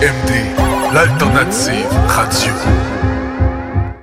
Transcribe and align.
CJMD, 0.00 0.92
l'alternative 0.92 1.86
radio. 2.08 2.52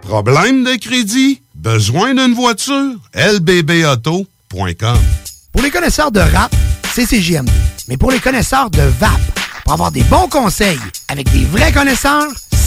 Problème 0.02 0.64
de 0.64 0.76
crédit? 0.80 1.42
Besoin 1.56 2.14
d'une 2.14 2.34
voiture? 2.34 2.96
lbbauto.com 3.14 4.98
Pour 5.52 5.62
les 5.62 5.70
connaisseurs 5.70 6.12
de 6.12 6.20
rap, 6.22 6.56
c'est 6.94 7.06
CJMD. 7.06 7.50
Mais 7.88 7.98
pour 7.98 8.12
les 8.12 8.20
connaisseurs 8.20 8.70
de 8.70 8.82
VAP, 8.82 9.20
pour 9.64 9.74
avoir 9.74 9.92
des 9.92 10.04
bons 10.04 10.28
conseils 10.30 10.80
avec 11.10 11.30
des 11.32 11.44
vrais 11.46 11.72
connaisseurs, 11.74 12.28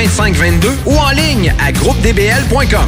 418-681-2522 0.00 0.66
ou 0.86 0.96
en 0.96 1.10
ligne 1.10 1.54
à 1.64 1.72
groupedbl.com. 1.72 2.86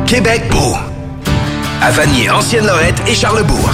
Québec 0.08 0.42
beau. 0.50 0.74
À 1.80 1.92
Vanier, 1.92 2.28
Ancienne-Lorette 2.28 3.00
et 3.06 3.14
Charlebourg. 3.14 3.70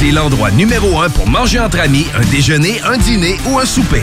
C'est 0.00 0.10
l'endroit 0.10 0.50
numéro 0.50 1.00
un 1.00 1.08
pour 1.08 1.28
manger 1.28 1.60
entre 1.60 1.78
amis, 1.78 2.08
un 2.16 2.24
déjeuner, 2.32 2.80
un 2.84 2.96
dîner 2.96 3.38
ou 3.46 3.60
un 3.60 3.64
souper. 3.64 4.02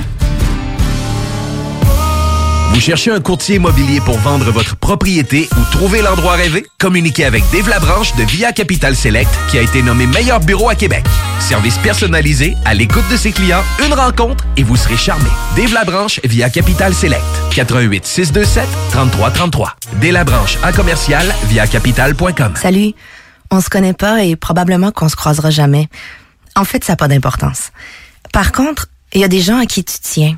Vous 2.73 2.79
cherchez 2.79 3.11
un 3.11 3.19
courtier 3.19 3.57
immobilier 3.57 3.99
pour 3.99 4.17
vendre 4.19 4.49
votre 4.49 4.77
propriété 4.77 5.49
ou 5.57 5.71
trouver 5.71 6.01
l'endroit 6.01 6.33
rêvé? 6.33 6.65
Communiquez 6.79 7.25
avec 7.25 7.43
Dave 7.51 7.67
Labranche 7.67 8.15
de 8.15 8.23
Via 8.23 8.53
Capital 8.53 8.95
Select 8.95 9.29
qui 9.49 9.57
a 9.57 9.61
été 9.61 9.83
nommé 9.83 10.07
meilleur 10.07 10.39
bureau 10.39 10.69
à 10.69 10.75
Québec. 10.75 11.03
Service 11.39 11.77
personnalisé, 11.79 12.55
à 12.63 12.73
l'écoute 12.73 13.03
de 13.11 13.17
ses 13.17 13.33
clients, 13.33 13.63
une 13.85 13.93
rencontre 13.93 14.45
et 14.55 14.63
vous 14.63 14.77
serez 14.77 14.95
charmé. 14.95 15.29
Dave 15.57 15.73
Labranche 15.73 16.21
via 16.23 16.49
Capital 16.49 16.93
Select. 16.93 17.23
88 17.53 18.05
627 18.05 18.65
3333. 18.91 19.75
Dave 19.99 20.13
Labranche 20.13 20.57
en 20.63 20.71
commercial 20.71 21.27
via 21.49 21.67
capital.com. 21.67 22.53
Salut. 22.55 22.93
On 23.51 23.59
se 23.59 23.69
connaît 23.69 23.93
pas 23.93 24.23
et 24.23 24.37
probablement 24.37 24.91
qu'on 24.91 25.09
se 25.09 25.17
croisera 25.17 25.49
jamais. 25.49 25.89
En 26.55 26.63
fait, 26.63 26.85
ça 26.85 26.93
n'a 26.93 26.97
pas 26.97 27.09
d'importance. 27.09 27.71
Par 28.31 28.53
contre, 28.53 28.87
il 29.13 29.19
y 29.19 29.25
a 29.25 29.27
des 29.27 29.41
gens 29.41 29.57
à 29.57 29.65
qui 29.65 29.83
tu 29.83 29.95
tiens. 30.01 30.37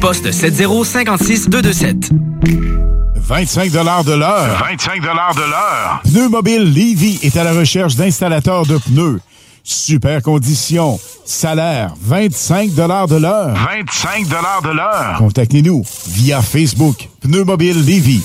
poste 0.00 0.32
7056227. 0.32 2.10
25 3.16 3.70
de 3.70 4.12
l'heure. 4.12 4.58
25 4.58 5.00
de 5.00 5.06
l'heure. 5.06 6.02
Pneumobile 6.04 6.64
Levy 6.64 7.18
est 7.22 7.36
à 7.36 7.44
la 7.44 7.52
recherche 7.52 7.96
d'installateurs 7.96 8.66
de 8.66 8.78
pneus. 8.78 9.20
Super 9.64 10.22
conditions. 10.22 10.98
Salaire 11.24 11.92
25 12.00 12.72
de 12.74 12.82
l'heure. 12.82 13.54
25 13.54 14.26
de 14.28 14.74
l'heure. 14.74 15.18
Contactez-nous 15.18 15.84
via 16.06 16.40
Facebook 16.40 17.08
Pneumobile 17.20 17.84
Levy. 17.84 18.22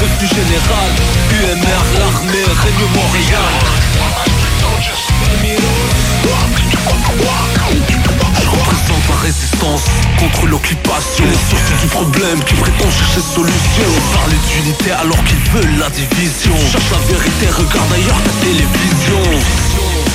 Devenu 0.00 0.28
général. 0.28 0.90
UMR, 1.30 1.82
l'armée, 1.98 2.46
règne 2.62 2.86
Montréal. 2.94 3.54
Je 8.40 8.48
représente 8.48 9.08
la 9.08 9.16
résistance 9.22 9.84
contre 10.18 10.46
l'occupation. 10.46 11.24
Les 11.24 11.32
sources 11.50 11.80
du 11.80 11.86
problème 11.88 12.42
qui 12.44 12.54
prétend 12.54 12.90
chercher 12.90 13.20
solution. 13.20 13.90
Parler 14.14 14.38
d'unité 14.48 14.92
alors 14.92 15.22
qu'ils 15.24 15.44
veulent 15.52 15.78
la 15.78 15.90
division. 15.90 16.54
Cherche 16.70 16.90
la 16.92 16.98
vérité, 17.12 17.46
regarde 17.50 17.92
ailleurs 17.92 18.22
ta 18.22 18.32
télévision. 18.44 19.22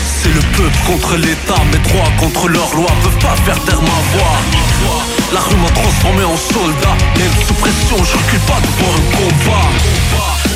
C'est 0.05 0.33
le 0.33 0.41
peuple 0.55 0.77
contre 0.87 1.17
l'État, 1.17 1.61
mes 1.71 1.79
droits 1.89 2.11
contre 2.17 2.47
leurs 2.47 2.73
lois 2.75 2.93
peuvent 3.03 3.19
pas 3.19 3.35
faire 3.43 3.59
taire 3.65 3.81
ma 3.81 4.17
voix. 4.17 5.22
La 5.33 5.39
rue 5.39 5.55
m'a 5.55 5.69
transformé 5.71 6.23
en 6.23 6.37
soldat, 6.37 6.95
même 7.17 7.33
sous 7.47 7.55
pression, 7.55 7.97
je 7.97 8.13
recule 8.21 8.39
pas 8.45 8.61
devant 8.61 8.93
un 8.93 9.05
combat. 9.17 9.65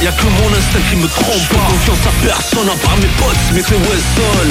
Y'a 0.04 0.12
que 0.12 0.30
mon 0.30 0.54
instinct 0.54 0.86
qui 0.88 0.98
me 0.98 1.08
trompe, 1.08 1.50
pas 1.50 1.66
confiance 1.66 2.06
à 2.06 2.14
personne 2.22 2.70
à 2.70 2.78
part 2.86 2.96
mes 2.98 3.10
potes, 3.18 3.46
mais 3.56 3.64
c'est 3.66 3.74
Wesson. 3.74 4.50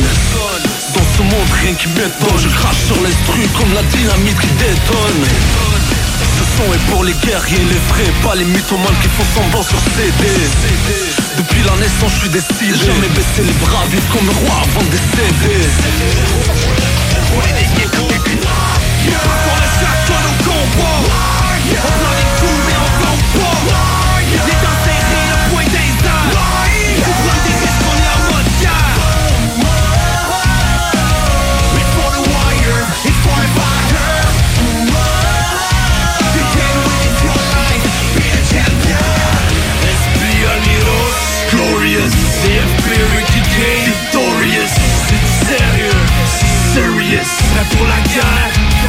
Dans 0.98 1.06
ce 1.16 1.22
monde, 1.22 1.50
rien 1.62 1.74
qui 1.74 1.86
m'étonne, 1.94 2.38
je 2.42 2.48
crache 2.48 2.82
sur 2.90 3.00
l'instru 3.02 3.46
comme 3.54 3.72
la 3.72 3.84
dynamite 3.84 4.40
qui 4.40 4.50
détonne. 4.58 5.22
Ce 6.18 6.44
son 6.58 6.74
est 6.74 6.84
pour 6.90 7.04
les 7.04 7.14
guerriers, 7.22 7.62
les 7.62 7.80
vrais, 7.86 8.10
pas 8.26 8.34
les 8.34 8.46
mythomanes 8.46 8.98
qui 9.02 9.08
font 9.14 9.28
semblant 9.30 9.62
sur 9.62 9.78
CD. 9.94 10.26
Depuis 11.38 11.62
la 11.62 11.76
naissance, 11.78 12.10
je 12.14 12.20
suis 12.26 12.30
décidé. 12.30 12.74
Jamais 12.74 13.08
baisser 13.14 13.46
les 13.46 13.54
bras, 13.62 13.86
vivre 13.92 14.08
comme 14.10 14.26
un 14.26 14.34
roi 14.42 14.58
avant 14.58 14.82
de 14.82 14.90
décéder. 14.90 15.70
On 20.68 22.08
est 22.08 22.26
chacun 22.26 22.56
nos 22.68 22.88
combats. 23.00 23.86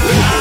On 0.10 0.37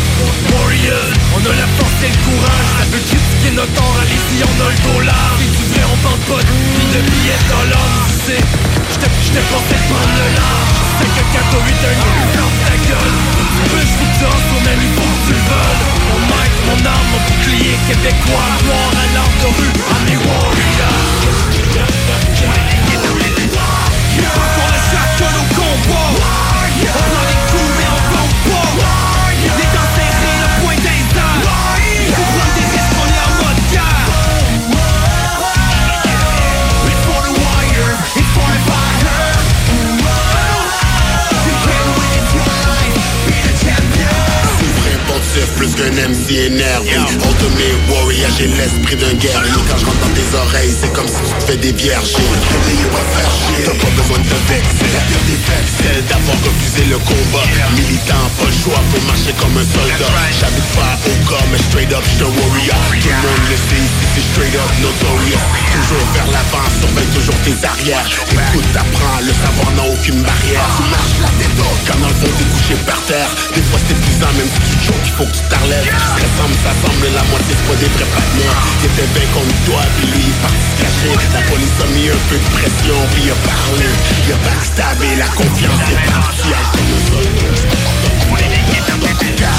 Warriors, 0.52 1.14
on 1.36 1.42
a 1.46 1.54
la 1.56 1.68
force 1.78 2.00
et 2.04 2.12
le 2.12 2.20
courage. 2.26 2.72
Ça 2.80 2.86
veut 2.92 3.06
critiquer 3.06 3.52
notre 3.56 3.74
temps, 3.74 3.94
allez-y, 4.02 4.44
on 4.44 4.58
a 4.60 4.70
le 4.70 4.80
dollar. 4.92 5.32
Et 5.40 5.50
du 5.50 5.64
vrai, 5.72 5.84
on 5.86 5.98
vend 6.02 6.20
pas 6.28 6.42
ni 6.44 6.86
de 6.94 7.02
billets 7.10 7.44
dollars 7.48 8.08
Tu 8.10 8.34
sais, 8.34 8.42
j'te 9.00 9.42
pensais 9.48 9.82
prendre 9.88 10.16
le 10.18 10.28
large. 10.36 10.78
C'est 11.00 11.12
que 11.14 11.24
quand 11.34 11.48
d'un 11.54 11.96
nous 12.02 12.30
ferme 12.34 12.58
ta 12.66 12.76
gueule 12.90 13.43
Veux, 13.72 13.86
je 13.86 13.96
vous 14.00 14.12
danse, 14.22 14.48
même 14.66 14.82
il 14.82 14.94
faut 14.96 15.02
que 15.02 15.22
tu 15.28 15.34
veuilles 15.34 15.84
Mon 16.10 16.20
mic, 16.32 16.54
mon 16.68 16.80
arme, 16.86 17.08
mon 17.12 17.22
bouclier 17.28 17.76
québécois 17.88 18.48
Noir 18.66 18.90
à 18.92 19.06
l'arme 19.14 19.38
de 19.42 19.50
rue, 19.58 19.74
à 19.90 19.98
mes 20.06 20.18
warriors 20.18 21.14
On 24.56 24.72
est 24.74 24.86
chacun 24.92 25.32
nos 25.32 25.48
combats 25.56 26.13
plus 45.74 45.84
qu'un 45.84 46.10
MC 46.10 46.32
énervé 46.48 46.90
Ultimate 46.94 47.90
warrior, 47.90 48.30
j'ai 48.38 48.48
l'esprit 48.48 48.96
d'un 48.96 49.14
guerrier. 49.14 49.52
Quand 49.70 49.78
je 49.78 49.86
rentre 49.86 50.00
dans 50.00 50.14
tes 50.14 50.38
oreilles, 50.38 50.74
c'est 50.80 50.94
comme 50.94 51.08
si 51.08 51.22
tu 51.24 51.34
te 51.34 51.44
fais 51.52 51.58
des 51.58 51.72
vierges. 51.72 52.14
Pas 52.14 53.06
faire 53.16 53.32
chier, 53.32 53.64
t'as 53.66 53.72
pas 53.72 53.92
besoin 53.96 54.18
de 54.20 54.28
te 54.30 54.40
vexer. 54.50 54.88
La 54.94 55.02
pire 55.08 55.24
des 55.28 55.40
faibles, 55.46 55.72
celle 55.82 56.06
d'avoir 56.06 56.38
refusé 56.44 56.86
le 56.90 56.98
combat. 57.00 57.48
Militant, 57.76 58.26
pas 58.38 58.46
le 58.46 58.58
choix, 58.64 58.82
faut 58.92 59.06
marcher 59.08 59.34
comme 59.40 59.58
un 59.58 59.66
soldat. 59.66 60.14
J'habite 60.40 60.72
pas 60.76 60.94
au 61.06 61.16
corps, 61.30 61.48
mais 61.52 61.62
straight 61.70 61.94
up, 61.94 62.04
j'suis 62.06 62.24
un 62.24 62.34
warrior. 62.34 62.82
Tout 63.02 63.10
le 63.10 63.16
monde 63.16 63.46
le 63.50 63.58
sait 63.58 64.04
c'est 64.14 64.26
straight 64.34 64.56
up 64.56 64.70
notorious. 64.82 65.42
Toujours 65.74 66.06
vers 66.14 66.28
l'avant, 66.30 66.66
surveille 66.70 67.12
toujours 67.18 67.40
tes 67.46 67.58
arrières. 67.66 68.06
Écoute, 68.30 68.68
t'apprends, 68.74 69.20
le 69.26 69.34
savoir 69.34 69.70
n'a 69.74 69.86
aucune 69.90 70.22
barrière. 70.22 70.70
Tu 70.78 70.84
marches 70.90 71.18
la 71.22 71.32
tête 71.42 71.58
haute, 71.58 71.82
quand 71.88 72.00
dans 72.00 72.14
le 72.14 72.18
fond 72.22 72.32
t'es 72.38 72.46
couché 72.46 72.76
par 72.86 73.02
terre. 73.10 73.30
Des 73.56 73.62
fois 73.62 73.80
c'est 73.82 73.98
épuisant, 73.98 74.34
même 74.38 74.50
si 74.54 74.62
tu 74.70 74.86
choques, 74.86 75.06
il 75.06 75.14
faut 75.18 75.26
que 75.26 75.36
tu 75.38 75.44
t'enlèves 75.64 75.84
Se 75.84 76.24
ressemble, 76.24 76.56
ça 76.64 76.74
semble, 76.84 77.08
la 77.16 77.24
moitié 77.24 77.56
c'est 77.56 77.68
pas 77.68 77.76
des 77.80 77.88
vrais 77.88 78.06
Qui 78.80 78.86
était 78.88 79.10
bien 79.16 79.28
contre 79.34 79.56
toi, 79.66 79.82
puis 79.98 80.08
lui 80.08 80.24
il 80.28 80.34
parti 80.44 80.58
se 80.60 80.76
cacher. 80.82 81.14
La 81.34 81.42
police 81.48 81.80
a 81.80 81.88
mis 81.96 82.10
un 82.10 82.22
peu 82.30 82.38
de 82.38 82.50
pression, 82.52 82.98
puis 83.14 83.24
il 83.26 83.32
a 83.32 83.36
parlé. 83.48 83.88
Il 84.28 84.34
a 84.34 84.38
backstabé, 84.44 85.08
la 85.18 85.28
confiance 85.28 85.82
est 85.88 86.12
partie 86.12 86.52
à 86.54 86.64
comme 86.72 86.92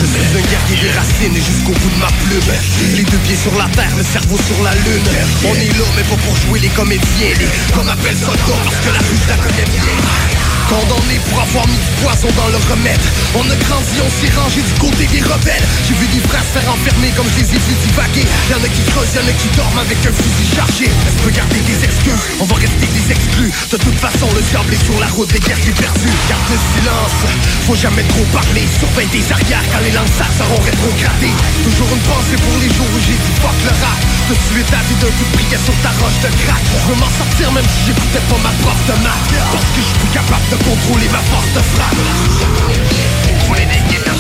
Je 0.00 0.20
suis 0.20 0.36
un 0.36 0.44
guerrier 0.44 0.78
des 0.82 0.92
racines 0.92 1.36
et 1.36 1.42
jusqu'au 1.42 1.72
bout 1.72 1.90
de 1.90 2.00
ma 2.00 2.12
plume. 2.24 2.52
Les 2.96 3.04
deux 3.04 3.18
pieds 3.24 3.36
sur 3.36 3.56
la 3.56 3.68
terre, 3.72 3.94
le 3.96 4.04
cerveau 4.04 4.36
sur 4.36 4.62
la 4.62 4.74
lune. 4.74 5.08
On 5.48 5.54
est 5.54 5.72
là 5.78 5.86
mais 5.96 6.02
pas 6.02 6.20
pour 6.22 6.36
jouer 6.36 6.60
les 6.60 6.68
comédiens. 6.68 7.34
Les 7.38 7.48
qu'on 7.72 7.88
appelle 7.88 8.16
soldats 8.16 8.60
parce 8.64 8.76
que 8.76 8.90
la 8.92 9.00
rue 9.00 9.20
la 9.28 9.36
connaît 9.36 9.68
bien 9.70 10.53
Condamné 10.68 11.20
pour 11.28 11.40
avoir 11.42 11.66
mis 11.68 11.76
du 11.76 11.92
poison 12.00 12.28
dans 12.36 12.48
le 12.48 12.58
remède. 12.70 13.00
On 13.34 13.44
a 13.44 13.56
grandi, 13.68 13.96
on 14.00 14.10
s'est 14.10 14.32
rangé 14.32 14.60
du 14.62 14.74
côté 14.80 15.04
des 15.06 15.20
rebelles. 15.20 15.66
J'ai 15.86 15.94
vu 15.94 16.06
des 16.08 16.24
se 16.24 16.58
faire 16.58 16.68
enfermer 16.72 17.12
comme 17.16 17.28
je 17.30 17.44
les 17.44 17.50
ai 17.54 17.60
vus 17.60 17.78
divaguer 17.84 18.24
Y'en 18.50 18.58
a 18.58 18.68
qui 18.68 18.82
creusent, 18.90 19.14
y'en 19.14 19.28
a 19.28 19.34
qui 19.36 19.48
dorment 19.56 19.84
avec 19.84 20.00
un 20.04 20.12
fusil 20.12 20.48
chargé. 20.56 20.86
Est-ce 20.88 21.18
peut 21.22 21.30
garder 21.30 21.60
des 21.60 21.84
excuses 21.84 22.24
On 22.40 22.44
va 22.44 22.56
rester 22.56 22.88
des 22.90 23.06
exclus. 23.12 23.52
De 23.70 23.76
toute 23.76 23.98
façon 24.00 24.26
le 24.34 24.40
diable 24.40 24.72
est 24.74 24.84
sur 24.84 24.98
la 24.98 25.08
route 25.12 25.30
des 25.32 25.40
guerriers 25.40 25.76
perdus 25.76 26.16
Garde 26.28 26.48
le 26.48 26.58
silence, 26.58 27.16
faut 27.68 27.76
jamais 27.76 28.04
trop 28.08 28.26
parler. 28.32 28.64
Surveille 28.78 29.08
tes 29.12 29.24
arrières 29.32 29.64
quand 29.70 29.84
les 29.84 29.92
lanceurs 29.92 30.32
seront 30.32 30.60
rétrogradés. 30.64 31.34
Toujours 31.62 31.90
une 31.92 32.04
pensée 32.08 32.40
pour 32.40 32.56
les 32.58 32.70
jours 32.72 32.88
où 32.88 33.00
j'ai 33.04 33.16
dit 33.16 33.34
fuck 33.40 33.58
le 33.62 33.72
rap. 33.84 34.00
De 34.24 34.34
suite 34.34 34.68
ta 34.72 34.80
vie 34.88 34.96
d'un 34.96 35.12
coup 35.12 35.28
de 35.28 35.58
sur 35.60 35.76
ta 35.84 35.92
roche 36.00 36.18
de 36.24 36.30
crack. 36.44 36.62
Je 36.64 36.86
veux 36.88 36.98
m'en 36.98 37.12
sortir 37.12 37.52
même 37.52 37.68
si 37.68 37.92
j'écoutais 37.92 38.24
pas 38.26 38.40
ma 38.40 38.52
prof 38.64 38.80
de 38.88 38.96
maths 39.04 39.28
Parce 39.52 39.68
que 39.70 39.80
je 39.80 39.88
suis 39.92 39.98
plus 40.00 40.12
capable 40.16 40.48
de 40.50 40.53
contrôler 40.58 41.08
ma 41.08 41.18
force 41.18 41.52
de 41.54 41.60
frappe 41.74 41.96
Contrôler 43.26 43.66
des 43.66 43.82
guerres 43.90 44.14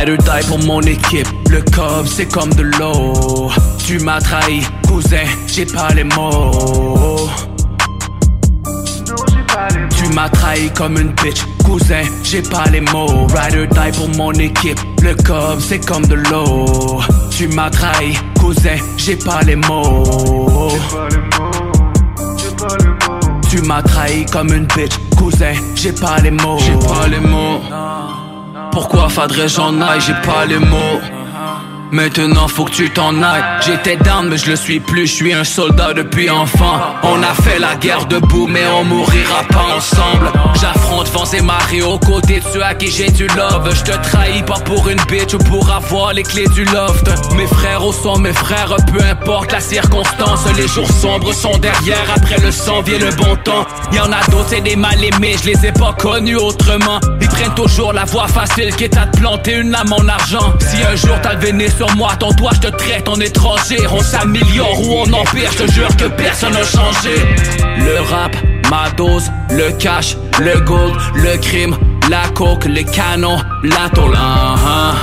Ride 0.00 0.12
or 0.12 0.16
die 0.16 0.46
pour 0.48 0.58
mon 0.60 0.80
équipe. 0.80 1.28
Le 1.50 1.60
cob, 1.76 2.06
c'est 2.06 2.24
comme 2.24 2.48
de 2.54 2.62
l'eau. 2.62 3.50
Tu 3.84 3.98
m'as 3.98 4.18
trahi, 4.18 4.62
cousin, 4.88 5.26
j'ai 5.46 5.66
pas 5.66 5.90
les 5.94 6.04
mots. 6.04 7.28
Tu 9.94 10.08
m'as 10.14 10.30
trahi 10.30 10.70
comme 10.70 10.96
une 10.96 11.12
bitch, 11.22 11.42
cousin, 11.66 12.00
j'ai 12.24 12.40
pas 12.40 12.64
les 12.72 12.80
mots. 12.80 13.26
Ride 13.26 13.56
or 13.58 13.66
die 13.66 13.98
pour 13.98 14.08
mon 14.16 14.32
équipe. 14.32 14.80
Le 15.02 15.14
cob, 15.16 15.60
c'est 15.60 15.84
comme 15.84 16.06
de 16.06 16.14
l'eau. 16.14 17.02
Tu 17.30 17.48
m'as 17.48 17.68
trahi, 17.68 18.16
cousin, 18.40 18.78
j'ai 18.96 19.16
pas 19.16 19.42
les 19.42 19.56
mots. 19.56 20.70
Tu 23.50 23.60
m'as 23.60 23.82
trahi 23.82 24.24
comme 24.32 24.50
une 24.50 24.64
bitch, 24.64 24.94
cousin, 25.18 25.52
j'ai 25.74 25.92
pas 25.92 26.16
les 26.22 26.30
mots. 26.30 26.58
J'ai 26.58 26.88
pas 26.88 27.06
les 27.06 27.20
mots. 27.20 27.60
Pourquoi 28.72 29.08
faudrait-je 29.08 29.60
en 29.60 29.80
aille, 29.80 30.00
j'ai 30.00 30.14
pas 30.14 30.46
les 30.46 30.58
mots. 30.58 31.00
Maintenant 31.92 32.46
faut 32.46 32.64
que 32.64 32.70
tu 32.70 32.90
t'en 32.90 33.20
ailles. 33.20 33.42
J'étais 33.66 33.96
down 33.96 34.28
mais 34.28 34.38
je 34.38 34.50
le 34.50 34.56
suis 34.56 34.78
plus. 34.78 35.06
Je 35.08 35.12
suis 35.12 35.32
un 35.32 35.42
soldat 35.42 35.92
depuis 35.92 36.30
enfant. 36.30 36.78
On 37.02 37.20
a 37.22 37.34
fait 37.42 37.58
la 37.58 37.74
guerre 37.74 38.06
debout 38.06 38.46
mais 38.46 38.62
on 38.78 38.84
mourira 38.84 39.42
pas 39.50 39.76
ensemble. 39.76 40.30
J'affronte 40.60 41.08
vents 41.08 41.30
et 41.32 41.42
marées 41.42 41.82
aux 41.82 41.98
côtés 41.98 42.40
de 42.40 42.44
ceux 42.52 42.62
à 42.62 42.74
qui 42.74 42.90
j'ai 42.90 43.10
du 43.10 43.26
love. 43.28 43.74
Je 43.74 43.82
te 43.82 44.08
trahis 44.08 44.42
pas 44.44 44.60
pour 44.60 44.88
une 44.88 45.00
bitch 45.08 45.34
ou 45.34 45.38
pour 45.38 45.68
avoir 45.70 46.12
les 46.12 46.22
clés 46.22 46.46
du 46.54 46.64
loft. 46.66 47.08
Mes 47.34 47.48
frères 47.48 47.84
au 47.84 47.92
sont 47.92 48.18
mes 48.18 48.32
frères 48.32 48.76
Peu 48.92 49.02
importe 49.02 49.50
la 49.50 49.60
circonstance. 49.60 50.46
Les 50.56 50.68
jours 50.68 50.90
sombres 50.90 51.32
sont 51.32 51.58
derrière 51.58 52.06
Après 52.14 52.38
le 52.38 52.52
sang 52.52 52.82
vient 52.82 52.98
le 52.98 53.10
bon 53.16 53.34
temps. 53.42 53.66
Y'en 53.92 54.12
a 54.12 54.24
d'autres 54.30 54.50
c'est 54.50 54.60
des 54.60 54.76
mal 54.76 55.02
aimés 55.02 55.34
Je 55.42 55.50
les 55.50 55.66
ai 55.66 55.72
pas 55.72 55.94
connus 55.98 56.36
autrement. 56.36 57.00
Ils 57.20 57.28
prennent 57.28 57.54
toujours 57.54 57.92
la 57.92 58.04
voie 58.04 58.28
facile 58.28 58.74
Qui 58.76 58.84
est 58.84 58.96
à 58.96 59.06
te 59.06 59.18
planter 59.18 59.54
une 59.54 59.70
lame 59.70 59.92
en 59.92 60.06
argent. 60.06 60.54
Si 60.60 60.76
un 60.84 60.94
jour 60.94 61.16
t'as 61.20 61.34
le 61.34 61.40
sur 61.80 61.96
moi, 61.96 62.10
ton 62.18 62.30
doigt, 62.32 62.50
je 62.56 62.68
te 62.68 62.76
traite 62.76 63.08
en 63.08 63.18
étranger. 63.20 63.78
On 63.90 64.02
s'améliore 64.02 64.78
ou 64.82 64.96
on 64.98 65.12
empire, 65.14 65.50
je 65.50 65.64
te 65.64 65.72
jure 65.72 65.96
que 65.96 66.08
personne 66.08 66.52
n'a 66.52 66.62
changé. 66.62 67.14
Le 67.78 68.00
rap, 68.00 68.36
ma 68.70 68.90
dose, 68.98 69.30
le 69.48 69.70
cash, 69.78 70.14
le 70.40 70.60
gold, 70.60 70.94
le 71.14 71.38
crime, 71.38 71.74
la 72.10 72.28
coke, 72.34 72.66
les 72.66 72.84
canons, 72.84 73.38
la 73.62 73.88
tôle. 73.94 74.14
hein. 74.14 74.94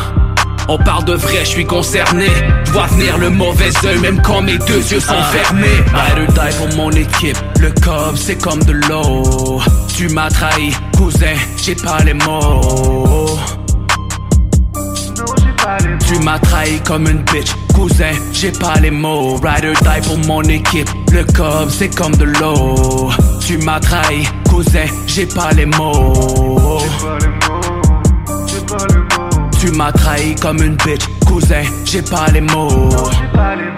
On 0.68 0.78
parle 0.78 1.06
de 1.06 1.14
vrai, 1.14 1.40
je 1.40 1.50
suis 1.50 1.66
concerné. 1.66 2.28
Je 2.66 2.72
vois 2.72 2.86
venir 2.86 3.18
le 3.18 3.32
mauvais 3.32 3.72
oeil, 3.84 3.98
même 3.98 4.22
quand 4.22 4.44
mes 4.44 4.60
deux 4.60 4.84
yeux 4.92 5.00
sont 5.00 5.24
fermés. 5.32 5.82
Ride 5.96 6.28
or 6.28 6.34
die 6.46 6.56
pour 6.58 6.78
mon 6.78 6.92
équipe. 6.92 7.38
Le 7.60 7.72
cob, 7.84 8.16
c'est 8.16 8.40
comme 8.40 8.62
de 8.62 8.74
l'eau. 8.74 9.60
Tu 9.96 10.10
m'as 10.10 10.30
trahi, 10.30 10.72
cousin, 10.96 11.38
j'ai 11.60 11.74
pas 11.74 12.04
les 12.06 12.14
mots. 12.14 13.40
Tu 16.08 16.20
m'as 16.20 16.40
trahi 16.40 16.80
comme 16.82 17.08
une 17.08 17.24
bitch, 17.24 17.52
cousin, 17.74 18.14
j'ai 18.32 18.52
pas 18.52 18.76
les 18.82 18.92
mots. 18.92 19.36
Ride 19.36 19.66
or 19.66 19.76
die 19.82 20.08
pour 20.08 20.18
mon 20.28 20.42
équipe. 20.44 20.90
Le 21.12 21.24
cob, 21.34 21.70
c'est 21.70 21.94
comme 21.94 22.16
de 22.16 22.26
l'eau. 22.26 23.10
Tu 23.46 23.58
m'as 23.58 23.80
trahi, 23.80 24.28
cousin, 24.50 24.86
j'ai 25.06 25.26
pas 25.26 25.52
les 25.52 25.66
mots. 25.66 26.80
Tu 29.60 29.72
m'as 29.72 29.92
trahi 29.92 30.36
comme 30.36 30.62
une 30.62 30.76
bitch, 30.76 31.06
cousin, 31.26 31.64
j'ai 31.86 32.02
pas 32.02 32.28
les 32.32 32.42
mots. 32.42 32.90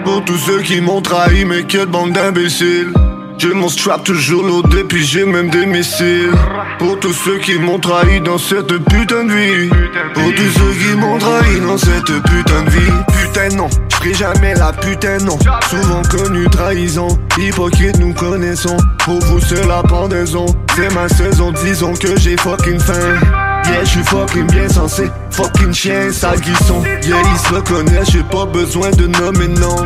Pour 0.04 0.24
tous 0.24 0.38
ceux 0.38 0.62
qui 0.62 0.80
m'ont 0.80 1.00
trahi, 1.00 1.44
mais 1.44 1.64
quelle 1.64 1.86
bande 1.86 2.12
d'imbéciles. 2.12 2.92
J'ai 3.40 3.54
mon 3.54 3.70
strap 3.70 4.04
toujours 4.04 4.42
loadé, 4.42 4.84
puis 4.84 5.02
j'ai 5.02 5.24
même 5.24 5.48
des 5.48 5.64
missiles. 5.64 6.30
Pour 6.78 7.00
tous 7.00 7.14
ceux 7.14 7.38
qui 7.38 7.58
m'ont 7.58 7.78
trahi 7.78 8.20
dans 8.20 8.36
cette 8.36 8.76
putain 8.84 9.24
de 9.24 9.32
vie. 9.32 9.70
Pour 10.12 10.34
tous 10.34 10.50
ceux 10.58 10.74
qui 10.78 10.94
m'ont 10.94 11.16
trahi 11.16 11.58
dans 11.60 11.78
cette 11.78 12.04
putain 12.04 12.62
de 12.64 12.70
vie. 12.70 12.92
Putain 13.22 13.56
non, 13.56 13.70
j'ferai 13.88 14.12
jamais 14.12 14.54
la 14.56 14.74
putain 14.74 15.16
non. 15.24 15.38
Souvent 15.70 16.02
connu 16.02 16.50
trahison, 16.50 17.08
hypocrite 17.38 17.98
nous 17.98 18.12
connaissons. 18.12 18.76
Pour 19.06 19.20
vous 19.20 19.40
c'est 19.40 19.66
la 19.66 19.82
pendaison, 19.84 20.44
c'est 20.76 20.92
ma 20.94 21.08
saison, 21.08 21.50
disons 21.64 21.94
que 21.94 22.18
j'ai 22.18 22.36
fucking 22.36 22.78
faim. 22.78 23.49
Yeah, 23.66 23.84
j'suis 23.84 24.04
fucking 24.04 24.46
bien 24.50 24.68
censé, 24.68 25.10
fucking 25.30 25.72
chien, 25.72 26.12
sale 26.12 26.40
guisson. 26.40 26.82
Yeah, 27.02 27.22
ils 27.32 27.38
se 27.38 27.54
reconnaissent, 27.54 28.10
j'ai 28.10 28.22
pas 28.22 28.46
besoin 28.46 28.90
de 28.90 29.06
nommer 29.06 29.48
non. 29.48 29.76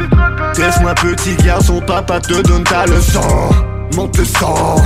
Laisse-moi 0.58 0.94
petit 0.94 1.34
garçon, 1.44 1.80
papa 1.86 2.20
te 2.20 2.40
donne 2.42 2.64
ta 2.64 2.86
leçon. 2.86 3.20
Monte 3.94 4.18
le 4.18 4.24
sang, 4.24 4.76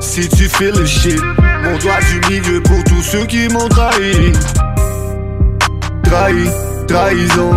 si 0.00 0.28
tu 0.28 0.48
fais 0.48 0.72
le 0.72 0.84
shit. 0.84 1.20
Mon 1.62 1.78
doigt 1.78 2.00
du 2.10 2.20
milieu 2.30 2.60
pour 2.62 2.82
tous 2.84 3.02
ceux 3.02 3.24
qui 3.24 3.48
m'ont 3.48 3.68
trahi. 3.68 4.32
Trahi, 6.02 6.50
trahison. 6.86 7.50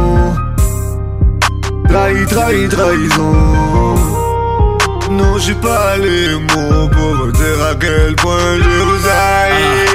Trahi, 1.89 2.25
trahi, 2.25 2.67
trahison. 2.69 3.33
Non, 5.11 5.37
j'ai 5.37 5.55
pas 5.55 5.97
les 5.97 6.35
mots 6.35 6.87
pour 6.89 7.15
vous 7.15 7.31
dire 7.31 7.63
à 7.69 7.75
quel 7.75 8.15
point 8.15 8.55
je 8.57 8.83
vous 8.83 9.07
haïs. 9.07 9.86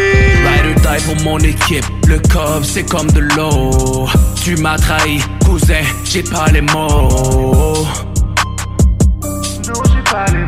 Pour 1.05 1.17
mon 1.25 1.39
équipe. 1.39 1.85
Le 2.07 2.19
cob, 2.33 2.63
c'est 2.63 2.89
comme 2.89 3.11
de 3.11 3.21
l'eau. 3.21 4.07
Tu 4.43 4.57
m'as 4.57 4.77
trahi, 4.77 5.21
cousin, 5.45 5.83
j'ai 6.05 6.23
pas 6.23 6.47
les 6.53 6.61
mots. 6.61 7.87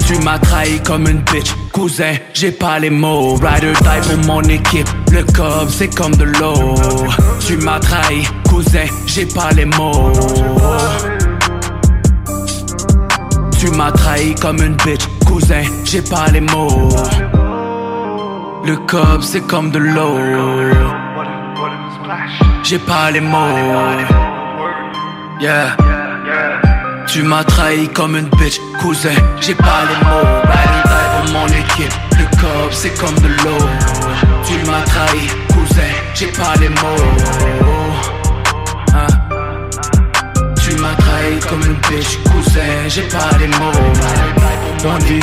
Tu 0.07 0.19
m'as 0.19 0.39
trahi 0.39 0.81
comme 0.81 1.09
une 1.09 1.21
bitch, 1.21 1.51
cousin, 1.73 2.15
j'ai 2.35 2.53
pas 2.53 2.79
les 2.79 2.91
mots. 2.91 3.35
Ride 3.37 3.65
or 3.65 3.83
die 3.83 4.09
pour 4.09 4.27
mon 4.27 4.43
équipe. 4.43 4.89
Le 5.11 5.23
cob, 5.25 5.69
c'est 5.71 5.95
comme 5.95 6.15
de 6.17 6.25
l'eau. 6.25 6.75
Tu 7.47 7.57
m'as 7.57 7.81
trahi, 7.81 8.25
cousin, 8.49 8.87
j'ai 9.07 9.27
pas 9.27 9.51
les 9.53 9.65
mots. 9.65 10.13
Tu 13.59 13.71
m'as 13.71 13.93
trahi 13.93 14.35
comme 14.35 14.59
une 14.59 14.77
bitch, 14.85 15.07
cousin, 15.27 15.63
j'ai 15.85 16.03
pas 16.03 16.27
les 16.33 16.41
mots. 16.41 16.91
Le 18.67 18.77
cob, 18.77 19.21
c'est 19.21 19.43
comme 19.47 19.71
de 19.71 19.79
l'eau. 19.79 20.19
J'ai 22.63 22.79
pas 22.79 23.11
les 23.11 23.21
mots. 23.21 23.59
Yeah. 25.39 25.77
Tu 27.07 27.23
m'as 27.23 27.45
trahi 27.45 27.89
comme 27.89 28.17
une 28.17 28.31
bitch, 28.39 28.59
cousin, 28.81 29.11
j'ai 29.41 29.55
pas 29.55 29.83
les 29.89 29.97
mots. 30.07 30.27
Die 30.51 30.69
pour 31.13 31.33
mon 31.35 31.47
équipe. 31.49 31.93
Le 32.19 32.25
cob, 32.41 32.73
c'est 32.73 32.95
comme 32.99 33.15
de 33.17 33.29
l'eau. 33.29 33.67
Tu 34.47 34.55
m'as 34.67 34.83
trahi, 34.83 35.29
cousin, 35.53 35.93
j'ai 36.15 36.29
pas 36.29 36.55
les 36.59 36.71
mots. 36.71 37.05
Hein. 38.95 39.07
Tu 40.63 40.75
m'as 40.77 40.95
trahi 40.95 41.39
comme 41.51 41.63
une 41.63 41.77
bitch, 41.91 42.19
cousin, 42.25 42.89
j'ai 42.89 43.03
pas 43.03 43.37
les 43.39 43.49
mots. 43.49 43.93
Bondi, 44.83 45.21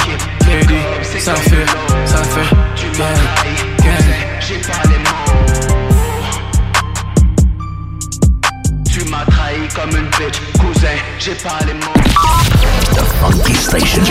lady, 0.52 0.82
ça 1.20 1.36
fait, 1.36 1.66
ça 2.06 2.24
fait, 2.24 2.56
gang, 2.98 3.08
gang. 3.84 4.12
J'ai 4.40 4.58
pas 4.58 4.84
les 4.90 4.98
mots. 4.98 5.32
Tu 8.92 9.04
m'as 9.10 9.26
trahi 9.26 9.68
comme 9.76 9.92
une 9.92 10.08
bitch, 10.08 10.42
cousin, 10.60 10.98
j'ai 11.20 11.36
pas 11.36 11.60
les 11.66 11.74
mots. 11.74 12.02
The 12.94 13.04
Funky 13.22 13.56
Station. 13.56 14.04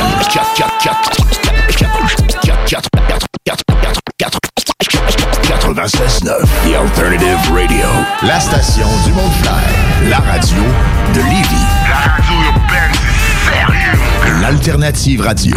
96.9 5.70 6.44
The 6.64 6.74
Alternative 6.74 7.52
Radio. 7.52 7.86
La 8.22 8.40
station 8.40 8.86
du 9.04 9.12
monde 9.12 9.32
La 10.08 10.18
radio 10.18 10.62
de 11.14 11.20
Lévis. 11.20 11.66
La 11.88 11.96
radio 12.12 12.34
urbaine, 12.48 12.92
c'est 12.92 13.50
sérieux. 13.50 14.40
L'Alternative 14.42 15.20
Radio. 15.22 15.56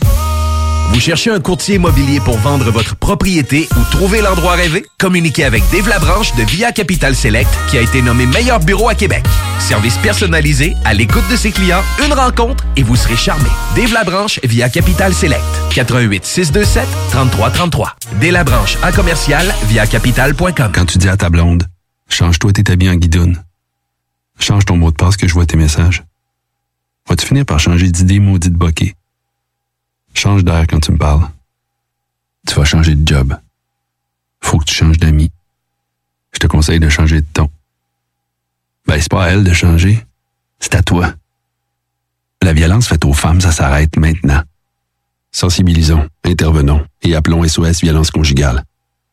Vous 0.94 1.00
cherchez 1.00 1.32
un 1.32 1.40
courtier 1.40 1.76
immobilier 1.76 2.20
pour 2.20 2.38
vendre 2.38 2.70
votre 2.70 2.96
propriété 2.98 3.68
ou 3.78 3.84
trouver 3.92 4.22
l'endroit 4.22 4.54
rêvé? 4.54 4.86
Communiquez 5.00 5.46
avec 5.46 5.64
Dave 5.72 5.88
Labranche 5.88 6.36
de 6.36 6.44
Via 6.44 6.74
Capital 6.74 7.16
Select 7.16 7.50
qui 7.70 7.78
a 7.78 7.82
été 7.82 8.02
nommé 8.02 8.26
meilleur 8.26 8.60
bureau 8.60 8.90
à 8.90 8.96
Québec. 8.96 9.24
Service 9.60 9.98
personnalisé, 9.98 10.76
à 10.84 10.94
l'écoute 10.94 11.24
de 11.32 11.38
ses 11.38 11.52
clients, 11.52 11.82
une 12.06 12.12
rencontre 12.14 12.66
et 12.76 12.84
vous 12.84 12.98
serez 12.98 13.16
charmé. 13.16 13.48
Dave 13.76 13.94
Labranche 13.94 14.40
via 14.44 14.70
Capital 14.70 15.14
Select. 15.14 15.42
88 15.74 16.26
627 16.26 16.86
3333. 17.12 17.96
Dave 18.20 18.32
Labranche 18.32 18.78
en 18.84 18.92
commercial 18.92 19.48
via 19.68 19.88
capital.com. 19.88 20.72
Quand 20.74 20.86
tu 20.86 20.98
dis 20.98 21.08
à 21.10 21.16
ta 21.16 21.30
blonde, 21.30 21.64
change-toi 22.10 22.52
tes 22.52 22.70
habits 22.70 22.90
en 22.90 22.96
guidoune. 22.96 23.42
Change 24.40 24.66
ton 24.66 24.76
mot 24.76 24.92
de 24.92 24.98
passe 24.98 25.16
que 25.16 25.28
je 25.28 25.34
vois 25.34 25.46
tes 25.46 25.58
messages. 25.58 26.04
Vas-tu 27.08 27.26
finir 27.26 27.46
par 27.46 27.60
changer 27.60 27.90
d'idée 27.90 28.20
maudite 28.20 28.54
bokeh? 28.54 28.94
Change 30.14 30.44
d'air 30.44 30.66
quand 30.68 30.80
tu 30.80 30.92
me 30.92 30.98
parles. 30.98 31.28
Tu 32.48 32.56
vas 32.56 32.66
changer 32.66 32.96
de 32.96 33.08
job. 33.08 33.38
Faut 34.44 34.58
que 34.58 34.66
tu 34.66 34.74
changes 34.74 34.98
d'amis. 34.98 35.32
Je 36.34 36.40
te 36.40 36.48
conseille 36.48 36.80
de 36.80 36.90
changer 36.90 37.22
de 37.22 37.28
ton. 37.34 37.50
Ben, 38.88 39.00
c'est 39.00 39.12
pas 39.12 39.26
à 39.26 39.30
elle 39.30 39.44
de 39.44 39.54
changer. 39.54 40.06
C'est 40.60 40.76
à 40.76 40.84
toi. 40.84 41.14
La 42.42 42.54
violence 42.54 42.88
faite 42.88 43.06
aux 43.06 43.14
femmes, 43.14 43.42
ça 43.42 43.52
s'arrête 43.52 43.96
maintenant. 43.98 44.42
Sensibilisons, 45.32 46.08
intervenons 46.26 46.86
et 47.04 47.16
appelons 47.16 47.48
SOS 47.48 47.82
Violence 47.82 48.12
Conjugale. 48.12 48.64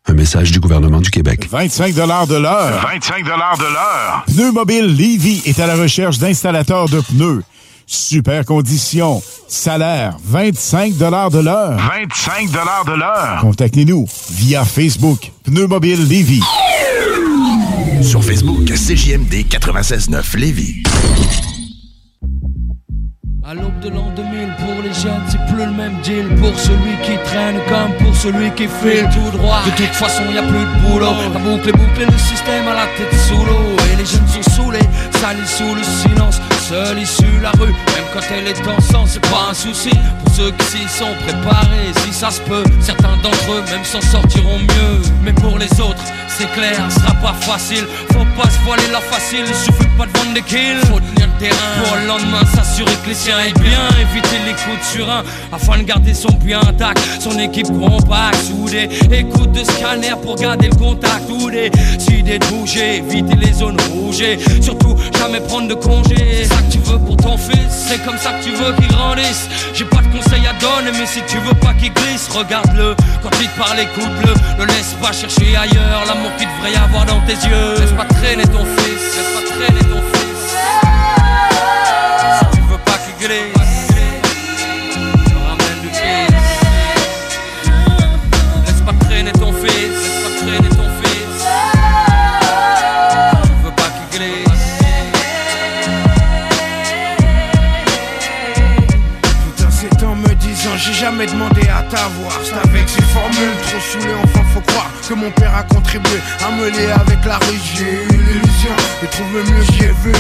Un 0.07 0.15
message 0.15 0.51
du 0.51 0.59
gouvernement 0.59 1.01
du 1.01 1.11
Québec. 1.11 1.47
25 1.51 1.95
de 1.95 2.01
l'heure. 2.37 2.83
25 2.83 3.25
de 3.25 3.29
l'heure. 3.29 4.25
Pneu 4.27 4.53
Mobile 4.53 4.87
Levy 4.87 5.43
est 5.45 5.61
à 5.61 5.67
la 5.67 5.77
recherche 5.77 6.19
d'installateurs 6.19 6.89
de 6.89 7.01
pneus. 7.01 7.43
Super 7.91 8.45
conditions. 8.45 9.23
Salaire, 9.49 10.19
25 10.23 10.99
de 10.99 11.07
l'heure. 11.07 11.31
25 11.31 12.51
de 12.51 12.99
l'heure. 12.99 13.39
Contactez-nous 13.41 14.07
via 14.31 14.63
Facebook. 14.63 15.33
Pneu 15.45 15.67
Mobile 15.67 16.03
Levy. 16.07 16.43
Sur 18.03 18.23
Facebook, 18.23 18.67
CJMD 18.67 19.47
96.9 19.49 20.37
Lévis. 20.37 20.83
À 23.43 23.55
l'aube 23.55 23.81
de 23.81 23.89
l'an 23.89 24.13
2000, 24.15 24.55
pour 24.59 24.83
les 24.83 24.93
jeunes, 24.93 25.23
c'est 25.27 25.41
plus 25.47 25.65
le 25.65 25.73
même 25.73 25.99
deal. 26.03 26.29
Pour 26.37 26.59
celui 26.59 26.93
qui 27.03 27.17
traîne 27.25 27.57
comme 27.71 27.97
pour 28.05 28.15
celui 28.15 28.51
qui 28.51 28.69
file 28.69 29.09
tout 29.15 29.39
droit. 29.39 29.63
De 29.65 29.71
toute 29.71 29.95
façon, 29.95 30.25
y 30.31 30.37
a 30.37 30.43
plus 30.43 30.59
de 30.59 30.87
boulot. 30.87 31.07
La 31.33 31.39
boucle 31.39 31.71
est 31.71 31.73
bouclée, 31.73 32.05
le 32.05 32.19
système 32.19 32.69
à 32.69 32.75
la 32.75 32.87
tête 32.99 33.19
sous 33.27 33.43
l'eau. 33.47 33.77
Et 33.91 33.97
les 33.97 34.05
jeunes 34.05 34.29
sont 34.29 34.51
saoulés, 34.51 34.79
salis 35.19 35.49
sous 35.49 35.75
le 35.75 35.83
silence. 35.83 36.39
Seule 36.69 36.99
issue 36.99 37.41
la 37.41 37.51
rue, 37.53 37.69
même 37.69 38.05
quand 38.13 38.21
elle 38.31 38.47
est 38.47 38.69
en 38.69 38.79
sang, 38.79 39.07
c'est 39.07 39.23
pas 39.23 39.49
un 39.51 39.55
souci. 39.55 39.89
Pour 40.23 40.35
ceux 40.35 40.51
qui 40.51 40.65
s'y 40.67 40.89
sont 40.99 41.15
préparés, 41.27 41.95
si 42.05 42.13
ça 42.13 42.31
se 42.31 42.43
peut, 42.43 42.63
certains 42.79 43.17
d'entre 43.23 43.53
eux 43.53 43.63
même 43.71 43.83
s'en 43.85 44.03
sortiront 44.03 44.59
mieux. 44.59 45.01
Mais 45.23 45.33
pour 45.33 45.59
les 45.59 45.81
autres, 45.81 46.03
c'est 46.39 46.51
clair, 46.53 46.77
ce 46.89 47.01
sera 47.01 47.15
pas 47.15 47.35
facile. 47.41 47.85
Faut 48.13 48.27
pas 48.41 48.49
se 48.49 48.59
voiler 48.65 48.87
la 48.93 49.01
facile, 49.01 49.45
il 49.47 49.55
suffit 49.55 49.89
pas 49.97 50.07
de 50.07 50.17
vendre 50.17 50.35
des 50.35 50.43
kills. 50.43 50.79
Faut 50.83 51.01
tenir 51.01 51.27
le 51.27 51.39
terrain 51.41 51.71
pour 51.83 51.97
le 51.97 52.07
lendemain 52.07 52.45
s'assurer 52.55 52.93
que 53.03 53.09
les 53.09 53.15
siens 53.15 53.39
aient 53.41 53.61
bien. 53.61 53.89
Éviter 54.01 54.39
les 54.47 54.53
coups 54.53 54.79
de 54.79 54.85
surin 54.85 55.23
afin 55.53 55.79
de 55.79 55.83
garder 55.83 56.15
son 56.15 56.33
puits 56.35 56.55
intact. 56.55 57.01
Son 57.21 57.37
équipe 57.39 57.67
compacte, 57.67 58.39
soudée. 58.47 58.89
Écoute 59.11 59.53
de 59.53 59.65
scanner 59.65 60.15
pour 60.23 60.37
garder 60.37 60.69
le 60.69 60.77
contact. 60.77 61.29
Ou 61.29 61.51
des 61.51 61.71
idées 62.11 62.39
de 62.39 62.47
bouger, 62.47 62.99
éviter 62.99 63.35
les 63.35 63.53
zones 63.53 63.81
rouges. 63.91 64.21
et 64.21 64.39
Surtout, 64.63 64.97
jamais 65.19 65.41
prendre 65.41 65.69
de 65.69 65.75
congé. 65.75 66.17
C'est 66.43 66.55
ça 66.55 66.63
que 66.63 66.73
tu 66.73 66.79
veux 66.79 66.99
pour 66.99 67.17
ton 67.17 67.37
fils, 67.37 67.87
c'est 67.89 68.05
comme 68.05 68.19
ça 68.19 68.33
que 68.33 68.45
tu 68.45 68.51
veux 68.51 68.73
qu'il 68.77 68.89
grandisse. 68.89 69.49
J'ai 69.75 69.85
pas 69.85 70.03
de 70.03 70.17
conseils 70.17 70.47
à 70.47 70.53
donner, 70.55 70.97
mais 70.99 71.07
si 71.07 71.21
tu 71.27 71.39
veux 71.39 71.55
pas 71.55 71.75
qu'il 71.75 71.93
glisse, 71.93 72.29
regarde-le. 72.31 72.95
Quand 73.23 73.31
il 73.41 73.49
te 73.49 73.59
parle, 73.59 73.81
écoute-le. 73.81 74.35
Ne 74.61 74.67
laisse 74.67 74.95
pas 75.01 75.13
chercher 75.13 75.57
ailleurs 75.57 76.05
l'amour 76.07 76.28
qu'il 76.37 76.49
devrait 76.49 76.73
y 76.73 76.77
avoir 76.77 77.05
dans 77.07 77.21
tes 77.21 77.35
yeux. 77.35 77.75
Laisse 77.79 77.93
pas 77.93 78.05
traîner 78.05 78.47
ton 78.47 78.65
fils, 78.65 79.03
laisse 79.17 79.33
pas 79.35 79.45
traîner 79.55 79.81
ton 79.81 80.03
fils. 80.13 80.41
Si 82.39 82.45
tu 82.57 82.61
veux 82.69 82.79
pas 82.79 82.99
qu'il 83.05 83.17
glisse, 83.27 83.95
ramène 85.47 85.81
du 85.83 85.89
fils. 85.89 86.35
Laisse 88.67 88.83
pas 88.87 88.97
traîner 89.07 89.33
ton 89.33 89.53
fils, 89.53 89.97
laisse 90.05 90.21
pas 90.25 90.33
traîner 90.45 90.69
ton 90.69 90.89
fils. 91.01 91.41
Si 93.43 93.49
tu 93.49 93.55
veux 93.65 93.75
pas 93.81 93.91
qu'il 93.95 94.09
glisse. 94.19 94.69
Tout 99.57 99.65
un 99.67 99.71
sept 99.71 100.03
ans 100.03 100.17
me 100.17 100.35
disant 100.35 100.77
j'ai 100.77 100.93
jamais 100.93 101.27
demandé 101.27 101.63
à 101.69 101.83
t'avoir 101.83 102.33
C'est 102.43 102.59
avec 102.69 102.89
ces 102.89 103.03
formules 103.03 103.57
trop 103.63 103.81
saoulées 103.81 104.15
enfin 104.25 104.45
faut 104.53 104.61
croire 104.61 104.98
que 105.09 105.15
mon 105.15 105.31
père 105.31 105.55
a 105.57 105.63
contribué 105.63 106.21
à 106.47 106.51
me 106.55 106.69
lier 106.69 106.93
avec 106.93 107.25
la 107.25 107.37
rue. 107.37 107.59
J'ai 107.75 107.85
eu 107.85 108.19
l'illusion 108.19 108.75
de 109.01 109.07
trouver 109.07 109.43
mieux 109.51 109.65
j'y 109.73 109.85
ai 109.85 109.95
vu. 110.05 110.13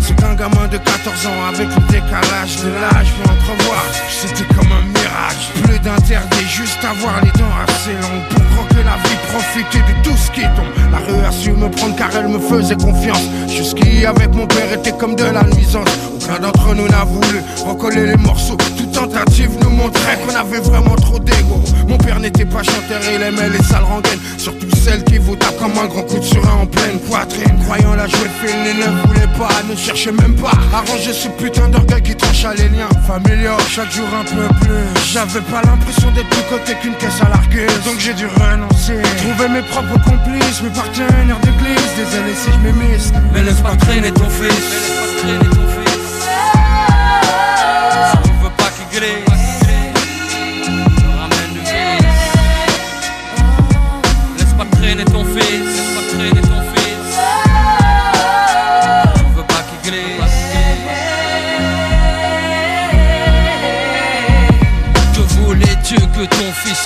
C'est 0.00 0.14
qu'un 0.16 0.34
gamin 0.34 0.68
de 0.70 0.76
14 0.76 1.26
ans 1.26 1.48
avec 1.48 1.68
le 1.68 1.82
décalage 1.88 2.56
de 2.62 2.68
l'âge. 2.68 3.08
Peut 3.16 3.30
entrevoir 3.30 3.84
C'était 4.10 4.44
comme 4.54 4.70
un 4.70 4.84
mirage. 4.84 5.48
Plus 5.62 5.78
d'interdit 5.78 6.46
juste 6.46 6.84
avoir 6.84 7.22
les 7.22 7.30
dents 7.30 7.56
assez 7.64 7.92
longues. 7.92 8.28
Pour 8.28 8.44
croquer 8.56 8.84
la 8.84 8.96
vie, 9.08 9.16
profiter 9.32 9.78
de 9.78 10.02
tout 10.02 10.16
ce 10.16 10.30
qui 10.30 10.42
tombe. 10.42 10.72
La 10.92 10.98
rue 10.98 11.24
a 11.24 11.32
su 11.32 11.52
me 11.52 11.70
prendre 11.70 11.96
car 11.96 12.10
elle 12.14 12.28
me 12.28 12.38
faisait 12.38 12.76
confiance. 12.76 13.24
Jusqu'y 13.48 14.04
avec 14.04 14.34
mon 14.34 14.46
père 14.46 14.70
était 14.74 14.92
comme 14.92 15.16
de 15.16 15.24
la 15.24 15.42
nuisance. 15.44 15.88
Aucun 16.16 16.38
d'entre 16.38 16.74
nous 16.74 16.88
n'a 16.88 17.04
voulu 17.04 17.40
recoller 17.64 18.08
les 18.08 18.16
morceaux. 18.16 18.58
Toute 18.76 18.92
tentative 18.92 19.52
nous 19.62 19.70
montrait 19.70 20.18
qu'on 20.18 20.34
avait 20.34 20.60
vraiment 20.60 20.96
trop 20.96 21.18
d'ego. 21.18 21.62
Mon 21.88 21.96
père 21.96 22.20
n'était 22.20 22.44
pas 22.44 22.62
chanteur, 22.62 23.00
il 23.14 23.22
aimait 23.22 23.48
les 23.48 23.62
sales 23.62 23.84
rengaines 23.84 24.20
Surtout 24.38 24.68
celles 24.76 25.04
qui 25.04 25.18
vous 25.18 25.36
tapent 25.36 25.58
comme 25.58 25.78
un 25.78 25.86
grand 25.86 26.02
coup 26.02 26.18
de 26.18 26.24
surin 26.24 26.62
en 26.62 26.66
pleine 26.66 26.98
poitrine. 27.00 27.58
Croyant 27.64 27.94
la 27.94 28.06
jouer 28.06 28.28
fine, 28.42 28.78
ne 28.78 29.06
voulait 29.06 29.38
pas, 29.38 29.62
ne 29.68 29.76
cherchait 29.76 30.12
même 30.12 30.34
pas. 30.36 30.52
À 30.72 30.80
ranger 30.80 31.12
ce 31.12 31.28
putain 31.28 31.68
d'orgueil 31.68 32.02
qui 32.02 32.14
tranche 32.14 32.44
à 32.44 32.54
les 32.54 32.68
liens. 32.68 32.88
Familiaux 33.06 33.56
Chaque 33.68 33.92
jour 33.92 34.06
un 34.14 34.24
peu 34.24 34.54
plus. 34.60 35.12
J'avais 35.12 35.40
pas 35.40 35.62
l'impression 35.62 36.10
d'être 36.12 36.28
plus 36.28 36.42
côté 36.50 36.74
qu'une 36.80 36.94
caisse 36.94 37.20
à 37.20 37.28
largueuse 37.28 37.84
Donc 37.84 37.98
j'ai 37.98 38.14
dû 38.14 38.26
renoncer. 38.26 39.00
Trouver 39.18 39.48
mes 39.48 39.62
propres 39.62 40.02
complices, 40.04 40.62
mes 40.62 40.70
partenaires 40.70 41.40
d'église. 41.42 41.90
Désolé 41.96 42.34
si 42.34 42.50
je 42.52 42.58
m'émisse. 42.58 43.12
Mais 43.32 43.42
laisse 43.42 43.60
pas 43.60 43.76
traîner 43.76 44.10
ton 44.12 44.28
fils, 44.28 44.94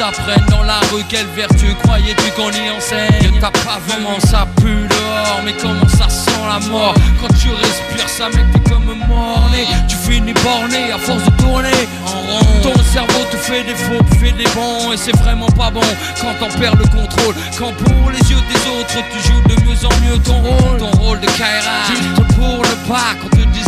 apprenne 0.08 0.44
dans 0.50 0.62
la 0.62 0.80
rue 0.92 1.04
Quelle 1.08 1.26
vertu 1.36 1.74
croyais-tu 1.82 2.30
qu'on 2.32 2.50
y 2.50 2.70
enseigne? 2.70 3.38
T'as 3.40 3.50
pas 3.50 3.78
vraiment 3.86 4.18
ça 4.20 4.46
pue 4.56 4.86
dehors? 4.88 5.40
Mais 5.44 5.54
comment 5.60 5.88
ça 5.88 6.08
sent 6.08 6.30
la 6.48 6.58
mort? 6.68 6.94
Quand 7.20 7.34
tu 7.34 7.50
respires 7.50 8.08
ça 8.08 8.28
mec 8.28 8.46
t'es 8.52 8.70
comme 8.70 8.94
morné 9.08 9.66
Tu 9.88 9.96
finis 9.96 10.34
borné 10.44 10.92
à 10.92 10.98
force 10.98 11.24
de 11.24 11.30
tourner 11.42 11.88
en 12.06 12.10
rond. 12.10 12.62
Ton 12.62 12.82
cerveau 12.82 13.24
te 13.30 13.36
fait 13.36 13.64
des 13.64 13.74
faux, 13.74 14.04
fait 14.20 14.32
des 14.32 14.48
bons. 14.54 14.92
Et 14.92 14.96
c'est 14.96 15.16
vraiment 15.16 15.50
pas 15.50 15.70
bon 15.70 15.88
quand 16.20 16.34
t'en 16.40 16.58
perds 16.58 16.76
le 16.76 16.86
contrôle. 16.86 17.34
Quand 17.58 17.72
pour 17.72 18.10
les 18.10 18.30
yeux 18.30 18.42
des 18.50 18.62
autres 18.70 18.98
tu 19.12 19.18
joues 19.26 19.42
de 19.48 19.54
mieux 19.62 19.78
en 19.84 19.94
mieux 20.04 20.18
ton 20.22 20.40
rôle. 20.40 20.78
Ton 20.78 20.90
rôle 20.98 21.20
de 21.20 21.26
Kaira 21.26 21.84
Juste 21.88 22.36
pour 22.36 22.62
le 22.62 22.88
pas 22.88 23.14
Quand 23.20 23.30
te 23.30 23.44
disent 23.48 23.67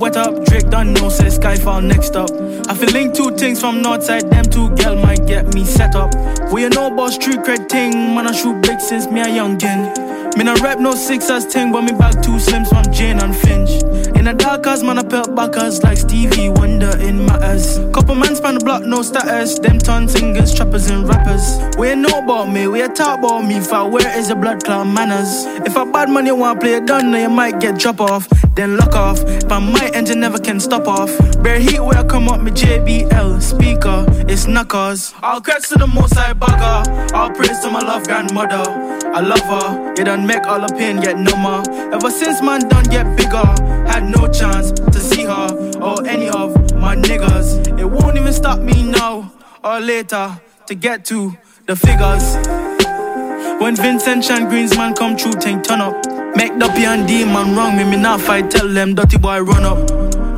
wet 0.00 0.16
up. 0.16 0.44
Drake 0.46 0.70
done 0.70 0.94
know, 0.94 1.10
say 1.10 1.26
Skyfall 1.26 1.84
next 1.84 2.16
up. 2.16 2.30
I 2.68 2.74
feel 2.74 2.90
link 2.90 3.14
two 3.14 3.30
things 3.36 3.60
from 3.60 3.82
Northside, 3.82 4.30
them 4.30 4.44
two 4.44 4.74
girl 4.76 4.96
might 4.96 5.26
get 5.26 5.54
me 5.54 5.64
set 5.64 5.94
up. 5.94 6.12
We 6.50 6.62
you 6.62 6.70
know 6.70 6.92
about 6.92 7.12
street 7.12 7.40
cred 7.40 7.68
thing, 7.68 8.14
man 8.14 8.26
I 8.26 8.32
shoot 8.32 8.60
big 8.62 8.80
since 8.80 9.06
me 9.08 9.20
a 9.20 9.26
youngin'. 9.26 10.36
Me 10.36 10.44
no 10.44 10.54
rap 10.56 10.78
no 10.78 10.92
six 10.92 11.26
sixers 11.26 11.52
thing, 11.52 11.72
but 11.72 11.82
me 11.82 11.92
back 11.92 12.22
two 12.22 12.38
slims 12.38 12.68
from 12.68 12.90
Jane 12.92 13.18
and 13.18 13.36
Finch. 13.36 13.70
In 14.16 14.24
the 14.24 14.34
dark 14.34 14.66
as 14.66 14.82
man 14.82 14.98
I 14.98 15.02
pelt 15.02 15.34
backers 15.34 15.82
like 15.82 15.98
Stevie 15.98 16.50
Wonder 16.50 16.96
in 17.00 17.26
my 17.26 17.34
ass. 17.36 17.78
Couple 17.92 18.14
man 18.14 18.36
span 18.36 18.54
the 18.54 18.64
block, 18.64 18.82
no 18.82 19.02
status. 19.02 19.58
Them 19.58 19.78
ton 19.78 20.08
singers, 20.08 20.54
trappers 20.54 20.88
and 20.90 21.08
rappers. 21.08 21.58
We 21.76 21.88
ain't 21.88 22.00
know 22.00 22.18
about 22.18 22.46
me, 22.50 22.68
we 22.68 22.80
a 22.80 22.88
talk 22.88 23.18
about 23.18 23.44
me. 23.44 23.56
If 23.56 23.72
I 23.72 23.82
wear 23.82 24.18
is 24.18 24.30
a 24.30 24.36
blood 24.36 24.64
clot 24.64 24.86
manners. 24.86 25.46
If 25.66 25.76
a 25.76 25.84
bad 25.84 26.08
man 26.08 26.26
you 26.26 26.36
want 26.36 26.60
play 26.60 26.74
it 26.74 26.86
done, 26.86 27.10
then 27.10 27.22
you 27.22 27.36
might 27.36 27.60
get 27.60 27.78
drop 27.78 28.00
off, 28.00 28.28
then 28.60 28.76
lock 28.76 28.94
off. 28.94 29.24
But 29.48 29.60
my 29.60 29.90
engine 29.94 30.20
never 30.20 30.38
can 30.38 30.60
stop 30.60 30.86
off. 30.86 31.10
Bare 31.42 31.58
heat 31.58 31.80
where 31.80 31.98
I 31.98 32.04
come 32.04 32.28
up, 32.28 32.42
me 32.42 32.50
JBL 32.50 33.40
speaker, 33.40 34.04
it's 34.28 34.46
knuckers. 34.46 35.14
All 35.22 35.40
credits 35.40 35.70
to 35.70 35.76
the 35.76 35.86
most 35.86 36.16
I 36.16 36.34
bugger. 36.34 37.12
All 37.14 37.30
praise 37.30 37.58
to 37.60 37.70
my 37.70 37.80
love 37.80 38.04
grandmother. 38.04 38.64
I 39.16 39.20
love 39.20 39.40
her, 39.40 39.94
you 39.96 40.04
done 40.04 40.26
make 40.26 40.46
all 40.46 40.60
the 40.60 40.72
pain 40.74 41.00
get 41.00 41.18
number. 41.18 41.62
Ever 41.94 42.10
since 42.10 42.42
man 42.42 42.68
done 42.68 42.84
get 42.84 43.16
bigger, 43.16 43.46
had 43.90 44.04
no 44.04 44.28
chance 44.28 44.72
to 44.72 45.00
see 45.00 45.24
her 45.24 45.48
or 45.80 46.06
any 46.06 46.28
of 46.28 46.54
my 46.74 46.94
niggas. 46.94 47.78
It 47.78 47.86
won't 47.86 48.16
even 48.16 48.32
stop 48.32 48.60
me 48.60 48.82
now 48.82 49.32
or 49.64 49.80
later 49.80 50.38
to 50.66 50.74
get 50.74 51.04
to 51.06 51.36
the 51.66 51.76
figures. 51.76 52.36
When 53.60 53.76
Vincent 53.76 54.30
and 54.30 54.48
Greensman 54.48 54.96
come 54.96 55.16
true, 55.16 55.32
thing 55.32 55.62
turn 55.62 55.80
up. 55.80 56.09
Make 56.36 56.58
the 56.58 56.72
P 56.74 56.84
and 56.84 57.06
D 57.06 57.24
man 57.24 57.56
wrong 57.56 57.76
me, 57.76 57.84
me 57.84 57.96
not 57.96 58.20
fight, 58.20 58.50
tell 58.50 58.68
them 58.68 58.94
dirty 58.94 59.18
boy 59.18 59.40
run 59.40 59.64
up. 59.64 59.86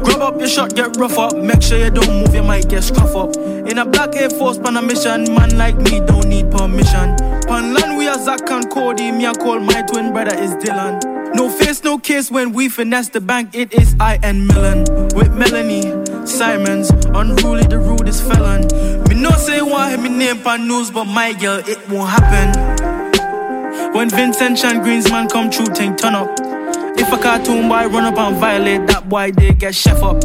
Grab 0.04 0.20
up 0.20 0.38
your 0.38 0.48
shot, 0.48 0.74
get 0.74 0.96
rough 0.96 1.16
up. 1.18 1.36
Make 1.36 1.62
sure 1.62 1.78
you 1.78 1.90
don't 1.90 2.08
move, 2.08 2.34
you 2.34 2.42
might 2.42 2.68
get 2.68 2.82
scruff 2.82 3.14
up. 3.14 3.36
In 3.36 3.78
a 3.78 3.84
black 3.84 4.16
Air 4.16 4.30
Force 4.30 4.58
pan 4.58 4.76
a 4.76 4.82
mission, 4.82 5.32
man 5.34 5.56
like 5.56 5.76
me 5.76 6.00
don't 6.00 6.28
need 6.28 6.50
permission. 6.50 7.16
Pan 7.46 7.74
land 7.74 7.96
we 7.96 8.08
are 8.08 8.18
Zach 8.18 8.50
and 8.50 8.68
Cody, 8.70 9.12
me 9.12 9.26
I 9.26 9.34
call 9.34 9.60
my 9.60 9.82
twin 9.82 10.12
brother 10.12 10.34
is 10.34 10.54
Dylan. 10.54 11.00
No 11.34 11.48
face, 11.48 11.82
no 11.82 11.98
case 11.98 12.30
when 12.30 12.52
we 12.52 12.68
finesse 12.68 13.08
the 13.08 13.20
bank, 13.20 13.54
it 13.54 13.72
is 13.72 13.94
I 14.00 14.18
and 14.22 14.46
Millen. 14.46 14.84
With 15.14 15.32
Melanie, 15.34 15.92
Simons, 16.26 16.90
unruly 17.14 17.64
the 17.64 17.78
rudest 17.78 18.24
felon. 18.24 18.66
Me 19.08 19.14
no 19.14 19.30
say 19.30 19.62
why 19.62 19.96
me 19.96 20.08
name 20.08 20.40
pan 20.40 20.66
news, 20.66 20.90
but 20.90 21.04
my 21.04 21.32
girl, 21.32 21.62
it 21.66 21.78
won't 21.88 22.10
happen. 22.10 22.81
When 23.92 24.08
Vincent 24.08 24.64
and 24.64 24.80
Greensman 24.80 25.30
come 25.30 25.50
true, 25.50 25.66
thing 25.66 25.94
turn 25.96 26.14
up. 26.14 26.30
If 26.96 27.12
a 27.12 27.18
cartoon 27.18 27.68
boy 27.68 27.88
run 27.88 28.04
up 28.04 28.16
and 28.16 28.36
violate, 28.36 28.86
that 28.86 29.06
boy 29.06 29.32
they 29.32 29.52
get 29.52 29.74
chef 29.74 30.02
up. 30.02 30.22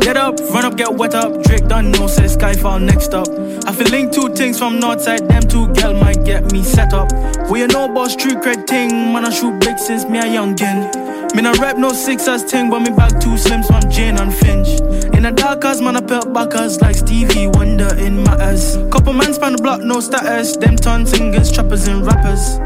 Get 0.00 0.16
up, 0.16 0.40
run 0.50 0.64
up, 0.64 0.78
get 0.78 0.94
wet 0.94 1.14
up. 1.14 1.42
Drake 1.42 1.68
done 1.68 1.90
know, 1.92 2.06
say 2.06 2.24
Skyfall 2.24 2.82
next 2.82 3.12
up. 3.12 3.28
I 3.66 3.72
feel 3.72 3.88
link 3.88 4.12
two 4.12 4.34
things 4.34 4.58
from 4.58 4.80
Northside, 4.80 5.28
them 5.28 5.42
two 5.42 5.68
girl 5.74 5.92
might 5.92 6.24
get 6.24 6.50
me 6.52 6.62
set 6.62 6.94
up. 6.94 7.12
We 7.50 7.60
you 7.60 7.66
know 7.66 7.84
about 7.84 8.12
street 8.12 8.38
cred 8.38 8.66
thing, 8.66 9.12
man 9.12 9.26
I 9.26 9.30
shoot 9.30 9.60
big 9.60 9.78
since 9.78 10.06
me 10.06 10.18
a 10.18 10.22
youngin'. 10.22 11.34
Me 11.34 11.42
no 11.42 11.52
rap 11.60 11.76
no 11.76 11.92
sixers 11.92 12.44
thing, 12.44 12.70
but 12.70 12.80
me 12.80 12.96
back 12.96 13.10
two 13.20 13.36
slims 13.36 13.66
from 13.66 13.90
Jane 13.90 14.16
and 14.18 14.32
Finch. 14.34 14.80
In 15.14 15.24
the 15.24 15.32
dark 15.32 15.66
as 15.66 15.82
man 15.82 15.96
I 15.96 16.00
pelt 16.00 16.32
backers 16.32 16.80
like 16.80 16.96
Stevie 16.96 17.48
Wonder 17.48 17.94
in 17.98 18.22
matters. 18.24 18.76
Couple 18.90 19.12
man 19.12 19.34
span 19.34 19.56
the 19.56 19.62
block, 19.62 19.82
no 19.82 20.00
status. 20.00 20.56
Them 20.56 20.76
ton 20.76 21.04
singers, 21.04 21.52
trappers 21.52 21.88
and 21.88 22.06
rappers. 22.06 22.58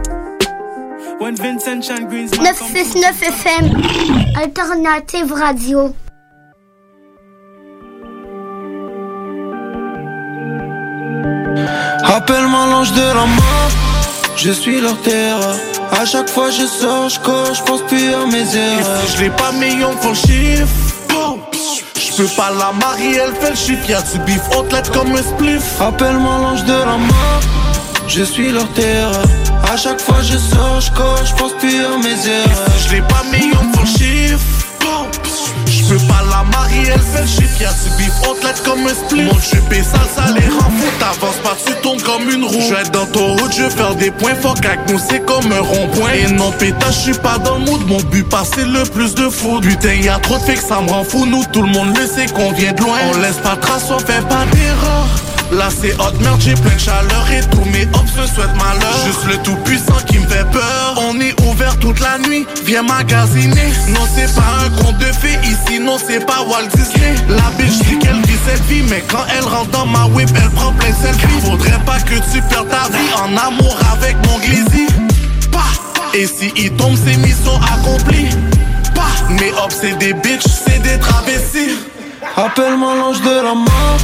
969 1.33 3.23
FM, 3.23 3.83
Alternative 4.41 5.33
Radio. 5.33 5.93
Appelle-moi 12.05 12.67
l'ange 12.71 12.93
de 12.93 13.01
la 13.01 13.15
mort, 13.27 13.71
je 14.37 14.53
suis 14.53 14.81
leur 14.81 14.97
terreur. 15.03 15.57
À 15.91 16.05
chaque 16.05 16.29
fois 16.29 16.51
je 16.51 16.65
sors, 16.65 17.09
je 17.09 17.19
cours, 17.19 17.55
je 17.55 17.62
pense 17.65 17.83
plus 17.83 18.15
à 18.15 18.25
mes 18.27 18.57
erreurs. 18.57 19.03
Et 19.03 19.07
si 19.09 19.17
je 19.17 19.23
l'ai 19.25 19.31
pas 19.31 19.51
million 19.51 19.97
pour 19.97 20.11
le 20.11 20.17
chiffre 20.17 20.69
Je 21.99 22.23
peux 22.23 22.37
pas 22.37 22.53
la 22.53 22.71
marier, 22.73 23.17
elle 23.17 23.35
fait 23.35 23.51
le 23.51 23.57
chiffre 23.57 23.91
Y'a 23.91 24.03
du 24.03 24.19
bif 24.21 24.43
haute 24.57 24.73
lettre 24.73 24.93
comme 24.93 25.11
un 25.12 25.23
spliff 25.23 25.81
Appelle-moi 25.81 26.39
l'ange 26.41 26.65
de 26.65 26.73
la 26.73 26.97
mort, 26.97 27.41
je 28.09 28.23
suis 28.23 28.53
leur 28.53 28.69
terreur. 28.73 29.23
À 29.73 29.77
chaque 29.77 30.01
fois 30.01 30.23
je 30.23 30.38
sors, 30.38 30.81
je 30.81 30.90
cours, 30.92 31.25
je 31.25 31.35
pense 31.35 31.53
plus 31.55 31.85
à 31.85 31.97
mes 31.99 32.29
erreurs. 32.29 32.71
Je 32.87 32.95
l'ai 32.95 33.03
pas 33.03 33.23
million 33.33 33.71
pour 33.73 33.83
le 33.83 33.88
chiffre 33.88 34.66
je 35.87 35.95
peux 35.95 36.07
pas 36.07 36.23
la 36.31 36.42
marier, 36.45 36.83
elle 36.92 37.01
fait 37.01 37.21
le 37.21 37.27
chiffre. 37.27 37.61
Y'a 37.61 37.71
du 37.71 37.97
bif 37.97 38.12
haute 38.27 38.62
comme 38.64 38.87
un 38.87 38.88
split. 38.88 39.23
Mon 39.23 39.33
est 39.33 39.83
sale, 39.83 40.01
ça 40.14 40.33
les 40.33 40.49
rend 40.49 40.71
fous 40.71 40.92
T'avances 40.99 41.37
pas, 41.42 41.57
tu 41.64 41.73
tournes 41.83 42.03
comme 42.03 42.29
une 42.29 42.45
roue. 42.45 42.61
Je 42.61 42.75
vais 42.75 42.81
être 42.81 42.90
dans 42.90 43.07
ton 43.07 43.37
route, 43.37 43.53
je 43.57 43.62
vais 43.62 43.71
faire 43.71 43.95
des 43.95 44.11
points 44.11 44.35
Fuck 44.35 44.64
avec 44.64 44.81
nous, 44.90 44.99
c'est 44.99 45.25
comme 45.25 45.51
un 45.53 45.61
rond-point. 45.61 46.12
Et 46.12 46.33
non 46.33 46.51
pétage, 46.53 46.95
je 46.95 47.12
suis 47.12 47.21
pas 47.21 47.38
dans 47.38 47.59
le 47.59 47.64
mood. 47.64 47.87
Mon 47.87 48.01
but 48.11 48.29
passer 48.29 48.64
le 48.64 48.83
plus 48.85 49.14
de 49.14 49.29
foot 49.29 49.62
Putain, 49.62 49.95
y'a 49.95 50.19
trop 50.19 50.38
de 50.38 50.53
que 50.53 50.59
ça 50.59 50.81
me 50.81 50.90
rend 50.90 51.05
fou. 51.05 51.25
Nous, 51.27 51.45
tout 51.53 51.62
le 51.62 51.69
monde 51.69 51.97
le 51.97 52.07
sait 52.07 52.27
qu'on 52.27 52.53
vient 52.53 52.73
de 52.73 52.81
loin. 52.81 52.99
On 53.14 53.19
laisse 53.19 53.38
pas 53.38 53.55
de 53.55 53.61
trace, 53.61 53.90
on 53.90 53.99
fait 53.99 54.27
pas 54.29 54.45
d'erreur 54.53 55.26
Là 55.53 55.69
c'est 55.71 55.95
hot 55.95 56.13
merde, 56.21 56.41
j'ai 56.41 56.55
plein 56.55 56.75
de 56.75 56.81
chaleur 56.81 57.27
et 57.31 57.41
tous 57.51 57.65
mes 57.71 57.85
hops 57.95 58.11
se 58.11 58.35
souhaitent 58.35 58.57
malheur. 58.57 59.07
Juste 59.07 59.27
le 59.29 59.37
tout 59.39 59.57
puissant 59.65 59.99
qui 60.07 60.19
me 60.19 60.27
fait 60.27 60.45
peur. 60.51 60.95
On 60.97 61.19
est 61.21 61.39
ouvert 61.43 61.79
toute 61.79 62.01
la 62.01 62.19
nuit, 62.19 62.47
viens 62.65 62.83
magasiner. 62.83 63.73
Non 63.89 64.01
c'est 64.15 64.33
pas 64.35 64.65
un 64.65 64.83
conte 64.83 64.99
de 64.99 65.05
fées 65.07 65.39
ici, 65.45 65.79
non 65.81 65.99
c'est 66.05 66.25
pas 66.27 66.43
Walt 66.43 66.69
Disney. 66.75 67.15
La 67.29 67.51
bitch 67.57 67.79
dit 67.87 67.99
qu'elle 67.99 68.21
vit 68.23 68.39
cette 68.47 68.63
vie 68.65 68.83
mais 68.91 69.03
quand 69.09 69.25
elle 69.37 69.45
rentre 69.45 69.71
dans 69.71 69.87
ma 69.87 70.07
whip 70.07 70.29
elle 70.37 70.51
prend 70.51 70.73
plein 70.73 70.91
de 70.91 70.95
selfies. 70.97 71.41
Faudrait 71.45 71.81
pas 71.87 72.01
que 72.01 72.15
tu 72.33 72.43
perdes 72.51 72.69
ta 72.69 72.89
vie 72.89 73.13
en 73.17 73.37
amour 73.37 73.77
avec 73.93 74.17
mon 74.27 74.39
glizzy. 74.39 74.87
Et 76.15 76.27
si 76.27 76.51
il 76.57 76.73
tombe 76.73 76.97
c'est 77.05 77.17
mission 77.19 77.53
accomplie 77.73 78.29
Bah. 78.95 79.03
Mes 79.29 79.51
hops 79.53 79.77
c'est 79.81 79.99
des 79.99 80.15
bitches, 80.15 80.47
c'est 80.67 80.81
des 80.83 80.99
travestis. 80.99 81.77
Appelle-moi 82.37 82.95
l'ange 82.97 83.21
de 83.21 83.31
la 83.31 83.55
mort, 83.55 83.99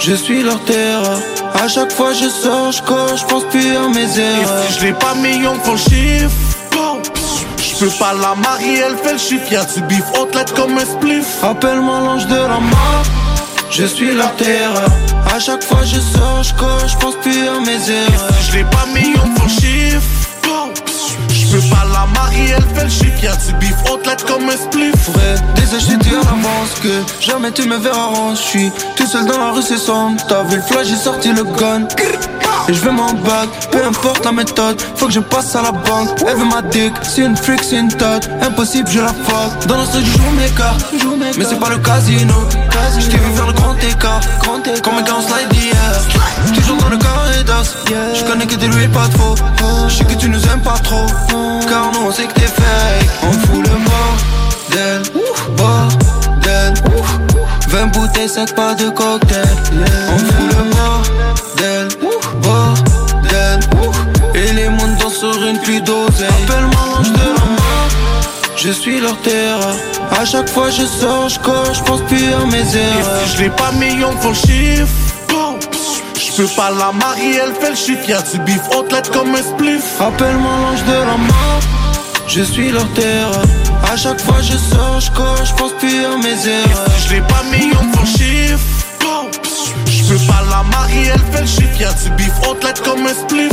je 0.00 0.14
suis 0.14 0.42
leur 0.42 0.62
terreur. 0.64 1.18
À 1.54 1.68
chaque 1.68 1.92
fois 1.92 2.12
je 2.12 2.28
sors, 2.28 2.72
je 2.72 2.82
cours, 2.82 3.16
je 3.16 3.24
pense 3.26 3.44
plus 3.44 3.76
à 3.76 3.88
mes 3.88 4.18
erreurs. 4.18 4.64
Et 4.68 4.72
si 4.72 4.78
je 4.78 4.86
l'ai 4.86 4.92
pas 4.92 5.14
million 5.14 5.56
pour 5.58 5.74
le 5.74 5.78
chiffre 5.78 6.36
Je 7.58 7.84
peux 7.84 7.98
pas 7.98 8.14
la 8.14 8.34
marier, 8.34 8.78
elle 8.78 8.96
fait 8.96 9.12
le 9.12 9.18
chiffre 9.18 9.52
Y'a 9.52 9.64
du 9.64 9.82
bif 9.82 10.04
haute 10.18 10.34
lettre 10.34 10.54
comme 10.54 10.76
un 10.78 10.84
spliff 10.84 11.42
Appelle-moi 11.42 12.00
l'ange 12.00 12.26
de 12.26 12.34
la 12.34 12.60
mort, 12.60 13.04
je 13.70 13.84
suis 13.84 14.14
leur 14.14 14.34
terreur. 14.36 14.88
À 15.34 15.38
chaque 15.38 15.62
fois 15.62 15.84
je 15.84 16.00
sors, 16.00 16.42
je 16.42 16.54
cours, 16.54 16.86
je 16.86 16.96
pense 16.96 17.16
plus 17.16 17.46
à 17.46 17.60
mes 17.60 17.90
erreurs. 17.90 18.30
Je 18.50 18.56
l'ai 18.56 18.64
pas 18.64 18.86
million 18.94 19.28
pour 19.34 19.44
le 19.44 19.50
chiffre 19.50 20.20
Je 21.50 21.56
peux 21.56 21.74
pas 21.74 21.84
la 21.92 22.06
marier, 22.14 22.54
elle 22.56 22.76
fait 22.76 22.84
le 22.84 22.90
chiffre 22.90 23.24
Y'a 23.24 23.34
du 23.34 23.52
bif 23.54 23.74
haute 23.90 24.06
lettre 24.06 24.24
comme 24.24 24.48
un 24.48 24.56
spliff. 24.56 25.10
Vrai, 25.10 25.34
déjà 25.56 25.78
j'ai 25.78 25.96
dit 25.96 26.10
à 26.10 26.24
l'avance 26.24 26.78
que 26.80 27.02
jamais 27.20 27.50
tu 27.50 27.68
me 27.68 27.76
verras 27.76 28.06
rond. 28.06 28.34
Je 28.34 28.40
suis 28.40 28.72
tout 28.96 29.06
seul 29.06 29.26
dans 29.26 29.36
la 29.36 29.50
rue, 29.50 29.62
c'est 29.62 29.76
sombre. 29.76 30.22
T'as 30.28 30.44
vu 30.44 30.56
le 30.56 30.62
flash, 30.62 30.86
j'ai 30.86 30.96
sorti 30.96 31.32
le 31.32 31.42
gun. 31.42 31.88
Et 32.68 32.72
je 32.72 32.80
veux 32.80 32.92
mon 32.92 33.12
bac, 33.12 33.48
peu 33.72 33.84
importe 33.84 34.24
la 34.24 34.32
méthode. 34.32 34.80
Faut 34.94 35.06
que 35.06 35.12
je 35.12 35.20
passe 35.20 35.56
à 35.56 35.62
la 35.62 35.72
banque. 35.72 36.10
Elle 36.26 36.36
veut 36.36 36.44
ma 36.44 36.62
dick, 36.62 36.92
c'est 37.02 37.22
une 37.22 37.36
fric, 37.36 37.62
c'est 37.62 37.80
une 37.80 37.88
tot 37.88 38.20
Impossible, 38.42 38.88
je 38.88 39.00
la 39.00 39.08
fuck. 39.08 39.66
Dans 39.66 39.76
l'instant 39.76 39.98
du 39.98 40.10
jour 40.10 40.30
mes 40.38 40.48
cartes 40.56 40.94
Mais 41.36 41.44
c'est 41.44 41.58
pas 41.58 41.70
le 41.70 41.78
casino. 41.78 42.34
Je 42.98 43.06
t'ai 43.06 43.18
vu 43.18 43.34
faire 43.34 43.46
le 43.46 43.52
grand 43.52 43.74
écart. 43.76 44.20
Comme 44.40 44.98
un 44.98 45.02
gars 45.02 45.14
en 45.14 45.22
slide 45.22 45.52
hier. 45.52 46.54
Toujours 46.54 46.76
dans 46.76 46.88
le 46.88 46.96
carré 46.96 47.09
d'as 47.62 48.14
Je 48.14 48.24
connais 48.24 48.46
que 48.46 48.54
des 48.54 48.68
lui 48.68 48.88
pas 48.88 49.08
faux 49.16 49.34
Je 49.88 49.96
sais 49.96 50.04
que 50.04 50.14
tu 50.14 50.28
nous 50.28 50.42
aimes 50.46 50.62
pas 50.62 50.78
trop. 50.78 51.06
Car 51.68 51.90
nous 51.92 52.06
on 52.08 52.12
sait 52.12 52.26
que 52.26 52.34
t'es 52.34 52.42
fake. 52.42 53.10
On 53.22 53.32
fout 53.32 53.66
le 53.68 53.76
bordel. 53.88 55.02
Bordel. 55.56 56.74
20 57.68 57.86
bouteilles, 57.86 58.28
5 58.28 58.54
pas 58.54 58.74
de 58.74 58.88
cocktail. 58.90 59.48
On 60.12 60.18
fout 60.18 60.46
le 60.50 60.62
bordel. 60.74 61.88
Bordel. 62.42 63.60
Et 64.34 64.52
les 64.52 64.68
mondes 64.68 64.96
dansent 65.00 65.18
sur 65.18 65.44
une 65.44 65.58
pluie 65.58 65.82
d'oseille. 65.82 66.28
Appelle-moi 66.44 66.80
l'ange 66.96 67.12
de 67.12 67.18
la 67.18 67.44
mort. 67.44 67.88
Je 68.56 68.70
suis 68.70 69.00
leur 69.00 69.16
terreur. 69.22 69.74
À 70.20 70.24
chaque 70.24 70.48
fois 70.48 70.70
je 70.70 70.84
sors, 70.84 71.28
je 71.28 71.38
cours, 71.38 71.74
je 71.74 71.82
pense 71.82 72.02
plus 72.02 72.32
à 72.32 72.44
mes 72.46 72.76
erreurs. 72.76 73.22
Et 73.24 73.28
si 73.28 73.36
je 73.36 73.42
l'ai 73.42 73.50
pas 73.50 73.72
million 73.72 74.12
pour 74.20 74.30
le 74.30 74.36
chiffre 74.36 75.09
Je 76.40 76.46
peux 76.46 76.56
pas 76.56 76.70
la 76.70 76.90
marier, 76.90 77.34
elle 77.34 77.54
fait 77.54 77.68
le 77.68 77.76
chiffre. 77.76 78.08
Y'a 78.08 78.22
du 78.22 78.38
bif 78.38 78.62
haute 78.74 79.10
comme 79.10 79.34
un 79.34 79.42
spliff. 79.42 80.00
Appelle-moi 80.00 80.52
l'ange 80.62 80.84
de 80.84 80.92
la 80.92 81.16
mort. 81.18 81.60
Je 82.28 82.40
suis 82.40 82.70
leur 82.70 82.90
terreur. 82.94 83.42
À 83.92 83.94
chaque 83.94 84.18
fois 84.22 84.40
je 84.40 84.56
sors, 84.56 85.00
je 85.00 85.10
cours, 85.10 85.44
je 85.44 85.52
pense 85.52 85.72
plus 85.72 86.02
à 86.02 86.16
mes 86.16 86.48
erreurs. 86.48 86.86
Et 86.86 86.98
si 86.98 87.08
je 87.08 87.14
l'ai 87.14 87.20
pas 87.20 87.42
million 87.50 87.84
pour 87.92 88.00
le 88.00 88.06
chiffre 88.06 88.64
Je 89.86 90.14
peux 90.14 90.26
pas 90.26 90.42
la 90.48 90.62
marier, 90.62 91.08
elle 91.12 91.20
fait 91.30 91.42
le 91.42 91.46
chiffre. 91.46 91.78
Y'a 91.78 91.92
du 91.92 92.10
bif 92.16 92.32
haute 92.48 92.80
comme 92.84 93.06
un 93.06 93.12
spliff. 93.12 93.52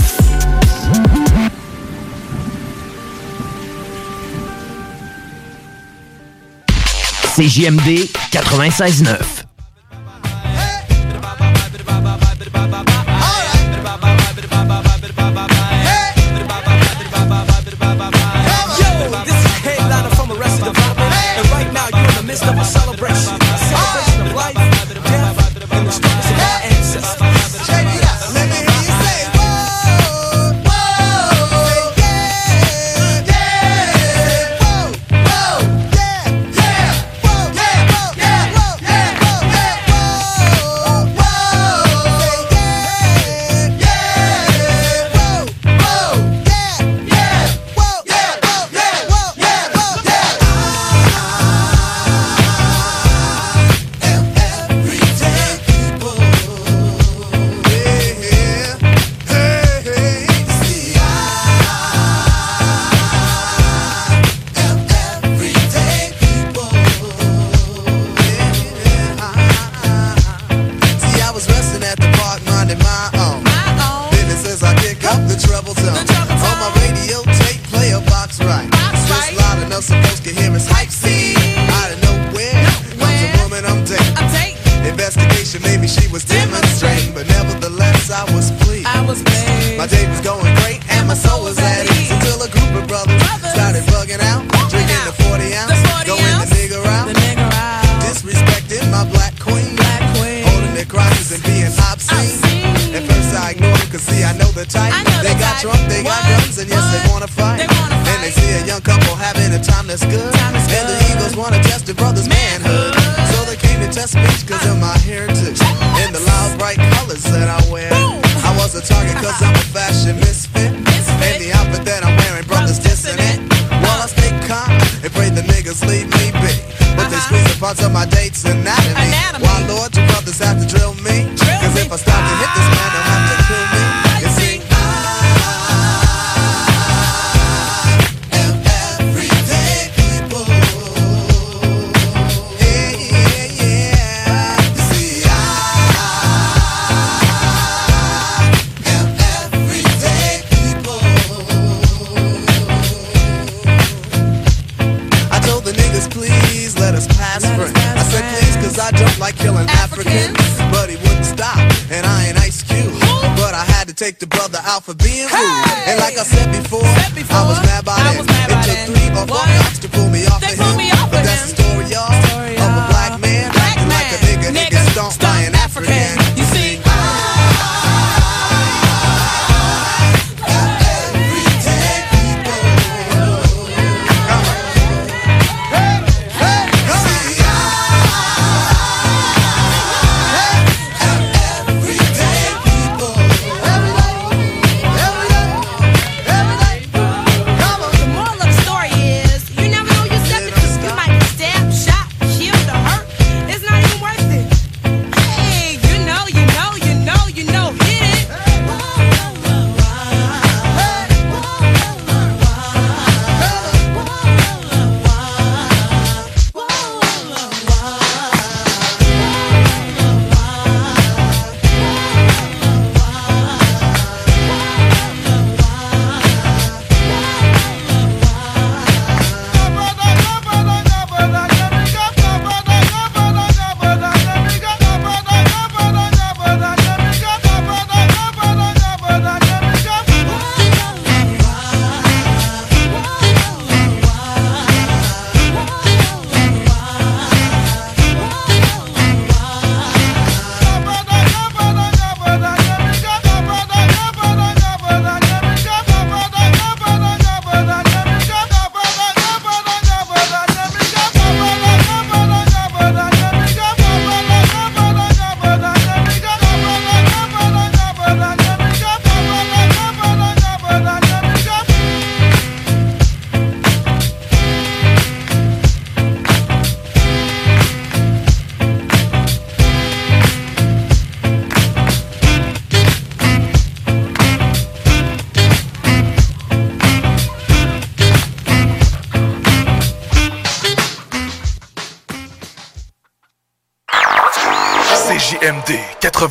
CJMD 7.35 8.07
96.9. 8.31 9.36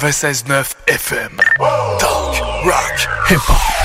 96.9 0.06 0.76
FM. 0.86 1.36
Talk, 1.98 2.64
rock, 2.64 2.96
hip-hop. 3.26 3.75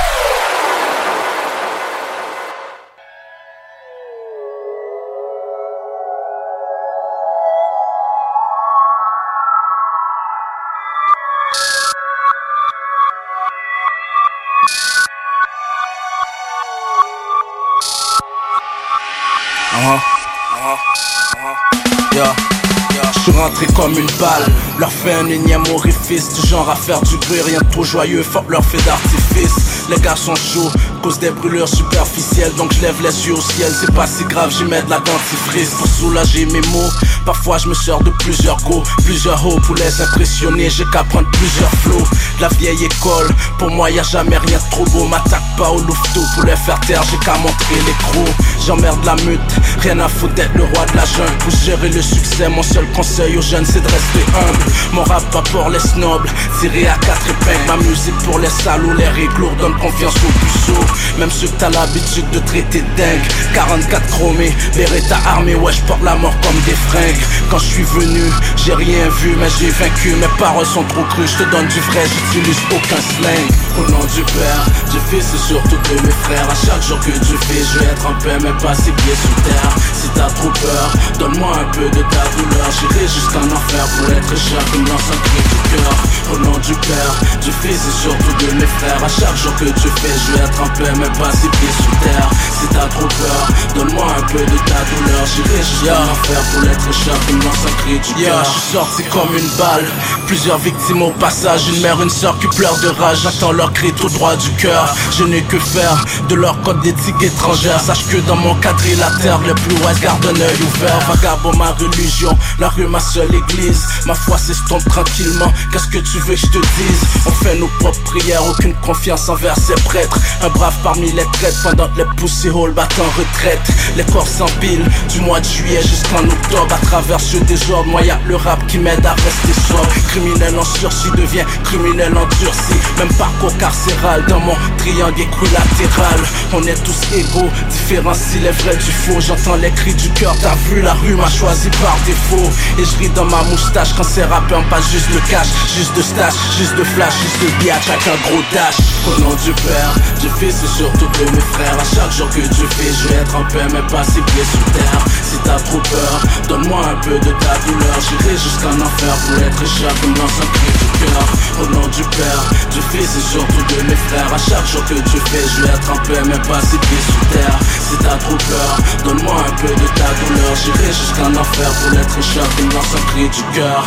Du 26.12 26.46
genre 26.46 26.70
à 26.70 26.76
faire 26.76 27.00
du 27.04 27.16
bruit, 27.16 27.40
rien 27.42 27.60
de 27.60 27.72
trop 27.72 27.86
joyeux, 27.86 28.22
fuck 28.22 28.44
leur 28.50 28.66
fait 28.66 28.84
d'artifice. 28.86 29.86
Les 29.90 29.96
gars 29.96 30.18
sont 30.18 30.36
chauds, 30.36 30.70
cause 31.02 31.20
des 31.20 31.32
brûlures 31.32 31.68
superficielles 31.68 32.54
Donc 32.56 32.74
je 32.74 32.82
lève 32.82 33.02
les 33.02 33.28
yeux 33.28 33.34
au 33.34 33.42
ciel, 33.42 33.72
c'est 33.80 33.94
pas 33.94 34.08
si 34.08 34.24
grave, 34.26 34.52
j'y 34.52 34.64
mets 34.66 34.82
de 34.82 34.90
la 34.90 35.00
dentifrice 35.00 35.70
Pour 35.72 35.88
soulager 35.88 36.46
mes 36.46 36.62
mots, 36.70 36.90
parfois 37.26 37.58
je 37.58 37.68
me 37.68 37.74
sors 37.74 38.04
de 38.04 38.10
plusieurs 38.12 38.58
go 38.64 38.84
Plusieurs 39.06 39.46
hauts 39.46 39.60
pour 39.60 39.76
les 39.76 40.02
impressionner, 40.02 40.70
j'ai 40.70 40.86
qu'à 40.86 41.04
prendre 41.04 41.30
plusieurs 41.32 41.72
flots. 41.84 42.08
La 42.40 42.48
vieille 42.50 42.86
école, 42.86 43.30
pour 43.58 43.70
moi 43.72 43.90
y 43.92 44.00
a 44.00 44.04
jamais 44.04 44.38
rien 44.38 44.58
de 44.58 44.70
trop 44.72 44.86
beau. 44.86 45.06
M'attaque 45.08 45.42
pas 45.58 45.70
au 45.70 45.80
louveteau 45.80 46.22
pour 46.36 46.46
les 46.46 46.56
faire 46.56 46.80
taire, 46.82 47.04
j'ai 47.10 47.18
qu'à 47.18 47.38
montrer 47.38 47.76
les 47.86 47.94
crocs. 48.04 48.36
J'emmerde 48.66 49.04
la 49.06 49.16
meute, 49.24 49.40
rien 49.80 50.00
à 50.00 50.08
foutre 50.08 50.34
d'être 50.36 50.54
le 50.56 50.64
roi 50.64 50.86
de 50.92 50.98
la 50.98 51.06
jungle. 51.06 51.38
Pour 51.40 51.52
gérer 51.52 51.90
le 51.90 52.02
succès, 52.02 52.48
mon 52.50 52.64
seul 52.64 52.86
conseil 52.96 53.38
aux 53.38 53.42
jeunes 53.42 53.66
c'est 53.66 53.82
de 53.82 53.88
rester 53.88 54.26
humble. 54.36 54.72
Mon 54.94 55.04
rap 55.04 55.24
pas 55.32 55.44
pour 55.52 55.70
les 55.70 55.80
snobs, 55.80 56.28
tiré 56.60 56.88
à 56.88 56.96
quatre 56.98 57.28
épingles. 57.30 57.68
Ma 57.68 57.78
musique 57.78 58.18
pour 58.24 58.40
les 58.40 58.50
salauds, 58.50 58.94
les 58.94 59.08
règles 59.08 59.48
donne 59.60 59.76
confiance 59.76 60.16
aux 60.16 60.46
puceaux 60.46 60.91
Même 61.18 61.32
ceux 61.32 61.48
que 61.48 61.60
t'as 61.60 61.70
l'habitude 61.70 62.30
de 62.32 62.40
traiter 62.40 62.84
dingue. 62.98 63.28
44 63.54 64.08
chromés, 64.08 64.54
Beretta 64.76 65.18
armé, 65.26 65.56
ouais 65.56 65.74
je 65.74 65.82
porte 65.82 66.04
la 66.04 66.16
mort 66.16 66.36
comme 66.42 66.60
des 66.66 66.78
fringues. 66.90 67.24
Quand 67.50 67.60
je 67.60 67.66
suis 67.66 67.84
venu, 67.84 68.22
j'ai 68.58 68.74
rien 68.74 69.08
vu 69.20 69.36
mais 69.40 69.50
j'ai 69.60 69.70
vaincu. 69.70 70.16
Mes 70.16 70.40
paroles 70.40 70.66
sont 70.66 70.84
trop 70.84 71.04
crues, 71.04 71.28
je 71.28 71.44
te 71.44 71.50
donne 71.52 71.68
du 71.68 71.80
vrai, 71.80 72.04
j'utilise 72.08 72.60
aucun 72.72 73.02
slang 73.02 73.61
Au 73.80 73.90
nom 73.90 74.04
du 74.04 74.24
Père, 74.24 74.66
du 74.92 75.00
Fils 75.10 75.34
et 75.34 75.38
surtout 75.48 75.78
de 75.78 76.02
mes 76.02 76.12
frères. 76.24 76.48
À 76.50 76.56
chaque 76.56 76.84
jour 76.84 77.00
que 77.00 77.12
tu 77.12 77.38
fais, 77.48 77.64
je 77.64 77.80
vais 77.80 77.86
être 77.86 78.06
en 78.06 78.14
paix 78.20 78.38
mais 78.44 78.52
pas 78.62 78.76
ses 78.76 78.92
pieds 78.92 79.16
sous 79.16 79.42
terre. 79.42 79.72
Si 79.94 80.10
t'as 80.10 80.28
trop 80.28 80.50
peur, 80.50 80.92
donne-moi 81.20 81.52
un 81.56 81.72
peu 81.72 81.90
de 81.90 82.02
ta 82.04 82.24
douleur. 82.36 82.68
J'irai 82.80 83.08
jusqu'en 83.08 83.48
enfer 83.48 83.86
pour 83.98 84.10
être 84.12 84.36
cher 84.38 84.60
comme 84.72 84.84
dans 84.86 84.94
un 84.94 85.20
cri 85.24 85.42
du 85.52 85.60
cœur. 85.72 85.94
Au 86.34 86.38
nom 86.40 86.58
du 86.60 86.74
Père, 86.74 87.16
du 87.42 87.52
Fils 87.64 87.82
et 87.88 87.96
surtout 88.04 88.46
de 88.46 88.52
mes 88.60 88.68
frères. 88.68 89.04
À 89.04 89.08
chaque 89.08 89.38
jour 89.38 89.56
que 89.56 89.66
tu 89.66 89.88
fais, 90.02 90.16
je 90.20 90.32
vais 90.34 90.44
être 90.44 90.62
en 90.62 90.70
paix 90.76 90.92
mais 91.00 91.12
pas 91.18 91.32
ses 91.32 91.50
pieds 91.50 91.76
sous 91.80 91.96
terre. 92.04 92.30
Si 92.60 92.68
t'as 92.76 92.88
trop 92.88 93.08
peur, 93.08 93.48
donne-moi 93.76 94.06
un 94.18 94.24
peu 94.28 94.40
de 94.40 94.58
ta 94.68 94.82
douleur. 94.92 95.24
J'irai 95.36 95.58
jusqu'en 95.64 96.04
enfer 96.12 96.42
pour 96.54 96.64
être 96.68 96.92
cher 96.94 97.16
comme 97.28 97.40
dans 97.40 97.60
un 97.68 97.74
cri 97.80 98.00
du 98.00 98.24
cœur. 98.24 98.44
Je 98.44 98.50
suis 98.52 98.72
sorti 98.74 99.04
comme 99.06 99.32
une 99.36 99.50
balle, 99.58 99.88
plusieurs 100.28 100.58
victimes 100.60 101.02
au 101.04 101.12
passage 101.12 101.70
Une 101.70 101.82
mère, 101.82 102.02
une 102.02 102.10
soeur 102.10 102.38
qui 102.40 102.48
pleure 102.48 102.78
de 102.80 102.90
rage, 102.90 103.26
leur 103.62 103.74
cri 103.74 103.94
tout 103.94 104.10
droit 104.10 104.36
du 104.36 104.50
cœur. 104.54 104.96
Je 105.16 105.24
n'ai 105.24 105.44
que 105.44 105.60
faire 105.60 106.04
de 106.30 106.34
leur 106.34 106.60
code 106.64 106.82
d'éthique 106.82 107.22
étrangère. 107.22 107.80
Sache 107.80 108.08
que 108.08 108.18
dans 108.28 108.36
mon 108.36 108.56
quadrilatère, 108.56 109.38
le 109.46 109.54
plus 109.54 109.76
ouest 109.84 110.02
garde 110.02 110.26
un 110.26 110.42
œil 110.42 110.58
ouvert. 110.68 111.00
Vagabond 111.08 111.56
ma 111.58 111.72
religion, 111.74 112.36
la 112.60 112.70
rue 112.70 112.88
ma 112.88 113.00
seule 113.00 113.34
église. 113.36 113.84
Ma 114.08 114.16
foi 114.16 114.40
s'estompe 114.40 114.84
tranquillement, 114.86 115.52
qu'est-ce 115.72 115.88
que 115.88 116.00
tu 116.00 116.18
veux 116.26 116.34
que 116.34 116.40
je 116.40 116.48
te 116.48 116.58
dise? 116.58 117.02
On 117.28 117.32
fait 117.44 117.56
nos 117.58 117.68
propres 117.80 118.02
prières, 118.06 118.44
aucune 118.48 118.74
confiance 118.82 119.30
envers 119.30 119.56
ces 119.58 119.76
prêtres. 119.84 120.18
Un 120.42 120.50
brave 120.50 120.76
parmi 120.82 121.12
les 121.12 121.26
traites, 121.34 121.58
pendant 121.64 121.88
que 121.90 122.00
les 122.00 122.06
pussy 122.18 122.50
hall 122.50 122.72
battent 122.72 123.00
en 123.00 123.20
retraite. 123.20 123.62
Les 123.96 124.06
corps 124.06 124.28
s'empilent, 124.28 124.90
du 125.14 125.22
mois 125.22 125.40
de 125.40 125.46
juillet 125.46 125.84
jusqu'en 125.84 126.24
octobre. 126.24 126.74
À 126.74 126.86
travers 126.88 127.20
ce 127.20 127.38
désordre, 127.38 127.92
moi 127.92 128.02
y'a 128.02 128.20
le 128.28 128.38
rap 128.38 128.66
qui 128.66 128.80
m'aide 128.80 129.06
à 129.06 129.14
rester 129.14 129.54
sobre. 129.68 129.88
Criminel 130.08 130.58
en 130.58 130.66
sursis 130.66 131.12
devient 131.16 131.46
criminel 131.64 132.18
endurci 132.18 132.74
Même 132.98 133.14
parcours 133.18 133.51
carcéral 133.58 134.26
dans 134.28 134.40
mon 134.40 134.56
triangle 134.78 135.20
équilatéral. 135.20 136.20
On 136.54 136.64
est 136.64 136.82
tous 136.84 137.16
égaux, 137.16 137.50
différencie 137.70 138.42
les 138.42 138.52
vrais 138.52 138.76
du 138.76 138.92
faux. 138.92 139.20
J'entends 139.20 139.56
les 139.56 139.72
cris 139.72 139.94
du 139.96 140.10
cœur, 140.10 140.36
t'as 140.42 140.56
vu 140.70 140.82
la 140.82 140.94
rue 140.94 141.16
m'a 141.16 141.30
choisi 141.30 141.70
par 141.82 141.98
défaut. 142.06 142.50
Et 142.80 142.86
je 142.86 142.98
ris 142.98 143.10
dans 143.10 143.26
ma 143.26 143.44
moustache 143.44 143.94
quand 143.96 144.04
c'est 144.04 144.26
rappeur 144.26 144.64
pas 144.66 144.82
juste 144.92 145.12
de 145.12 145.20
cash 145.30 145.48
Juste 145.76 145.96
de 145.96 146.02
stash, 146.02 146.34
juste 146.58 146.76
de 146.76 146.84
flash, 146.84 147.14
juste 147.22 147.42
de 147.44 147.64
biatch 147.64 147.90
avec 147.90 148.08
un 148.08 148.20
gros 148.28 148.44
dash. 148.54 148.76
Au 149.08 149.22
nom 149.22 149.36
du 149.44 149.52
Père, 149.52 149.94
du 150.20 150.30
Fils 150.40 150.64
et 150.64 150.68
surtout 150.78 151.08
de 151.08 151.32
mes 151.32 151.42
frères 151.54 151.78
À 151.80 151.96
chaque 151.96 152.12
jour 152.12 152.30
que 152.30 152.42
tu 152.42 152.66
fais, 152.76 152.92
je 152.94 153.08
vais 153.08 153.16
être 153.16 153.36
en 153.36 153.44
paix 153.46 153.68
mais 153.74 153.82
pas 153.88 154.04
ses 154.04 154.22
pieds 154.22 154.46
sous 154.46 154.72
terre. 154.72 155.04
Si 155.24 155.38
t'as 155.44 155.60
trop 155.60 155.80
peur, 155.80 156.22
donne-moi 156.48 156.82
un 156.86 156.96
peu 157.02 157.18
de 157.20 157.32
ta 157.32 157.58
douleur. 157.66 157.98
J'irai 158.00 158.34
jusqu'en 158.38 158.76
enfer 158.80 159.14
pour 159.26 159.38
être 159.44 159.66
cher 159.68 159.94
comme 160.02 160.14
dans 160.14 160.24
un 160.24 160.48
cri 160.54 160.72
du 160.80 161.06
cœur. 161.06 161.26
Au 161.62 161.66
nom 161.74 161.88
du 161.88 162.04
Père, 162.04 162.44
du 162.72 162.82
Fils 162.92 163.18
et 163.18 163.22
surtout 163.22 163.41
de 163.48 163.82
mes 163.88 163.96
frères 163.96 164.34
À 164.34 164.38
chaque 164.38 164.68
jour 164.68 164.84
que 164.86 164.96
tu 164.96 165.18
fais, 165.30 165.46
je 165.56 165.62
vais 165.64 165.70
paix 166.08 166.22
mais 166.26 166.40
pas 166.48 166.62
ses 166.62 166.78
pieds 166.78 167.04
sous 167.08 167.26
terre. 167.32 167.60
Si 167.80 167.98
t'as 167.98 168.18
trop 168.18 168.38
peur, 168.38 168.78
donne-moi 169.04 169.36
un 169.48 169.56
peu 169.56 169.68
de 169.68 169.88
ta 169.96 170.10
douleur. 170.20 170.56
J'irai 170.64 170.88
jusqu'en 170.88 171.34
enfer 171.40 171.70
pour 171.70 172.00
être 172.00 172.22
cher 172.22 172.44
comme 172.58 172.70
dans 172.70 172.80
un 172.80 173.02
cri 173.12 173.30
du 173.30 173.44
cœur. 173.54 173.86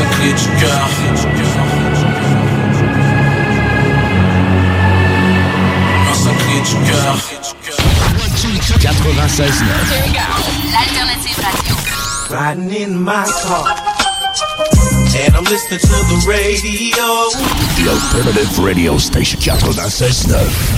Un 0.00 0.04
cri 0.04 0.32
du 0.32 0.48
cœur. 0.60 0.88
Un 6.24 6.34
cri 6.34 6.60
du 6.60 6.76
cœur. 6.90 7.16
96.9 8.78 9.52
L'alternative 10.72 11.38
radio. 11.42 11.74
Riding 12.30 12.92
in 12.92 13.04
my 13.04 13.24
car 13.42 13.87
And 14.40 15.34
I'm 15.34 15.44
listening 15.44 15.80
to 15.80 15.86
the 15.86 16.24
radio. 16.28 17.28
The 17.74 17.90
Alternative 17.90 18.58
Radio 18.58 18.98
Station. 18.98 19.40
96.9 19.40 20.77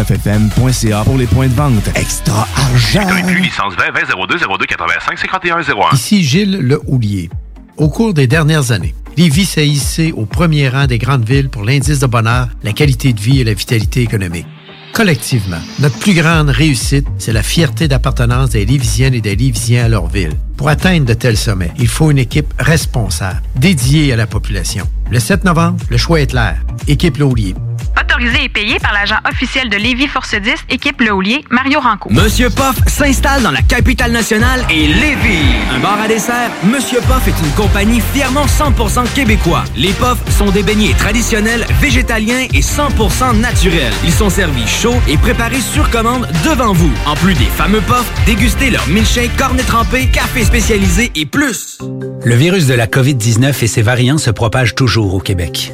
969fm.ca 0.01 1.03
pour 1.03 1.17
les 1.17 1.27
points 1.27 1.47
de 1.47 1.53
vente. 1.53 1.89
Extra 1.95 2.47
argent! 2.55 3.07
Inclus 3.07 3.41
licence 3.41 3.73
20 3.75 3.91
20 3.91 4.27
02 4.27 4.37
02 4.37 4.65
85 4.65 5.17
51 5.17 5.57
01. 5.61 5.63
Ici 5.93 6.23
Gilles 6.23 6.57
Le 6.59 6.79
Houlier. 6.87 7.29
Au 7.77 7.89
cours 7.89 8.13
des 8.13 8.27
dernières 8.27 8.71
années, 8.71 8.95
Lévis 9.17 9.45
s'est 9.45 9.67
hissé 9.67 10.11
au 10.11 10.25
premier 10.25 10.69
rang 10.69 10.87
des 10.87 10.97
grandes 10.97 11.25
villes 11.25 11.49
pour 11.49 11.63
l'indice 11.63 11.99
de 11.99 12.07
bonheur, 12.07 12.47
la 12.63 12.73
qualité 12.73 13.13
de 13.13 13.19
vie 13.19 13.41
et 13.41 13.43
la 13.43 13.53
vitalité 13.53 14.01
économique. 14.01 14.45
Collectivement, 14.93 15.59
notre 15.79 15.97
plus 15.99 16.13
grande 16.13 16.49
réussite, 16.49 17.07
c'est 17.17 17.31
la 17.31 17.43
fierté 17.43 17.87
d'appartenance 17.87 18.49
des 18.49 18.65
Lévisiennes 18.65 19.13
et 19.13 19.21
des 19.21 19.35
Lévisiens 19.35 19.85
à 19.85 19.87
leur 19.87 20.07
ville. 20.07 20.33
Pour 20.57 20.67
atteindre 20.67 21.05
de 21.05 21.13
tels 21.13 21.37
sommets, 21.37 21.71
il 21.79 21.87
faut 21.87 22.11
une 22.11 22.17
équipe 22.17 22.53
responsable, 22.59 23.41
dédiée 23.55 24.11
à 24.11 24.17
la 24.17 24.27
population. 24.27 24.85
Le 25.09 25.19
7 25.19 25.45
novembre, 25.45 25.77
le 25.89 25.97
choix 25.97 26.19
est 26.19 26.27
clair. 26.27 26.57
Équipe 26.87 27.17
Le 27.17 27.25
Houlier. 27.25 27.55
Autorisé 27.99 28.45
et 28.45 28.49
payé 28.49 28.77
par 28.79 28.93
l'agent 28.93 29.17
officiel 29.29 29.69
de 29.69 29.77
Lévis 29.77 30.07
Force 30.07 30.35
10, 30.35 30.53
équipe 30.69 31.01
Le 31.01 31.11
Houlier, 31.11 31.43
Mario 31.49 31.79
Ranco. 31.79 32.09
Monsieur 32.09 32.49
Poff 32.49 32.75
s'installe 32.87 33.41
dans 33.43 33.51
la 33.51 33.61
capitale 33.61 34.11
nationale 34.11 34.65
et 34.69 34.87
Lévis. 34.87 35.45
Un 35.75 35.79
bar 35.79 35.99
à 36.01 36.07
dessert, 36.07 36.51
Monsieur 36.63 36.99
Poff 37.01 37.27
est 37.27 37.45
une 37.45 37.51
compagnie 37.53 38.01
fièrement 38.13 38.45
100% 38.45 39.11
québécois. 39.13 39.63
Les 39.75 39.93
Poffs 39.93 40.21
sont 40.37 40.49
des 40.51 40.63
beignets 40.63 40.93
traditionnels, 40.93 41.65
végétaliens 41.81 42.47
et 42.53 42.61
100% 42.61 43.39
naturels. 43.39 43.93
Ils 44.03 44.11
sont 44.11 44.29
servis 44.29 44.67
chauds 44.67 45.01
et 45.07 45.17
préparés 45.17 45.61
sur 45.61 45.89
commande 45.89 46.27
devant 46.45 46.73
vous. 46.73 46.91
En 47.05 47.15
plus 47.15 47.33
des 47.33 47.45
fameux 47.45 47.81
Poffs, 47.81 48.11
dégustez 48.25 48.69
leur 48.69 48.87
milkshake, 48.87 49.35
cornet 49.37 49.63
trempé, 49.63 50.07
café 50.07 50.43
spécialisé 50.43 51.11
et 51.15 51.25
plus. 51.25 51.79
Le 52.23 52.35
virus 52.35 52.67
de 52.67 52.73
la 52.73 52.87
COVID-19 52.87 53.63
et 53.63 53.67
ses 53.67 53.81
variants 53.81 54.17
se 54.17 54.31
propagent 54.31 54.75
toujours 54.75 55.15
au 55.15 55.19
Québec. 55.19 55.73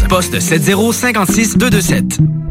poste 0.07 0.41
7056 0.41 1.55
227. 1.55 2.41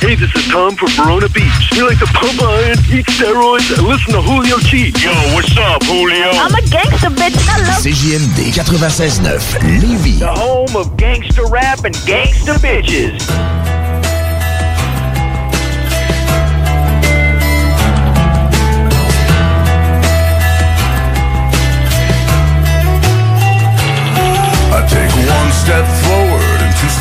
Hey, 0.00 0.16
this 0.16 0.34
is 0.34 0.48
Tom 0.48 0.74
from 0.74 0.88
Verona 0.90 1.28
Beach. 1.28 1.70
We 1.72 1.82
like 1.82 1.98
to 2.00 2.06
pump 2.06 2.42
iron, 2.42 2.76
eat 2.90 3.06
steroids, 3.06 3.70
and 3.78 3.86
listen 3.86 4.12
to 4.14 4.20
Julio 4.20 4.58
G. 4.58 4.90
Yo, 4.98 5.12
what's 5.32 5.56
up, 5.56 5.82
Julio? 5.84 6.30
I'm 6.34 6.52
a 6.54 6.60
gangster, 6.68 7.08
bitch. 7.08 7.38
I 7.48 7.58
love 7.62 7.82
CJMD 7.82 8.50
96.9 8.50 9.80
Lévis. 9.80 10.18
The 10.18 10.32
home 10.34 10.74
of 10.74 10.96
gangster 10.96 11.46
rap 11.46 11.84
and 11.84 11.94
gangster 12.04 12.54
bitches. 12.54 13.22
I 24.74 24.80
take 24.88 25.12
one 25.28 25.52
step 25.52 26.01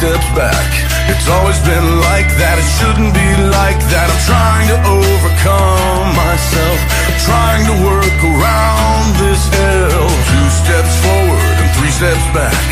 steps 0.02 0.34
back. 0.34 0.70
It's 1.14 1.30
always 1.30 1.62
been 1.62 1.90
like 2.10 2.26
that, 2.42 2.58
it 2.58 2.70
shouldn't 2.82 3.14
be 3.14 3.30
like 3.54 3.78
that. 3.94 4.10
I'm 4.10 4.22
trying 4.26 4.68
to 4.74 4.78
overcome 4.98 6.10
myself, 6.18 6.78
trying 7.22 7.70
to 7.70 7.76
work 7.86 8.18
around 8.26 9.14
this 9.22 9.46
hell. 9.54 10.10
Two 10.26 10.50
steps 10.50 10.94
forward 11.06 11.56
and 11.62 11.70
three 11.78 11.94
steps 11.94 12.26
back. 12.34 12.66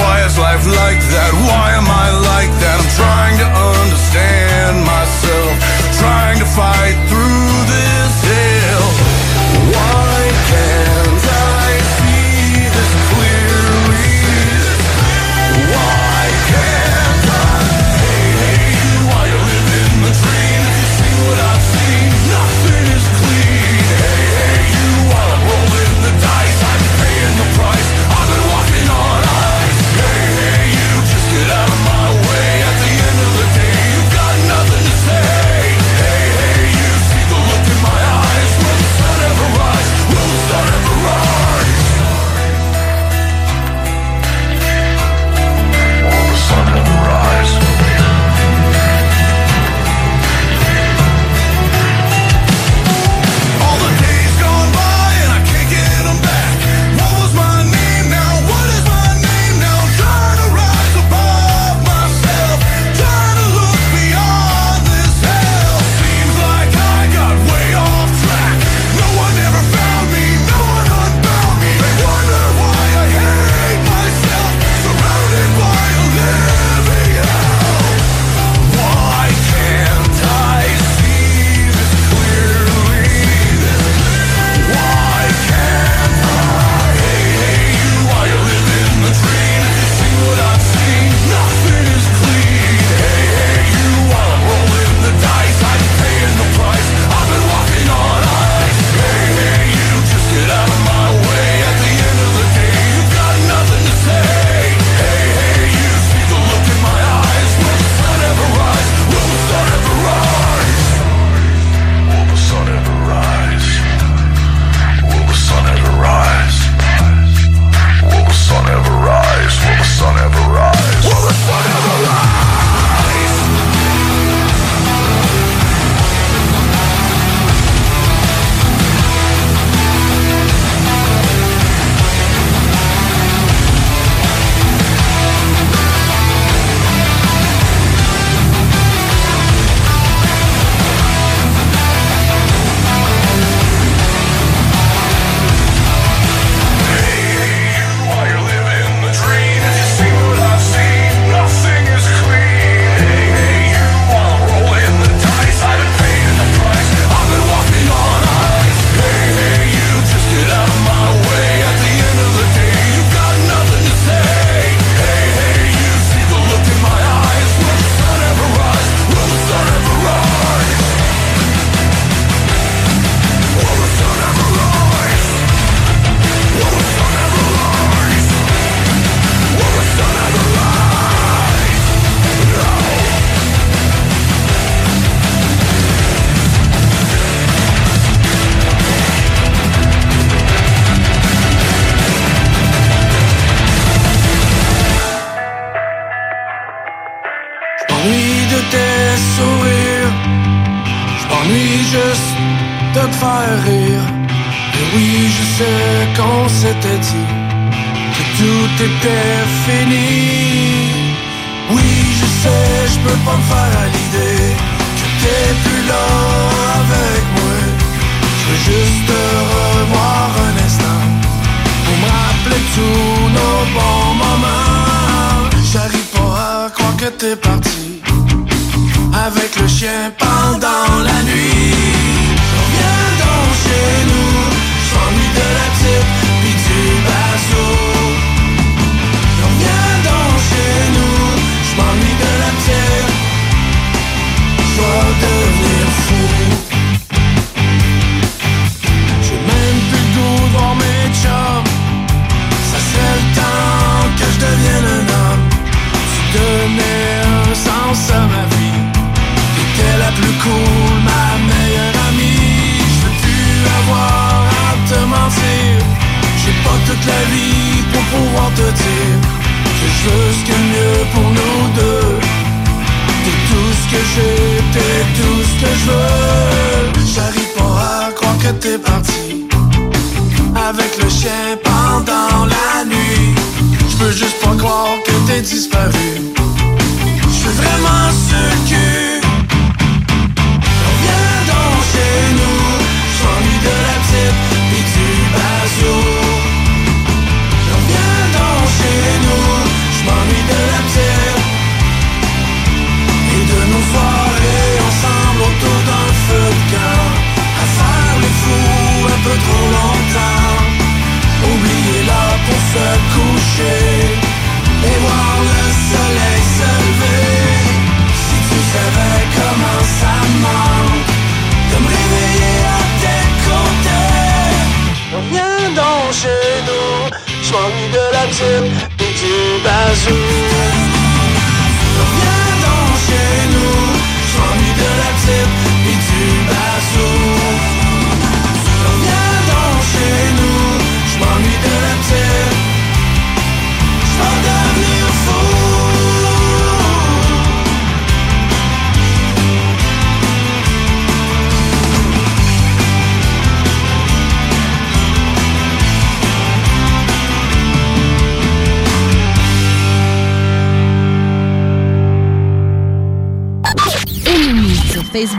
Why 0.00 0.24
is 0.24 0.40
life 0.40 0.64
like 0.64 1.02
that? 1.12 1.32
Why 1.44 1.76
am 1.76 1.84
I 1.84 2.08
like 2.32 2.52
that? 2.64 2.76
I'm 2.80 2.92
trying 2.96 3.36
to 3.44 3.48
understand 3.52 4.74
myself, 4.80 5.52
trying 6.00 6.40
to 6.40 6.48
fight 6.56 6.81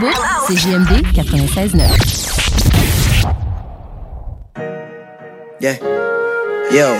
Facebook, 0.04 0.44
c'est 0.48 0.56
JMD 0.56 1.02
96.9. 1.14 1.80
Yeah. 5.60 5.76
Yo, 6.70 6.94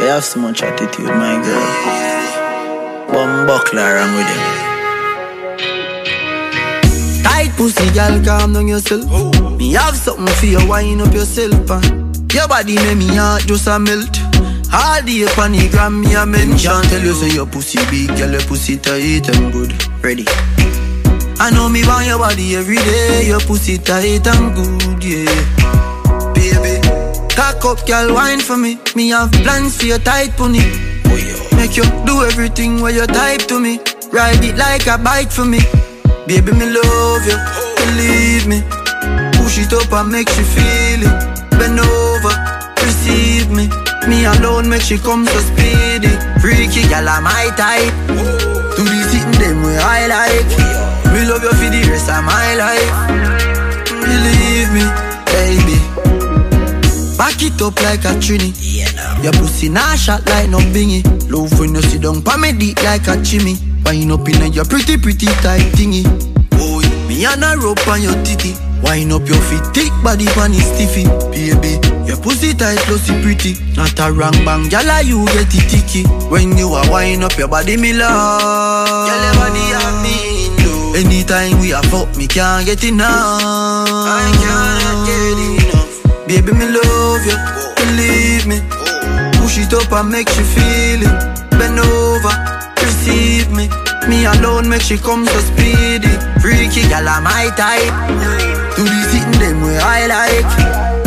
I 0.00 0.06
have 0.06 0.24
so 0.24 0.40
much 0.40 0.62
attitude, 0.62 1.06
my 1.06 1.40
girl. 1.42 1.66
One 3.08 3.46
buckler, 3.46 3.98
I'm 3.98 4.14
with 4.16 4.28
you. 4.28 4.40
Tight 7.22 7.52
pussy, 7.56 7.90
girl, 7.90 8.22
calm 8.24 8.52
down 8.54 8.68
yourself. 8.68 9.04
Me 9.58 9.72
have 9.74 9.96
something 9.96 10.26
for 10.34 10.46
you, 10.46 10.66
wind 10.66 11.02
up 11.02 11.12
yourself. 11.12 11.70
And 11.70 12.32
your 12.32 12.48
body 12.48 12.76
make 12.76 12.96
me 12.96 13.16
heart 13.16 13.46
just 13.46 13.66
a 13.66 13.78
melt. 13.78 14.18
All 14.72 15.02
the 15.02 15.24
the 15.24 15.68
gram, 15.70 16.00
me 16.00 16.14
a 16.14 16.24
mention. 16.24 16.82
Tell 16.84 17.02
you 17.02 17.12
say 17.12 17.34
your 17.34 17.46
pussy 17.46 17.78
big, 17.90 18.16
girl, 18.16 18.30
your 18.30 18.40
pussy 18.42 18.78
tight 18.78 19.28
and 19.28 19.52
good. 19.52 19.74
Ready. 20.02 20.24
I 21.42 21.50
know 21.50 21.68
me 21.68 21.84
want 21.84 22.06
your 22.06 22.18
body 22.18 22.54
every 22.54 22.76
day. 22.76 23.26
Your 23.26 23.40
pussy 23.40 23.76
tight 23.76 24.24
and 24.28 24.54
good, 24.54 25.02
yeah. 25.02 25.26
Baby, 26.38 26.78
cock 27.34 27.64
up, 27.64 27.84
girl, 27.84 28.14
wine 28.14 28.38
for 28.38 28.56
me. 28.56 28.78
Me 28.94 29.08
have 29.08 29.32
plans 29.42 29.76
for 29.76 29.86
your 29.86 29.98
tight 29.98 30.30
pony. 30.36 30.62
Make 31.58 31.76
you 31.76 31.82
do 32.06 32.22
everything 32.22 32.80
where 32.80 32.92
you 32.94 33.04
type 33.08 33.42
to 33.50 33.58
me. 33.58 33.80
Ride 34.12 34.44
it 34.44 34.56
like 34.56 34.86
a 34.86 34.96
bike 35.02 35.32
for 35.32 35.44
me. 35.44 35.58
Baby, 36.28 36.52
me 36.52 36.70
love 36.70 37.26
you, 37.26 37.38
believe 37.74 38.46
me. 38.46 38.62
Push 39.34 39.58
it 39.66 39.72
up 39.72 39.92
and 39.92 40.12
make 40.12 40.30
you 40.38 40.44
feel 40.46 41.02
it. 41.02 41.50
Bend 41.58 41.80
over, 41.80 42.34
receive 42.86 43.50
me. 43.50 43.66
Me 44.06 44.26
alone 44.26 44.68
make 44.68 44.82
she 44.82 44.96
come 44.96 45.26
so 45.26 45.40
speedy. 45.40 46.14
Freaky 46.38 46.86
gal, 46.86 47.08
I'm 47.08 47.24
my 47.24 47.50
type. 47.58 47.90
Do 48.06 48.84
the 48.86 49.02
sitting 49.10 49.40
them 49.42 49.64
where 49.64 49.80
I 49.80 50.06
like. 50.06 50.81
Me 51.22 51.28
love 51.28 51.44
you 51.44 51.50
for 51.50 51.70
the 51.70 51.78
rest 51.88 52.10
of 52.10 52.24
my 52.24 52.56
life. 52.58 52.90
Believe 53.86 54.74
me, 54.74 54.82
baby. 55.30 55.78
Back 57.16 57.38
it 57.46 57.62
up 57.62 57.78
like 57.78 58.02
a 58.02 58.18
trini. 58.18 58.50
Your 59.22 59.30
pussy 59.34 59.68
nah 59.68 59.94
shot 59.94 60.26
like 60.26 60.50
no 60.50 60.58
bingy. 60.74 61.06
Love 61.30 61.56
when 61.60 61.76
you 61.76 61.82
sit 61.82 62.02
down 62.02 62.22
pa 62.22 62.36
me 62.36 62.50
dick 62.50 62.82
like 62.82 63.06
a 63.06 63.22
chimney. 63.22 63.54
Wine 63.86 64.10
up 64.10 64.26
in 64.28 64.52
your 64.52 64.64
pretty 64.64 64.98
pretty 64.98 65.26
tight 65.46 65.62
thingy. 65.78 66.02
Boy, 66.58 66.82
me 67.06 67.24
and 67.24 67.44
a 67.44 67.54
rope 67.56 67.86
on 67.86 68.02
your 68.02 68.18
titty. 68.26 68.58
Wine 68.82 69.12
up 69.12 69.22
your 69.22 69.38
feet, 69.46 69.62
thick 69.70 69.92
body 70.02 70.26
pan 70.34 70.50
is 70.50 70.66
stiffy. 70.74 71.06
Baby, 71.30 71.78
your 72.04 72.18
pussy 72.18 72.52
tight, 72.52 72.82
pussy 72.90 73.14
pretty. 73.22 73.54
Not 73.76 73.94
a 74.00 74.10
wrong 74.10 74.34
bang, 74.44 74.66
gyal 74.66 75.04
you 75.06 75.24
get 75.26 75.54
it 75.54 75.70
ticky. 75.70 76.02
When 76.26 76.58
you 76.58 76.74
are 76.74 76.90
wine 76.90 77.22
up 77.22 77.38
your 77.38 77.46
body, 77.46 77.76
me 77.76 77.92
love. 77.92 79.06
Gyal 79.06 79.22
your 79.22 79.34
body. 79.38 79.71
Anytime 81.02 81.58
we 81.58 81.72
are 81.72 81.82
fuck, 81.90 82.16
me 82.16 82.28
can't 82.28 82.64
get 82.64 82.84
enough. 82.84 83.40
I 83.42 84.22
cannot 84.38 85.02
get 85.08 85.38
enough. 85.50 86.26
Baby, 86.28 86.52
me 86.54 86.66
love 86.70 87.26
you, 87.26 87.36
believe 87.74 88.46
me. 88.46 88.62
Push 89.42 89.58
it 89.58 89.74
up 89.74 89.90
and 89.90 90.08
make 90.10 90.30
you 90.38 90.44
feel 90.44 91.02
it. 91.02 91.50
Bend 91.58 91.80
over, 91.82 92.34
receive 92.78 93.50
me. 93.50 93.66
Me 94.08 94.26
alone 94.26 94.68
make 94.68 94.82
she 94.82 94.96
come 94.96 95.26
so 95.26 95.40
speedy. 95.40 96.06
Freaky 96.38 96.86
gal, 96.86 97.08
I'm 97.08 97.24
my 97.24 97.50
type. 97.58 97.90
Do 98.76 98.84
the 98.86 99.02
sitting 99.10 99.40
them 99.42 99.60
where 99.60 99.82
I 99.82 100.06
like. 100.06 100.50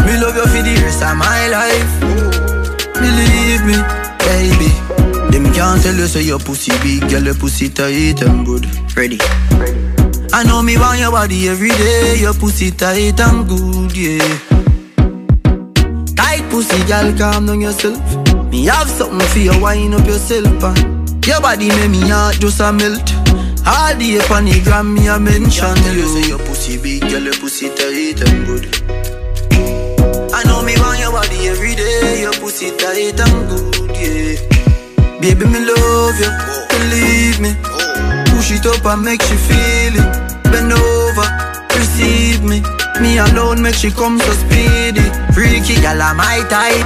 Me 0.06 0.20
love 0.20 0.36
you 0.36 0.44
for 0.44 0.62
the 0.62 0.76
rest 0.84 1.04
of 1.04 1.16
my 1.16 1.48
life. 1.48 1.92
Believe 3.00 3.64
me, 3.64 3.80
baby. 4.28 4.72
Them 5.32 5.54
can't 5.54 5.82
tell 5.82 5.96
you 5.96 6.08
say 6.08 6.24
your 6.24 6.40
pussy 6.40 6.74
big, 6.84 7.10
girl, 7.10 7.24
your 7.24 7.36
pussy 7.36 7.70
tight 7.70 8.22
and 8.24 8.46
good. 8.46 8.68
Ready. 8.98 9.20
I 10.36 10.44
know 10.44 10.62
me 10.62 10.78
want 10.78 11.00
your 11.00 11.12
body 11.12 11.48
every 11.48 11.70
day. 11.70 12.18
Your 12.20 12.34
pussy 12.34 12.70
tight 12.70 13.18
and 13.22 13.48
good, 13.48 13.96
yeah. 13.96 14.20
Tight 16.14 16.44
pussy, 16.52 16.84
girl, 16.92 17.16
calm 17.18 17.46
down 17.46 17.62
yourself. 17.62 18.04
Me 18.52 18.66
have 18.66 18.90
something 18.90 19.26
for 19.30 19.40
you, 19.40 19.58
wind 19.62 19.94
up 19.94 20.06
yourself. 20.06 20.62
And 20.62 21.26
your 21.26 21.40
body 21.40 21.70
make 21.70 21.90
me 21.90 22.02
heart 22.10 22.36
just 22.42 22.60
a 22.60 22.74
melt. 22.74 23.14
All 23.66 23.96
day 23.96 24.20
on 24.28 24.44
the 24.44 24.60
gram, 24.62 24.94
me 24.94 25.08
a 25.08 25.18
mention 25.18 25.78
you. 25.96 26.04
Say 26.04 26.28
your 26.28 26.40
pussy 26.40 26.84
big, 26.84 27.10
girl, 27.10 27.24
your 27.24 27.34
pussy 27.36 27.70
tight 27.70 28.20
and 28.28 28.46
good. 28.46 28.66
I 30.36 30.44
know 30.44 30.62
me 30.68 30.76
want 30.84 31.00
your 31.00 31.14
body 31.14 31.48
every 31.48 31.76
day. 31.76 32.20
Your 32.20 32.34
pussy 32.34 32.76
tight 32.76 33.22
and 33.24 33.48
good, 33.48 33.96
yeah. 33.96 34.36
Baby, 35.22 35.46
me 35.46 35.64
love 35.64 36.20
you, 36.20 36.30
believe 36.68 37.40
me. 37.40 37.85
Push 38.46 38.60
it 38.60 38.66
up 38.68 38.86
and 38.86 39.02
make 39.02 39.24
she 39.24 39.34
feel 39.34 39.98
it. 39.98 40.44
Bend 40.54 40.72
over, 40.72 41.28
receive 41.74 42.44
me. 42.44 42.62
Me 43.02 43.18
alone 43.18 43.60
make 43.60 43.74
she 43.74 43.90
come 43.90 44.20
so 44.20 44.34
speedy. 44.34 45.02
Freaky 45.34 45.74
gal, 45.82 46.00
I'm 46.00 46.18
my 46.18 46.46
type. 46.46 46.86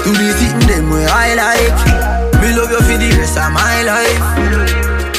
Do 0.00 0.16
the 0.16 0.32
thing 0.40 0.56
them 0.64 0.88
way 0.88 1.04
I 1.04 1.36
like. 1.36 1.76
Me 2.40 2.56
love 2.56 2.72
you 2.72 2.80
for 2.80 2.96
the 2.96 3.12
rest 3.20 3.36
of 3.36 3.52
my 3.52 3.84
life. 3.84 4.24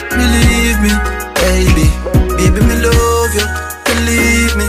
Believe 0.10 0.82
me, 0.82 0.90
baby. 1.38 1.86
Baby, 2.42 2.66
me 2.66 2.82
love 2.82 3.34
you, 3.38 3.46
believe 3.86 4.58
me. 4.58 4.66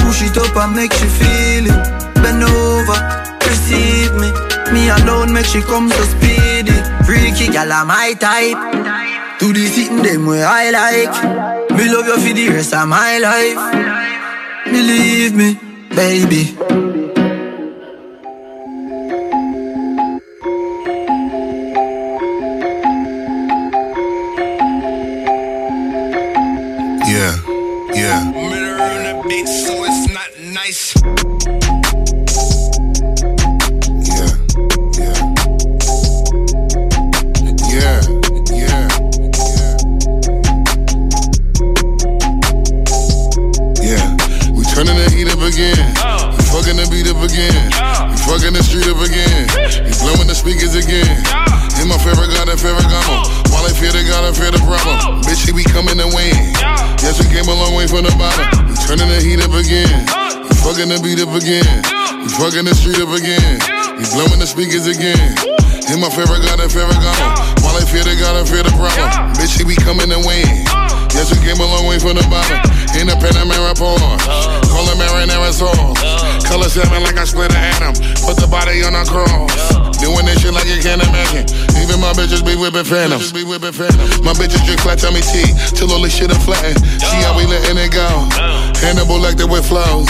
Push 0.00 0.22
it 0.22 0.38
up 0.38 0.56
and 0.56 0.74
make 0.74 0.94
she 0.94 1.04
feel 1.12 1.68
it. 1.68 1.76
Bend 2.24 2.42
over, 2.42 2.98
receive 3.44 4.16
me. 4.16 4.32
Me 4.72 4.88
alone 4.88 5.34
make 5.34 5.44
she 5.44 5.60
come 5.60 5.90
so 5.90 6.04
speedy. 6.04 6.72
Freaky 7.04 7.52
gal, 7.52 7.70
I'm 7.70 7.88
my 7.88 8.14
type. 8.14 8.75
Do 9.38 9.52
the 9.52 9.66
thing 9.68 10.02
them 10.02 10.26
way 10.26 10.42
I 10.42 10.70
like. 10.70 11.70
Me 11.76 11.92
love 11.92 12.06
you 12.06 12.16
for 12.16 12.34
the 12.34 12.48
rest 12.48 12.72
of 12.72 12.88
my 12.88 13.18
life. 13.18 13.60
Believe 14.64 15.34
me, 15.34 15.58
baby. 15.94 16.85
Up 63.02 63.08
again. 63.10 63.25
Seven 76.64 77.04
like 77.04 77.16
I 77.16 77.24
split 77.24 77.52
an 77.52 77.62
atom. 77.80 77.94
Put 78.20 78.36
the 78.36 78.48
body 78.48 78.84
on 78.84 78.92
a 78.92 79.04
cross. 79.04 79.52
Doing 79.96 80.28
this 80.28 80.44
shit 80.44 80.52
like 80.52 80.68
you 80.68 80.76
can't 80.80 81.00
imagine. 81.00 81.48
Even 81.80 82.00
my 82.00 82.12
bitches 82.12 82.44
be 82.44 82.52
whipping 82.56 82.84
phantoms. 82.84 83.32
My 84.20 84.36
bitches 84.36 84.60
drink 84.64 84.80
flat 84.80 85.00
tummy 85.00 85.24
tea 85.24 85.56
till 85.72 85.88
all 85.88 86.02
this 86.04 86.12
shit 86.12 86.28
are 86.28 86.42
flattened. 86.44 86.80
See 87.00 87.20
how 87.24 87.32
we 87.32 87.48
letting 87.48 87.80
it 87.80 87.92
go. 87.92 88.08
Hannibal 88.84 89.16
like 89.16 89.40
the 89.40 89.46
with 89.48 89.64
flows. 89.64 90.08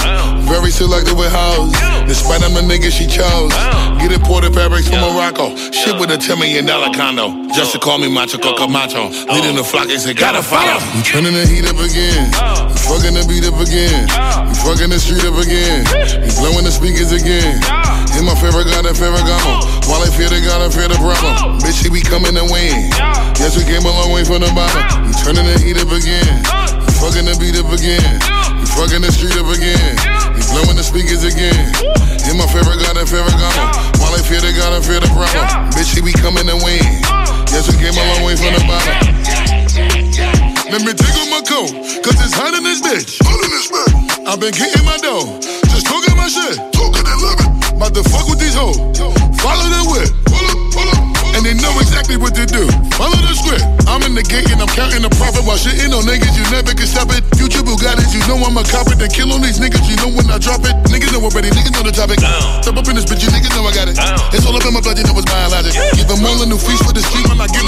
Very 0.50 0.70
selective 0.70 1.14
with 1.14 1.30
hoes. 1.30 1.70
Despite 2.10 2.42
I'm 2.42 2.54
the 2.54 2.66
nigga 2.66 2.90
she 2.90 3.06
chose. 3.06 3.54
Get 4.02 4.10
imported 4.10 4.54
fabrics 4.54 4.90
from 4.90 5.06
Morocco. 5.06 5.54
Shit 5.70 5.94
with 6.02 6.10
a 6.10 6.18
$10 6.18 6.38
million 6.38 6.66
condo. 6.94 7.30
Just 7.54 7.72
to 7.72 7.78
call 7.78 7.98
me 7.98 8.10
Macho 8.10 8.38
Coca 8.38 8.66
Macho. 8.66 9.06
Leading 9.30 9.54
the 9.54 9.62
flock, 9.62 9.86
they 9.86 9.98
say, 9.98 10.14
gotta 10.14 10.42
follow. 10.42 10.82
We 10.98 11.02
turning 11.02 11.34
the 11.34 11.46
heat 11.46 11.66
up 11.66 11.78
again. 11.78 12.26
Fucking 12.86 13.18
the 13.18 13.26
beat 13.26 13.42
up 13.42 13.58
again. 13.58 14.06
We 14.46 14.54
fucking 14.62 14.94
the 14.94 14.98
street 15.02 15.26
up 15.26 15.34
again. 15.42 15.82
We 16.22 16.30
blowing 16.38 16.62
the 16.62 16.70
speakers 16.70 17.10
again. 17.10 17.58
In 18.14 18.22
my 18.22 18.38
favorite 18.38 18.70
got 18.70 18.86
a 18.86 18.94
favorite 18.94 19.26
gamo. 19.26 19.66
While 19.90 20.06
I 20.06 20.08
fear 20.14 20.30
the 20.30 20.38
God, 20.38 20.62
I 20.62 20.70
fear 20.70 20.86
the 20.86 20.94
problem. 20.96 21.58
Bitch, 21.60 21.82
he 21.82 21.90
be 21.90 21.98
coming 21.98 22.38
and 22.38 22.46
win. 22.46 22.86
Yes, 23.36 23.58
we 23.58 23.66
came 23.66 23.82
a 23.82 23.90
long 23.90 24.14
way 24.14 24.22
from 24.22 24.40
the 24.40 24.50
bottom. 24.54 24.86
We 25.02 25.12
turning 25.18 25.44
the 25.44 25.58
heat 25.58 25.82
up 25.82 25.90
again. 25.90 26.30
We 26.86 26.92
fucking 27.02 27.26
the 27.26 27.34
beat 27.42 27.58
up 27.58 27.68
again. 27.74 28.22
We 28.62 28.66
fucking 28.70 29.02
the 29.02 29.10
street 29.10 29.34
up 29.34 29.50
again. 29.50 29.98
We 30.32 30.40
blowing 30.54 30.78
the 30.78 30.86
speakers 30.86 31.26
again. 31.26 31.74
In 32.30 32.38
my 32.38 32.46
favorite 32.46 32.78
got 32.80 32.96
a 32.96 33.04
favorite 33.04 33.34
gamo. 33.34 33.98
While 33.98 34.14
I 34.14 34.22
fear 34.22 34.38
the 34.38 34.54
God, 34.54 34.72
I 34.72 34.80
fear 34.80 35.02
the 35.02 35.10
problem. 35.10 35.74
Bitch, 35.74 35.90
he 35.90 36.06
be 36.06 36.14
coming 36.14 36.46
and 36.46 36.62
win. 36.62 36.86
Yes, 37.50 37.66
we 37.66 37.76
came 37.82 37.98
a 37.98 38.04
long 38.14 38.22
way 38.22 38.38
from 38.38 38.54
the 38.54 38.62
bottom. 38.62 39.35
Let 40.66 40.82
me 40.82 40.90
take 40.98 41.14
off 41.14 41.30
my 41.30 41.42
coat, 41.46 41.70
cause 42.02 42.18
it's 42.18 42.34
hot 42.34 42.50
in 42.50 42.66
this 42.66 42.82
bitch. 42.82 43.22
Hot 43.22 43.38
in 43.38 43.50
this 43.54 43.70
bitch. 43.70 44.26
I've 44.26 44.42
been 44.42 44.50
getting 44.50 44.82
my 44.82 44.98
dough, 44.98 45.38
just 45.70 45.86
talking 45.86 46.10
my 46.18 46.26
shit. 46.26 46.58
Talking 46.74 47.06
and 47.06 47.20
living. 47.22 47.50
About 47.78 47.94
to 47.94 48.02
fuck 48.02 48.26
with 48.26 48.42
these 48.42 48.58
hoes. 48.58 48.74
Follow 49.38 49.62
the 49.70 49.82
whip. 49.86 50.10
Pull 50.26 50.42
up, 50.42 50.58
pull 50.74 50.90
up. 50.90 51.06
And 51.38 51.44
they 51.44 51.52
know 51.52 51.70
exactly 51.78 52.16
what 52.16 52.32
to 52.34 52.48
do. 52.48 52.64
Follow 52.96 53.20
the 53.20 53.36
script. 53.36 53.62
I'm 53.84 54.00
in 54.08 54.16
the 54.16 54.24
gate 54.24 54.48
and 54.48 54.56
I'm 54.56 54.72
counting 54.72 55.04
the 55.04 55.12
profit 55.20 55.44
while 55.44 55.60
shitting 55.60 55.92
on 55.92 56.08
niggas. 56.08 56.32
You 56.32 56.42
never 56.48 56.72
can 56.72 56.88
stop 56.88 57.12
it. 57.12 57.20
Future 57.36 57.60
Bugattis, 57.60 58.16
you 58.16 58.24
know 58.24 58.40
I'm 58.40 58.56
a 58.56 58.64
cop 58.64 58.88
it. 58.88 58.96
Then 58.96 59.12
kill 59.12 59.28
on 59.36 59.44
these 59.44 59.60
niggas, 59.60 59.84
you 59.84 60.00
know 60.00 60.08
when 60.08 60.26
I 60.32 60.40
drop 60.40 60.64
it. 60.64 60.72
Niggas 60.88 61.12
know 61.12 61.20
already, 61.20 61.52
niggas 61.52 61.76
know 61.76 61.84
the 61.84 61.92
topic. 61.92 62.24
Step 62.64 62.74
up 62.74 62.88
in 62.88 62.96
this 62.96 63.04
bitch, 63.04 63.20
you 63.20 63.30
niggas 63.30 63.52
know 63.52 63.68
I 63.68 63.76
got 63.76 63.86
it. 63.86 64.00
It's 64.32 64.48
all 64.48 64.56
up 64.56 64.64
in 64.64 64.72
my 64.72 64.80
blood, 64.80 64.96
you 64.96 65.04
know 65.04 65.14
it's 65.14 65.28
biologic. 65.28 65.76
Give 65.94 66.08
them 66.08 66.24
all 66.24 66.40
a 66.40 66.48
new 66.48 66.56
feast 66.56 66.88
for 66.88 66.96
the 66.96 67.04
street 67.04 67.28
when 67.28 67.36
I 67.36 67.46
give 67.52 67.65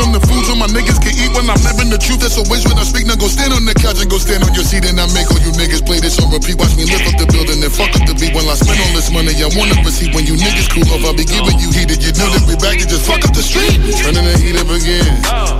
when 1.39 1.47
I'm 1.47 1.63
living 1.63 1.87
the 1.95 2.03
truth. 2.03 2.19
That's 2.19 2.35
always 2.35 2.67
when 2.67 2.75
I 2.75 2.83
speak. 2.83 3.07
Now 3.07 3.15
go 3.15 3.31
stand 3.31 3.55
on 3.55 3.63
the 3.63 3.71
couch 3.79 4.03
and 4.03 4.11
go 4.11 4.19
stand 4.19 4.43
on 4.43 4.51
your 4.59 4.67
seat 4.67 4.83
and 4.83 4.99
I 4.99 5.07
make 5.15 5.31
all 5.31 5.39
you 5.39 5.55
niggas 5.55 5.87
play 5.87 6.03
this 6.03 6.19
on 6.19 6.35
repeat. 6.35 6.59
Watch 6.59 6.75
me 6.75 6.83
lift 6.83 7.07
up 7.07 7.15
the 7.15 7.31
building 7.31 7.63
and 7.63 7.71
fuck 7.71 7.95
up 7.95 8.03
the 8.11 8.19
beat. 8.19 8.35
When 8.35 8.43
I 8.51 8.59
spend 8.59 8.83
all 8.83 8.93
this 8.99 9.15
money, 9.15 9.31
I 9.39 9.47
wanna 9.55 9.79
receive 9.87 10.11
when 10.19 10.27
you 10.27 10.35
niggas 10.35 10.67
cool 10.75 10.83
off. 10.91 11.07
I'll 11.07 11.15
be 11.15 11.23
giving 11.23 11.55
you 11.63 11.71
heat. 11.71 11.87
Did 11.87 12.03
you 12.03 12.11
know 12.19 12.27
that 12.35 12.43
we 12.43 12.59
back 12.59 12.83
and 12.83 12.91
just 12.91 13.07
fuck 13.07 13.23
up 13.23 13.31
the 13.31 13.45
street? 13.47 13.79
Turning 14.03 14.27
the 14.27 14.35
heat 14.35 14.59
up 14.59 14.67
again. 14.67 15.07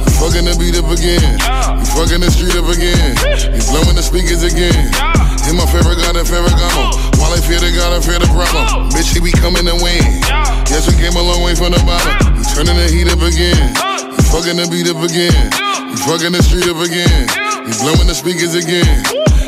We 0.03 0.11
fucking 0.19 0.47
the 0.51 0.55
beat 0.59 0.75
up 0.75 0.91
again. 0.91 1.39
We 1.79 1.87
fucking 1.95 2.21
the 2.27 2.31
street 2.35 2.59
up 2.59 2.67
again. 2.67 3.15
We 3.55 3.63
blowing 3.71 3.95
the 3.95 4.03
speakers 4.03 4.43
again. 4.43 4.91
In 5.47 5.55
my 5.55 5.65
favorite 5.71 6.03
got 6.03 6.19
a 6.19 6.27
favorite 6.27 6.59
gamo. 6.59 6.91
While 7.23 7.33
I 7.33 7.39
fear 7.39 7.63
the 7.63 7.71
God, 7.71 7.95
I 7.95 8.03
fear 8.03 8.19
the 8.19 8.29
problem. 8.35 8.91
Bitch, 8.91 9.15
he 9.15 9.23
be 9.23 9.31
coming 9.31 9.65
and 9.65 9.79
win. 9.79 10.03
Yes, 10.67 10.91
we 10.91 10.99
came 10.99 11.15
a 11.15 11.23
long 11.23 11.47
way 11.47 11.55
from 11.55 11.71
the 11.71 11.81
bottom. 11.87 12.35
We 12.35 12.43
turning 12.51 12.77
the 12.77 12.91
heat 12.91 13.07
up 13.07 13.23
again. 13.23 13.88
Fucking 14.29 14.57
the 14.61 14.69
beat 14.69 14.89
up 14.89 15.01
again. 15.01 15.51
We 15.89 15.97
fucking 16.05 16.33
the 16.33 16.43
street 16.45 16.69
up 16.69 16.81
again. 16.85 17.27
We 17.65 17.73
blowing 17.81 18.07
the 18.07 18.15
speakers 18.15 18.55
again. 18.55 19.03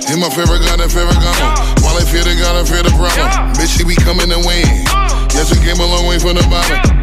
In 0.08 0.18
my 0.18 0.28
favorite 0.32 0.64
got 0.64 0.80
a 0.80 0.88
favorite 0.88 1.20
gamo. 1.20 1.84
While 1.84 1.96
I 1.96 2.04
fear 2.04 2.24
the 2.24 2.34
God, 2.34 2.56
I 2.56 2.64
fear 2.64 2.82
the 2.82 2.90
problem. 2.96 3.28
Bitch, 3.54 3.78
he 3.78 3.84
be 3.84 3.94
coming 3.94 4.32
and 4.32 4.44
win. 4.44 4.66
Yes, 5.36 5.52
we 5.52 5.60
came 5.64 5.78
a 5.78 5.86
long 5.86 6.06
way. 6.08 6.18
From 6.18 6.34
the 6.34 6.46
bottom. 6.48 6.99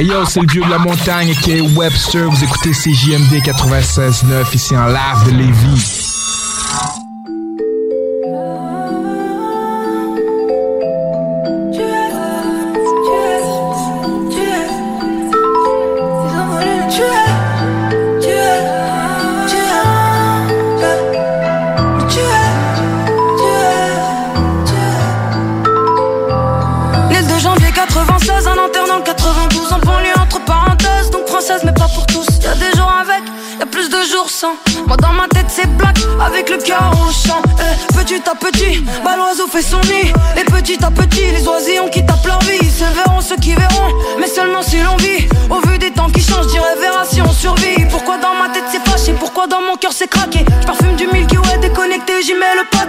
Hey 0.00 0.06
yo, 0.06 0.24
c'est 0.24 0.40
le 0.40 0.46
vieux 0.50 0.62
de 0.62 0.70
la 0.70 0.78
montagne 0.78 1.34
qui 1.42 1.50
est 1.50 1.60
Webster. 1.60 2.30
Vous 2.30 2.42
écoutez 2.42 2.70
CJMD 2.70 3.34
96.9 3.44 4.54
ici 4.54 4.74
en 4.74 4.86
live 4.86 5.26
de 5.26 5.30
Lévis. 5.32 6.09
Et 39.52 40.44
petit 40.44 40.78
à 40.84 40.90
petit, 40.92 41.32
les 41.32 41.46
oisillons 41.48 41.88
qui 41.88 42.06
tapent 42.06 42.24
leur 42.24 42.38
vie. 42.40 42.70
Se 42.70 42.84
verront 42.84 43.20
ceux 43.20 43.36
qui 43.36 43.52
verront, 43.54 43.92
mais 44.20 44.28
seulement 44.28 44.62
si 44.62 44.78
l'on 44.78 44.96
vit. 44.96 45.26
Au 45.50 45.60
vu 45.66 45.76
des 45.78 45.90
temps 45.90 46.08
qui 46.08 46.22
changent, 46.22 46.46
dirais 46.46 46.76
verra 46.80 47.04
si 47.04 47.20
on 47.20 47.32
survit. 47.32 47.84
Pourquoi 47.90 48.18
dans 48.18 48.34
ma 48.34 48.48
tête 48.50 48.64
c'est 48.70 48.88
fâché, 48.88 49.12
pourquoi 49.18 49.48
dans 49.48 49.60
mon 49.60 49.76
cœur 49.76 49.92
c'est 49.92 50.08
craqué? 50.08 50.44
J'parfume 50.62 50.94
du 50.94 51.08
Milky 51.08 51.36
Way 51.36 51.58
déconnecté, 51.62 52.22
j'y 52.22 52.34
mets 52.34 52.54
le 52.56 52.64
paquet. 52.70 52.79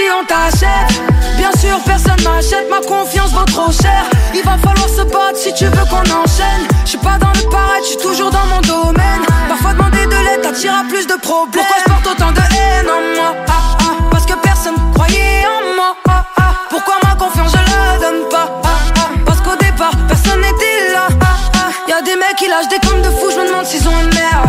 Si 0.00 0.06
on 0.10 0.24
t'achète 0.24 1.02
Bien 1.36 1.52
sûr, 1.58 1.78
personne 1.84 2.20
m'achète, 2.24 2.68
ma 2.70 2.80
confiance 2.80 3.32
vaut 3.32 3.44
trop 3.44 3.70
cher. 3.72 4.04
Il 4.34 4.42
va 4.42 4.56
falloir 4.58 4.88
se 4.88 5.02
battre 5.02 5.36
si 5.36 5.52
tu 5.54 5.64
veux 5.66 5.84
qu'on 5.90 6.04
enchaîne. 6.20 6.64
Je 6.84 6.90
suis 6.90 6.98
pas 6.98 7.18
dans 7.18 7.32
le 7.32 7.48
paraître, 7.50 7.84
je 7.84 7.88
suis 7.90 7.96
toujours 7.98 8.30
dans 8.30 8.46
mon 8.46 8.60
domaine. 8.60 9.22
Parfois 9.48 9.72
demander 9.72 10.04
de 10.06 10.18
l'aide 10.24 10.42
t'attire 10.42 10.74
à 10.74 10.84
plus 10.88 11.06
de 11.06 11.14
problèmes. 11.20 11.64
Pourquoi 11.64 11.76
je 11.84 11.92
porte 11.92 12.06
autant 12.14 12.32
de 12.32 12.40
haine 12.40 12.88
en 12.88 13.00
moi? 13.20 13.34
Ah, 13.48 13.52
ah, 13.80 13.84
Parce 14.10 14.26
que 14.26 14.34
personne 14.34 14.74
croyait 14.94 15.44
en 15.46 15.76
moi. 15.76 15.96
Ah, 16.08 16.52
Pourquoi 16.68 16.94
ma 17.04 17.14
confiance 17.14 17.52
je 17.52 17.56
la 17.56 17.98
donne 18.10 18.28
pas? 18.28 18.48
Parce 19.26 19.40
qu'au 19.40 19.56
départ, 19.56 19.92
personne 20.08 20.40
n'était 20.40 20.92
là. 20.92 21.08
Y'a 21.88 22.02
des 22.02 22.16
mecs 22.16 22.36
qui 22.36 22.48
lâchent 22.48 22.68
des 22.68 22.80
comptes 22.86 23.02
de 23.02 23.10
fou, 23.10 23.30
je 23.30 23.40
me 23.40 23.48
demande 23.48 23.64
s'ils 23.66 23.86
ont 23.88 23.98
une 24.00 24.14
mère. 24.14 24.42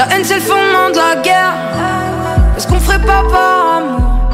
La 0.00 0.06
haine 0.16 0.24
c'est 0.24 0.36
le 0.36 0.40
fondement 0.40 0.88
de 0.88 0.96
la 0.96 1.20
guerre. 1.20 1.52
Est-ce 2.56 2.66
qu'on 2.66 2.80
ferait 2.80 3.04
pas 3.04 3.22
par 3.30 3.76
amour? 3.76 4.30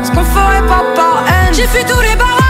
Est-ce 0.00 0.12
qu'on 0.12 0.22
ferait 0.22 0.64
pas 0.68 0.84
par 0.94 1.24
haine? 1.26 1.52
J'ai 1.52 1.66
fui 1.66 1.84
tous 1.84 2.00
les 2.02 2.14
barrages. 2.14 2.45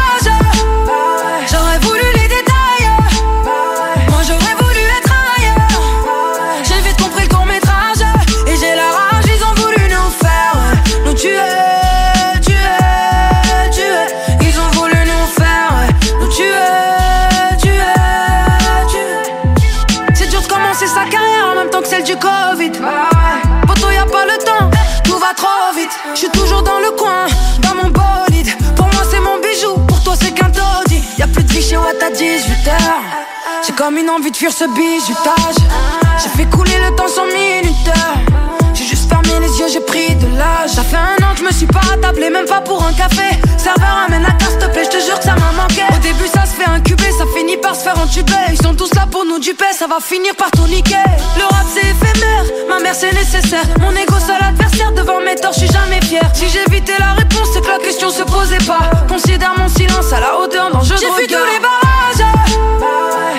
18h. 32.17 32.73
J'ai 33.67 33.73
comme 33.75 33.99
une 33.99 34.09
envie 34.09 34.31
de 34.31 34.37
fuir 34.37 34.51
ce 34.51 34.65
bizutage. 34.65 35.57
J'ai 36.23 36.31
fait 36.31 36.49
couler 36.49 36.79
le 36.89 36.97
temps 36.97 37.09
sans 37.09 37.27
minuteur. 37.27 37.95
J'ai 38.73 38.85
juste 38.85 39.09
fermé 39.09 39.29
les 39.41 39.59
yeux, 39.59 39.67
j'ai 39.71 39.81
pris 39.81 40.15
de 40.15 40.27
l'âge. 40.37 40.71
Ça 40.71 40.83
fait 40.83 40.97
un 40.97 41.23
an 41.25 41.33
que 41.35 41.41
je 41.41 41.45
me 41.45 41.53
suis 41.53 41.67
pas 41.67 41.81
attablé, 41.93 42.31
même 42.31 42.47
pas 42.47 42.63
pour 42.63 42.83
un 42.83 42.93
café. 42.95 43.37
Serveur, 43.59 44.05
amène 44.07 44.23
la 44.23 44.33
carte, 44.33 44.53
s'il 44.53 44.59
te 44.61 44.67
plaît, 44.67 44.85
je 44.85 44.97
te 44.97 45.05
jure 45.05 45.19
que 45.19 45.25
ça 45.25 45.35
m'a 45.35 45.53
manqué. 45.63 45.83
Au 45.95 45.99
début, 45.99 46.27
ça 46.27 46.47
se 46.47 46.55
fait 46.55 46.69
incuber, 46.69 47.11
ça 47.19 47.25
finit 47.37 47.59
par 47.59 47.77
se 47.77 47.83
faire 47.83 47.99
entuber. 47.99 48.33
Ils 48.51 48.63
sont 48.63 48.75
tous 48.75 48.95
là 48.95 49.07
pour 49.11 49.27
nous 49.27 49.39
duper, 49.39 49.73
ça 49.79 49.87
va 49.87 49.99
finir 50.01 50.35
par 50.37 50.51
tout 50.53 50.67
niquer. 50.69 51.05
Le 51.37 51.45
rap, 51.45 51.67
c'est 51.69 51.81
éphémère, 51.81 52.45
ma 52.69 52.79
mère, 52.79 52.95
c'est 52.95 53.13
nécessaire. 53.13 53.65
Mon 53.81 53.93
ego, 53.93 54.15
seul 54.27 54.41
adversaire, 54.41 54.93
devant 54.93 55.21
mes 55.21 55.37
torts, 55.37 55.53
je 55.53 55.67
suis 55.67 55.73
jamais 55.73 56.01
fier. 56.01 56.23
Si 56.33 56.47
j'évitais 56.49 56.99
la 56.99 57.13
réponse, 57.13 57.49
c'est 57.53 57.61
que 57.61 57.69
la 57.69 57.79
question 57.79 58.09
se 58.11 58.23
posait 58.23 58.65
pas. 58.67 58.91
Considère 59.09 59.55
mon 59.59 59.69
silence 59.69 60.13
à 60.13 60.21
la 60.21 60.39
hauteur 60.39 60.71
d'un 60.71 60.83
jeu 60.83 60.95
de 60.95 61.01
J'ai 61.01 61.07
vu 61.07 61.27
tous 61.27 61.45
les 61.53 61.61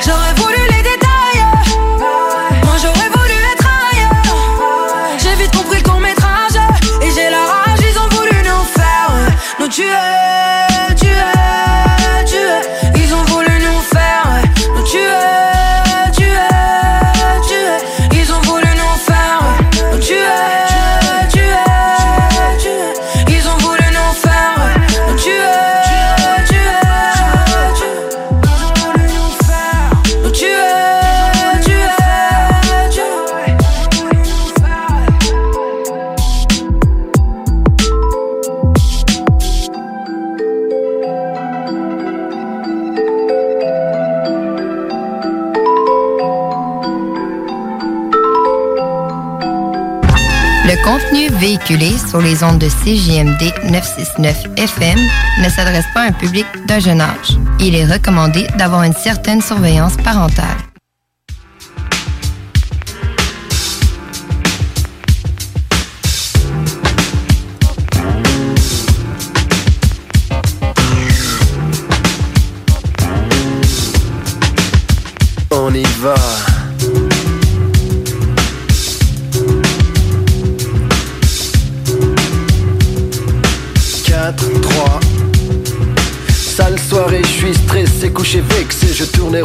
j'aurais 0.06 0.37
sur 51.68 52.22
les 52.22 52.44
ondes 52.44 52.60
de 52.60 52.68
CJMD 52.68 53.70
969 53.70 54.46
FM 54.56 54.98
ne 55.44 55.50
s'adresse 55.50 55.86
pas 55.94 56.04
à 56.04 56.08
un 56.08 56.12
public 56.14 56.46
d'un 56.66 56.80
jeune 56.80 57.02
âge. 57.02 57.38
Il 57.60 57.76
est 57.76 57.86
recommandé 57.86 58.48
d'avoir 58.58 58.84
une 58.84 58.94
certaine 58.94 59.42
surveillance 59.42 59.98
parentale. 59.98 60.67
Je 89.38 89.44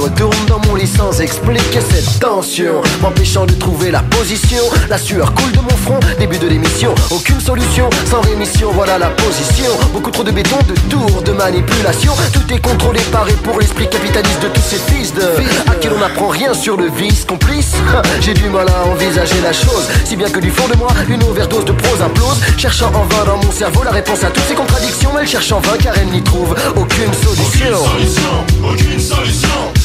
expliquer 1.22 1.80
cette 1.80 2.18
tension, 2.18 2.82
m'empêchant 3.00 3.46
de 3.46 3.52
trouver 3.52 3.90
la 3.90 4.00
position. 4.00 4.62
La 4.88 4.98
sueur 4.98 5.32
coule 5.34 5.52
de 5.52 5.60
mon 5.60 5.76
front, 5.76 6.00
début 6.18 6.38
de 6.38 6.48
l'émission. 6.48 6.94
Aucune 7.10 7.40
solution, 7.40 7.88
sans 8.10 8.20
rémission, 8.22 8.72
voilà 8.72 8.98
la 8.98 9.08
position. 9.10 9.70
Beaucoup 9.92 10.10
trop 10.10 10.24
de 10.24 10.32
béton, 10.32 10.56
de 10.68 10.74
tours, 10.90 11.22
de 11.22 11.32
manipulation. 11.32 12.12
Tout 12.32 12.52
est 12.52 12.60
contrôlé 12.60 13.00
par 13.12 13.28
et 13.28 13.34
pour 13.34 13.60
l'esprit 13.60 13.88
capitaliste 13.88 14.42
de 14.42 14.48
tous 14.48 14.62
ces 14.62 14.78
fils 14.92 15.14
de. 15.14 15.22
À 15.70 15.74
qui 15.76 15.88
l'on 15.88 15.98
n'apprend 15.98 16.28
rien 16.28 16.54
sur 16.54 16.76
le 16.76 16.88
vice 16.90 17.24
complice. 17.24 17.72
J'ai 18.20 18.34
du 18.34 18.48
mal 18.48 18.66
à 18.68 18.88
envisager 18.88 19.40
la 19.42 19.52
chose, 19.52 19.88
si 20.04 20.16
bien 20.16 20.28
que 20.28 20.40
du 20.40 20.50
fond 20.50 20.66
de 20.68 20.76
moi, 20.76 20.90
une 21.08 21.22
overdose 21.22 21.64
de 21.64 21.72
prose 21.72 22.02
implose. 22.02 22.40
Cherchant 22.58 22.88
en 22.94 23.04
vain 23.04 23.24
dans 23.26 23.36
mon 23.36 23.52
cerveau 23.52 23.84
la 23.84 23.92
réponse 23.92 24.24
à 24.24 24.30
toutes 24.30 24.44
ces 24.44 24.54
contradictions. 24.54 25.10
Elle 25.20 25.28
cherche 25.28 25.52
en 25.52 25.60
vain 25.60 25.76
car 25.80 25.94
elle 25.98 26.08
n'y 26.08 26.22
trouve 26.22 26.54
aucune 26.76 27.12
solution. 27.14 27.76
Aucune 27.76 28.08
solution, 28.08 28.44
aucune 28.64 29.00
solution. 29.00 29.82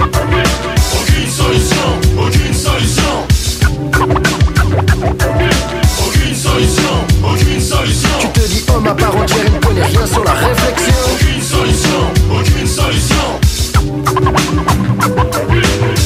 Aucune 0.00 1.30
solution, 1.30 1.76
aucune 2.18 2.54
solution. 2.54 3.26
Aucune 6.06 6.34
solution, 6.34 6.94
aucune 7.22 7.60
solution. 7.60 8.08
Tu 8.20 8.28
te 8.28 8.46
dis 8.48 8.64
homme 8.74 8.86
à 8.86 8.94
part 8.94 9.14
entière, 9.14 9.44
il 9.46 9.52
ne 9.52 9.58
connaît 9.58 9.84
rien 9.84 10.06
sur 10.06 10.24
la 10.24 10.32
réflexion. 10.32 10.94
Aucune 11.12 11.42
solution, 11.42 12.00
aucune 12.32 12.66
solution. 12.66 13.40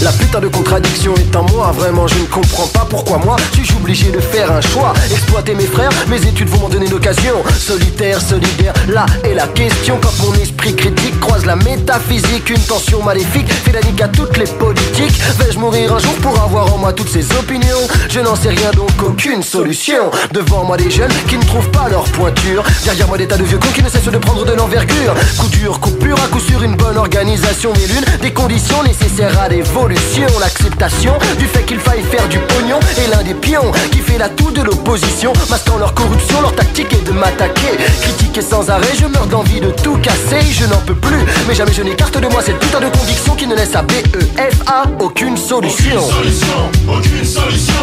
La 0.03 0.13
putain 0.13 0.41
de 0.41 0.49
contradiction 0.49 1.15
est 1.15 1.37
en 1.37 1.45
moi, 1.53 1.71
vraiment 1.73 2.09
je 2.09 2.19
ne 2.19 2.25
comprends 2.25 2.67
pas 2.67 2.87
pourquoi 2.91 3.19
moi 3.19 3.37
obligé 3.85 4.11
de 4.11 4.21
faire 4.21 4.51
un 4.51 4.63
choix. 4.63 4.95
Exploiter 5.11 5.55
mes 5.55 5.67
frères, 5.67 5.91
mes 6.09 6.17
études 6.17 6.49
vont 6.49 6.61
m'en 6.61 6.69
donner 6.71 6.87
l'occasion. 6.87 7.35
Solitaire, 7.59 8.19
solidaire, 8.19 8.73
là 8.89 9.05
est 9.25 9.35
la 9.35 9.47
question. 9.47 9.99
Quand 10.01 10.25
mon 10.25 10.33
esprit 10.41 10.75
critique 10.75 11.21
croise 11.21 11.45
la 11.45 11.57
métaphysique, 11.57 12.49
une 12.49 12.63
tension 12.63 13.03
maléfique 13.03 13.53
fait 13.53 13.73
la 13.73 13.83
nique 13.83 14.01
à 14.01 14.09
toutes 14.09 14.39
les 14.39 14.47
politiques. 14.47 15.21
Vais-je 15.39 15.59
mourir 15.59 15.93
un 15.93 15.99
jour 15.99 16.15
pour 16.23 16.41
avoir 16.41 16.73
en 16.73 16.79
moi 16.79 16.95
toutes 16.95 17.11
ces 17.11 17.31
opinions? 17.33 17.85
Je 18.09 18.21
n'en 18.21 18.35
sais 18.35 18.49
rien 18.49 18.71
donc 18.71 18.91
aucune 19.03 19.43
solution. 19.43 20.11
Devant 20.33 20.65
moi 20.65 20.79
des 20.79 20.91
jeunes 20.91 21.13
qui 21.29 21.37
ne 21.37 21.45
trouvent 21.45 21.71
pas 21.71 21.91
leur 21.91 22.05
pointure. 22.05 22.65
Derrière 22.85 23.07
moi 23.07 23.19
des 23.19 23.29
tas 23.29 23.37
de 23.37 23.45
vieux 23.45 23.59
cons 23.59 23.73
qui 23.75 23.83
ne 23.83 23.91
cessent 23.91 24.05
de 24.05 24.17
prendre 24.17 24.47
de 24.47 24.53
l'envergure. 24.53 25.15
Coup 25.39 25.49
dur, 25.49 25.79
coupure, 25.79 26.17
à 26.25 26.29
coup 26.29 26.41
sûr 26.41 26.63
une 26.63 26.77
bonne 26.77 26.97
organisation, 26.97 27.75
mais 27.75 27.87
l'une 27.87 28.21
des 28.23 28.33
conditions 28.33 28.83
nécessaires 28.83 29.39
à 29.39 29.49
l'évolution. 29.51 30.27
L'acceptation 30.41 31.13
du 31.39 31.45
fait 31.45 31.65
qu'il 31.65 31.81
faille 31.81 32.03
faire 32.03 32.27
du 32.29 32.39
pognon 32.39 32.81
Et 33.05 33.11
l'un 33.11 33.23
des 33.23 33.35
pions 33.35 33.74
qui 33.91 33.99
fait 33.99 34.19
la 34.19 34.29
toux 34.29 34.51
de 34.51 34.63
l'opposition. 34.63 35.33
Masquant 35.51 35.79
leur 35.79 35.95
corruption, 35.95 36.41
leur 36.41 36.55
tactique 36.55 36.93
est 36.93 37.05
de 37.07 37.13
m'attaquer. 37.13 37.77
Critiquer 38.03 38.43
sans 38.43 38.71
arrêt, 38.71 38.93
je 39.01 39.07
meurs 39.07 39.27
d'envie 39.27 39.61
de 39.61 39.71
tout 39.71 39.97
casser. 39.99 40.41
Je 40.51 40.65
n'en 40.67 40.81
peux 40.87 40.95
plus, 40.95 41.21
mais 41.49 41.55
jamais 41.55 41.73
je 41.73 41.83
n'écarte 41.83 42.19
de 42.19 42.27
moi 42.29 42.43
cette 42.43 42.59
putain 42.59 42.81
de 42.81 42.89
conviction 42.89 43.35
Qui 43.35 43.47
ne 43.47 43.55
laisse 43.55 43.75
à 43.75 43.83
BEFA 43.83 44.85
aucune 45.01 45.37
solution. 45.37 45.99
Aucune 45.99 46.11
solution, 46.11 46.71
aucune 46.89 47.25
solution. 47.25 47.75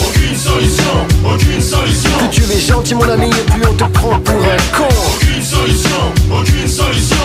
Aucune 0.00 0.36
solution, 0.36 0.94
aucune 1.24 1.60
solution. 1.60 2.10
Tu 2.30 2.42
es 2.42 2.60
gentil 2.60 2.94
mon 2.94 3.08
ami 3.08 3.28
et 3.28 3.52
plus 3.52 3.62
on 3.68 3.74
te 3.74 3.84
prend 3.84 4.18
pour 4.20 4.34
un 4.34 4.76
con. 4.76 4.88
Aucune 5.14 5.42
solution, 5.42 6.12
aucune 6.30 6.68
solution. 6.68 7.16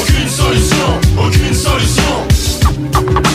Aucune 0.00 0.28
solution, 0.28 1.00
aucune 1.18 1.54
solution 1.54 2.33
Thank 2.64 3.26
you. 3.28 3.33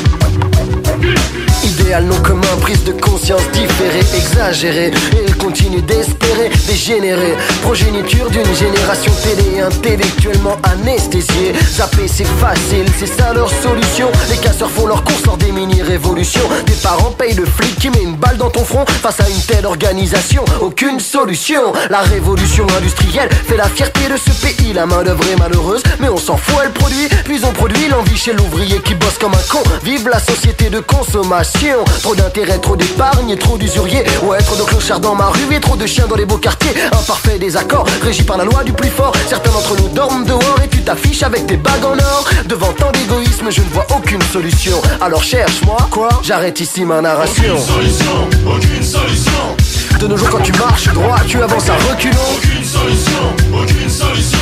Idéal 1.90 2.06
non 2.06 2.22
commun, 2.22 2.56
prise 2.62 2.84
de 2.84 2.92
conscience 2.92 3.42
différée, 3.52 4.06
exagérée. 4.16 4.92
Et 5.14 5.32
continue 5.32 5.82
d'espérer, 5.82 6.52
dégénérer. 6.68 7.36
Progéniture 7.64 8.30
d'une 8.30 8.54
génération 8.54 9.12
télé 9.24 9.60
intellectuellement 9.62 10.58
anesthésiée. 10.62 11.54
Zapper 11.68 12.08
c'est 12.08 12.28
facile, 12.28 12.86
c'est 13.00 13.08
ça 13.08 13.34
leur 13.34 13.50
solution. 13.50 14.12
Les 14.30 14.38
casseurs 14.38 14.70
font 14.70 14.86
leur 14.86 15.04
course 15.04 15.26
lors 15.26 15.38
des 15.38 15.52
mini-révolutions 15.52 16.48
Tes 16.68 16.74
parents 16.74 17.10
payent 17.10 17.34
le 17.34 17.46
flic 17.46 17.76
qui 17.80 17.90
met 17.90 18.04
une 18.04 18.16
balle 18.16 18.38
dans 18.38 18.52
ton 18.52 18.64
front. 18.64 18.86
Face 18.86 19.20
à 19.22 19.28
une 19.28 19.42
telle 19.42 19.66
organisation, 19.66 20.46
aucune 20.62 21.00
solution. 21.00 21.74
La 21.90 22.02
révolution 22.02 22.68
industrielle 22.78 23.30
fait 23.48 23.58
la 23.58 23.68
fierté 23.68 24.02
de 24.08 24.18
ce 24.18 24.30
pays. 24.46 24.74
La 24.74 24.86
main 24.86 25.02
d'œuvre 25.02 25.24
est 25.34 25.40
malheureuse, 25.40 25.82
mais 26.00 26.10
on 26.10 26.18
s'en 26.18 26.38
fout, 26.38 26.58
elle 26.64 26.72
produit. 26.72 27.10
Puis 27.26 27.42
on 27.44 27.52
produit 27.52 27.88
l'envie 27.88 28.16
chez 28.16 28.34
l'ouvrier 28.34 28.80
qui 28.80 28.94
bosse 28.94 29.18
comme 29.20 29.34
un 29.34 29.52
con. 29.52 29.64
Vive 29.84 30.08
la 30.08 30.20
société 30.20 30.70
de 30.70 30.82
consommation 30.82 31.79
Trop 32.02 32.16
d'intérêt, 32.16 32.58
trop 32.60 32.76
d'épargne 32.76 33.30
et 33.30 33.38
trop 33.38 33.58
d'usuriers. 33.58 34.04
Ouais, 34.24 34.40
trop 34.40 34.56
de 34.56 34.64
clochards 34.64 35.00
dans 35.00 35.16
ma 35.16 35.28
rue 35.28 35.56
et 35.56 35.60
trop 35.60 35.76
de 35.76 35.86
chiens 35.86 36.08
dans 36.08 36.16
les 36.16 36.26
beaux 36.26 36.38
quartiers. 36.38 36.74
Un 36.92 37.04
parfait 37.04 37.38
désaccord, 37.40 37.86
régi 38.04 38.24
par 38.24 38.38
la 38.38 38.46
loi 38.46 38.64
du 38.64 38.74
plus 38.74 38.90
fort. 38.90 39.14
Certains 39.28 39.52
d'entre 39.52 39.76
nous 39.82 39.90
dorment 39.90 40.26
dehors 40.26 40.60
et 40.64 40.68
tu 40.68 40.82
t'affiches 40.82 41.24
avec 41.24 41.48
tes 41.48 41.58
bagues 41.58 41.86
en 41.86 41.98
or. 41.98 42.26
Devant 42.46 42.74
tant 42.74 42.92
d'égoïsme, 42.92 43.50
je 43.50 43.62
ne 43.62 43.70
vois 43.70 43.86
aucune 43.96 44.22
solution. 44.34 44.82
Alors 45.02 45.24
cherche-moi, 45.24 45.78
quoi? 45.92 46.10
J'arrête 46.24 46.60
ici 46.60 46.86
ma 46.86 47.02
narration. 47.02 47.56
Aucune 47.56 47.66
solution, 47.76 48.28
aucune 48.48 48.84
solution. 48.84 50.00
De 50.00 50.08
nos 50.08 50.18
jours 50.18 50.30
quand 50.30 50.42
tu 50.42 50.54
marches 50.54 50.88
droit, 50.94 51.18
tu 51.28 51.42
avances 51.42 51.70
à 51.70 51.74
reculons. 51.90 52.16
Aucune 52.38 52.64
solution, 52.64 53.34
aucune 53.54 53.90
solution. 53.90 54.40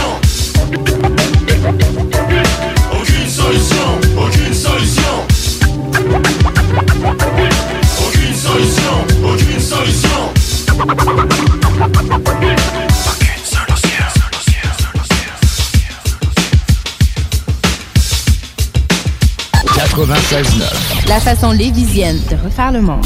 Aucune 2.93 3.29
solution, 3.29 3.99
aucune 4.17 4.53
solution 4.53 5.27
Aucune 6.69 8.33
solution, 8.33 8.91
aucune 9.23 9.59
solution. 9.59 10.09
Aucune 19.79 20.15
La 21.07 21.19
façon 21.21 21.51
lévisienne 21.51 22.19
de 22.29 22.35
refaire 22.43 22.71
le 22.73 22.81
monde. 22.81 23.05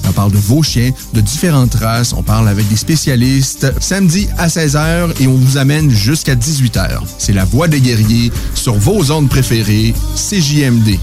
on 0.07 0.11
parle 0.11 0.31
de 0.31 0.37
vos 0.37 0.63
chiens, 0.63 0.91
de 1.13 1.21
différentes 1.21 1.75
races. 1.75 2.13
On 2.13 2.23
parle 2.23 2.47
avec 2.47 2.67
des 2.67 2.75
spécialistes 2.75 3.71
samedi 3.79 4.27
à 4.37 4.47
16h 4.47 5.21
et 5.21 5.27
on 5.27 5.35
vous 5.35 5.57
amène 5.57 5.89
jusqu'à 5.89 6.35
18h. 6.35 7.01
C'est 7.17 7.33
la 7.33 7.45
voix 7.45 7.67
des 7.67 7.81
guerriers 7.81 8.31
sur 8.55 8.75
vos 8.75 9.11
ondes 9.11 9.29
préférées, 9.29 9.93
CJMD. 10.15 10.97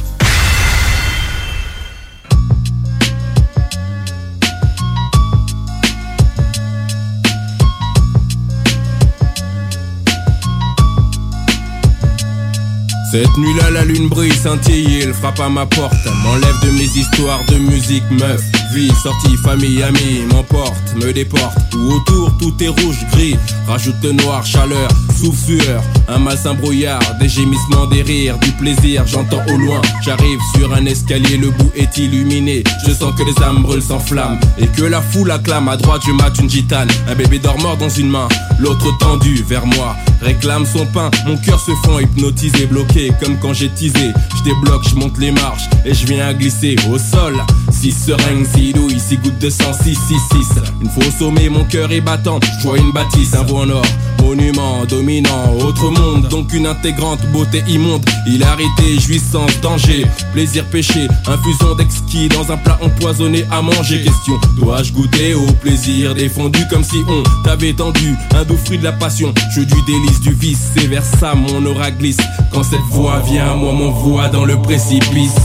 Cette 13.10 13.38
nuit-là, 13.38 13.70
la 13.70 13.84
lune 13.84 14.08
brille, 14.08 14.34
scintille, 14.34 15.00
elle 15.02 15.14
frappe 15.14 15.40
à 15.40 15.48
ma 15.48 15.64
porte. 15.64 15.94
M'enlève 16.22 16.60
de 16.62 16.70
mes 16.72 16.84
histoires 16.84 17.42
de 17.46 17.56
musique, 17.56 18.04
meuf. 18.10 18.42
Vie, 18.72 18.92
sortie, 19.02 19.36
famille, 19.36 19.82
amis, 19.82 20.24
m'emporte, 20.30 20.94
me 20.96 21.12
déporte. 21.12 21.56
Tout 21.70 21.92
autour, 21.92 22.36
tout 22.38 22.54
est 22.62 22.68
rouge, 22.68 22.98
gris. 23.12 23.36
Rajoute 23.66 24.04
noir, 24.04 24.44
chaleur, 24.44 24.88
souffle. 25.18 25.80
Un 26.08 26.18
malsain 26.18 26.54
brouillard, 26.54 27.00
des 27.18 27.28
gémissements, 27.28 27.86
des 27.86 28.02
rires, 28.02 28.38
du 28.38 28.50
plaisir. 28.52 29.06
J'entends 29.06 29.42
au 29.48 29.56
loin, 29.56 29.80
j'arrive 30.02 30.38
sur 30.54 30.72
un 30.74 30.84
escalier, 30.84 31.38
le 31.38 31.50
bout 31.50 31.70
est 31.74 31.96
illuminé. 31.96 32.62
Je 32.86 32.92
sens 32.92 33.14
que 33.16 33.22
les 33.22 33.42
âmes 33.42 33.62
brûlent, 33.62 33.82
s'enflamment. 33.82 34.38
Et 34.58 34.66
que 34.66 34.84
la 34.84 35.00
foule 35.00 35.30
acclame. 35.30 35.68
À 35.68 35.76
droite, 35.76 36.02
je 36.06 36.12
mate 36.12 36.38
une 36.38 36.50
gitane. 36.50 36.88
Un 37.08 37.14
bébé 37.14 37.38
dort 37.38 37.58
mort 37.60 37.76
dans 37.76 37.88
une 37.88 38.10
main, 38.10 38.28
l'autre 38.58 38.96
tendu 38.98 39.42
vers 39.48 39.66
moi. 39.66 39.96
Réclame 40.20 40.66
son 40.66 40.84
pain, 40.86 41.10
mon 41.26 41.36
cœur 41.36 41.60
se 41.60 41.70
fend 41.84 42.00
hypnotisé, 42.00 42.66
bloqué 42.66 43.12
comme 43.22 43.38
quand 43.38 43.52
j'ai 43.52 43.68
teasé. 43.68 44.12
Je 44.36 44.42
débloque, 44.42 44.88
je 44.88 44.94
monte 44.96 45.16
les 45.18 45.30
marches 45.30 45.68
et 45.84 45.94
je 45.94 46.06
viens 46.06 46.26
à 46.28 46.34
glisser 46.34 46.76
au 46.90 46.98
sol. 46.98 47.34
Si 47.80 47.92
seringue, 47.92 48.44
si 48.56 48.72
douille, 48.72 48.98
si 48.98 49.16
goutte 49.18 49.38
de 49.38 49.48
sang, 49.48 49.72
6, 49.72 49.94
6, 49.94 50.14
6. 50.32 50.48
Une 50.82 50.90
fois 50.90 51.04
au 51.06 51.10
sommet, 51.12 51.48
mon 51.48 51.64
cœur 51.64 51.92
est 51.92 52.00
battant. 52.00 52.40
Je 52.60 52.66
vois 52.66 52.76
une 52.76 52.90
bâtisse, 52.90 53.34
un 53.34 53.44
veau 53.44 53.58
en 53.58 53.70
or. 53.70 53.84
Monument 54.20 54.84
dominant, 54.84 55.54
autre 55.64 55.88
monde, 55.88 56.26
donc 56.28 56.52
une 56.52 56.66
intégrante 56.66 57.24
beauté 57.32 57.62
immonde. 57.68 58.04
Hilarité, 58.26 58.98
jouissance, 58.98 59.60
danger, 59.62 60.04
plaisir 60.32 60.64
péché, 60.64 61.06
infusion 61.26 61.76
d'exquis 61.76 62.28
dans 62.28 62.50
un 62.50 62.56
plat 62.56 62.78
empoisonné 62.82 63.44
à 63.50 63.62
manger. 63.62 64.02
Question, 64.02 64.40
dois-je 64.58 64.92
goûter 64.92 65.34
au 65.34 65.46
plaisir 65.52 66.16
défendu 66.16 66.60
comme 66.68 66.82
si 66.82 66.96
on 67.08 67.22
t'avait 67.44 67.74
tendu 67.74 68.16
un 68.34 68.44
doux 68.44 68.56
fruit 68.56 68.78
de 68.78 68.84
la 68.84 68.92
passion, 68.92 69.32
jeu 69.54 69.64
du 69.64 69.80
délice, 69.86 70.20
du 70.20 70.32
vice, 70.32 70.72
c'est 70.76 70.88
vers 70.88 71.04
ça 71.04 71.34
mon 71.36 71.64
aura 71.64 71.92
glisse. 71.92 72.18
Quand 72.52 72.64
cette 72.64 72.80
voix 72.90 73.20
vient, 73.20 73.54
moi 73.54 73.72
m'envoie 73.72 74.28
dans 74.28 74.44
le 74.44 74.60
précipice. 74.60 75.36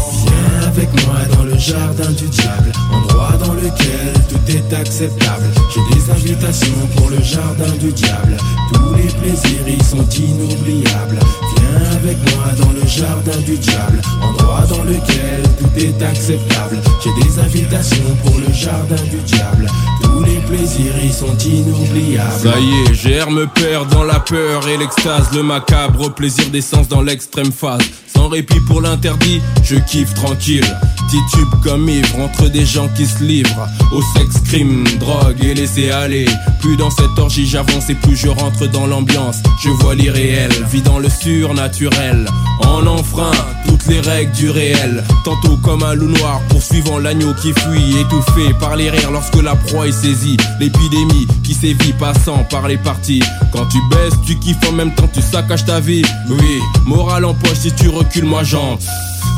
Avec 0.75 1.05
moi 1.05 1.19
dans 1.35 1.43
le 1.43 1.55
jardin 1.55 2.09
du 2.13 2.25
diable, 2.29 2.71
endroit 2.91 3.37
dans 3.45 3.53
lequel 3.53 4.11
tout 4.27 4.51
est 4.51 4.73
acceptable. 4.73 5.45
J'ai 5.71 5.95
des 5.95 6.09
invitations 6.09 6.87
pour 6.95 7.11
le 7.11 7.21
jardin 7.21 7.71
du 7.79 7.91
diable. 7.91 8.37
Les 9.03 9.09
plaisirs 9.09 9.67
y 9.67 9.83
sont 9.83 10.07
inoubliables. 10.09 11.19
Viens 11.57 11.91
avec 11.91 12.17
moi 12.35 12.45
dans 12.57 12.71
le 12.71 12.87
jardin 12.87 13.37
du 13.45 13.57
diable, 13.57 14.01
endroit 14.21 14.65
dans 14.69 14.83
lequel 14.83 15.43
tout 15.59 15.77
est 15.77 16.03
acceptable. 16.03 16.79
J'ai 17.03 17.23
des 17.23 17.39
invitations 17.39 18.15
pour 18.23 18.37
le 18.37 18.51
jardin 18.53 19.01
du 19.09 19.17
diable. 19.17 19.67
Tous 20.03 20.23
les 20.23 20.37
plaisirs 20.47 21.03
y 21.03 21.11
sont 21.11 21.37
inoubliables. 21.37 22.41
Ça 22.41 22.59
y 22.59 22.91
est, 22.91 22.93
germe 22.93 23.47
peur 23.47 23.85
dans 23.87 24.03
la 24.03 24.19
peur 24.19 24.67
et 24.67 24.77
l'extase, 24.77 25.31
le 25.33 25.43
macabre 25.43 26.13
plaisir 26.13 26.49
d'essence 26.49 26.87
dans 26.87 27.01
l'extrême 27.01 27.51
phase. 27.51 27.81
Sans 28.15 28.29
répit 28.29 28.59
pour 28.61 28.81
l'interdit, 28.81 29.41
je 29.63 29.75
kiffe 29.75 30.13
tranquille. 30.13 30.65
Titube 31.09 31.49
comme 31.63 31.89
ivre 31.89 32.19
entre 32.19 32.47
des 32.49 32.65
gens 32.65 32.87
qui 32.95 33.05
se 33.05 33.23
livrent 33.23 33.67
au 33.91 34.01
sexe, 34.17 34.39
crime, 34.45 34.83
drogue 34.99 35.43
et 35.43 35.53
laisser 35.53 35.91
aller. 35.91 36.25
Plus 36.61 36.77
dans 36.77 36.89
cette 36.89 37.17
orgie 37.17 37.45
j'avance 37.45 37.89
et 37.89 37.95
plus 37.95 38.15
je 38.15 38.29
rentre 38.29 38.67
dans 38.67 38.87
Je 39.63 39.69
vois 39.69 39.95
l'irréel, 39.95 40.51
vis 40.71 40.83
dans 40.83 40.99
le 40.99 41.09
surnaturel. 41.09 42.27
En 42.59 42.85
enfreint 42.85 43.31
toutes 43.65 43.87
les 43.87 43.99
règles 43.99 44.31
du 44.33 44.51
réel. 44.51 45.03
Tantôt 45.25 45.57
comme 45.57 45.81
un 45.81 45.95
loup 45.95 46.09
noir 46.09 46.41
poursuivant 46.49 46.99
l'agneau 46.99 47.33
qui 47.33 47.53
fuit, 47.53 47.99
étouffé 47.99 48.53
par 48.59 48.75
les 48.75 48.91
rires 48.91 49.09
lorsque 49.09 49.41
la 49.41 49.55
proie 49.55 49.87
est 49.87 49.91
saisie. 49.91 50.37
L'épidémie 50.59 51.27
qui 51.43 51.55
sévit 51.55 51.93
passant 51.93 52.43
par 52.51 52.67
les 52.67 52.77
parties. 52.77 53.23
Quand 53.51 53.65
tu 53.65 53.79
baisses, 53.89 54.19
tu 54.27 54.37
kiffes 54.37 54.69
en 54.69 54.73
même 54.73 54.93
temps, 54.93 55.09
tu 55.11 55.21
saccages 55.21 55.65
ta 55.65 55.79
vie. 55.79 56.03
Oui, 56.29 56.59
morale 56.85 57.25
en 57.25 57.33
poche 57.33 57.59
si 57.61 57.71
tu 57.71 57.89
recules, 57.89 58.25
moi 58.25 58.43
j'entre. 58.43 58.85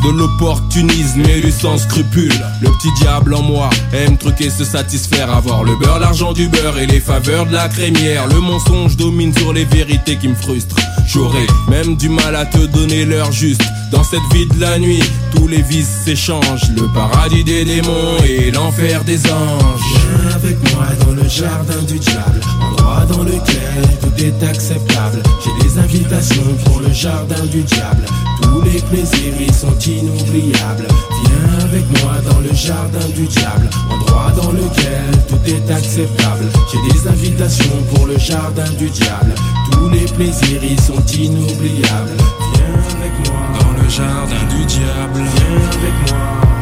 De 0.04 0.10
l'opportunisme 0.10 1.22
et 1.22 1.41
du 1.41 1.52
sans 1.52 1.78
scrupule. 1.78 2.34
Le 2.62 2.70
petit 2.70 2.91
diable 3.00 3.34
en 3.34 3.41
moi 3.41 3.70
aime 3.93 4.18
truquer, 4.18 4.50
se 4.50 4.64
satisfaire, 4.64 5.32
avoir 5.32 5.64
le 5.64 5.76
beurre, 5.76 6.00
l'argent 6.00 6.34
du 6.34 6.48
beurre 6.48 6.78
et 6.78 6.86
les 6.86 7.00
faveurs 7.00 7.46
de 7.46 7.54
la 7.54 7.68
crémière. 7.70 8.28
Le 8.28 8.39
mensonge 8.39 8.98
domine 8.98 9.34
sur 9.36 9.54
les 9.54 9.66
vérités 9.66 10.18
qui 10.18 10.28
me 10.28 10.36
frustrent. 10.36 10.78
J'aurais 11.08 11.48
même 11.70 11.96
du 11.96 12.10
mal 12.10 12.36
à 12.36 12.46
te 12.46 12.66
donner 12.66 13.06
l'heure 13.06 13.32
juste. 13.32 13.62
Dans 13.91 14.04
cette 14.04 14.34
vie 14.34 14.48
de 14.48 14.60
la 14.60 14.80
nuit, 14.80 15.04
tous 15.36 15.48
les 15.48 15.62
vices 15.62 16.02
s'échangent. 16.06 16.72
Le 16.76 16.88
paradis 16.93 17.43
des 17.43 17.64
démons 17.64 18.18
et 18.28 18.52
l'enfer 18.52 19.04
des 19.04 19.20
anges. 19.32 20.24
Avec 20.46 20.76
moi 20.76 20.86
dans 21.04 21.12
le 21.14 21.28
jardin 21.28 21.82
du 21.88 21.98
diable, 21.98 22.39
endroit 22.62 23.04
dans 23.10 23.24
lequel 23.24 23.82
tout 24.00 24.24
est 24.24 24.43
acceptable. 24.48 25.24
J'ai 25.43 25.68
des 25.68 25.80
invitations 25.80 26.54
pour 26.66 26.82
le 26.82 26.93
jardin 26.93 27.43
du 27.48 27.64
diable. 27.64 28.06
Tous 28.43 28.62
les 28.62 28.80
plaisirs 28.80 29.41
y 29.41 29.52
sont 29.52 29.76
inoubliables. 29.80 30.86
Viens 31.24 31.66
avec 31.66 31.84
moi 32.00 32.14
dans 32.30 32.39
le 32.41 32.54
jardin 32.54 33.08
du 33.16 33.26
diable, 33.26 33.68
endroit 33.89 34.32
dans 34.36 34.52
lequel 34.52 35.10
tout 35.28 35.41
est 35.48 35.72
acceptable. 35.74 36.46
J'ai 36.72 36.93
des 36.93 37.08
invitations 37.08 37.82
pour 37.96 38.06
le 38.06 38.20
jardin 38.20 38.70
du 38.78 38.88
diable. 38.91 39.34
Tous 39.72 39.89
les 39.89 40.06
plaisirs 40.06 40.64
y 40.64 40.80
sont 40.80 41.04
inoubliables. 41.08 42.18
Viens 42.54 43.00
avec 43.00 43.32
moi 43.32 43.41
dans 43.62 43.82
le 43.82 43.89
jardin 43.89 44.46
du 44.56 44.64
diable. 44.66 45.24
Viens 45.24 45.70
avec 45.72 46.12
moi. 46.12 46.55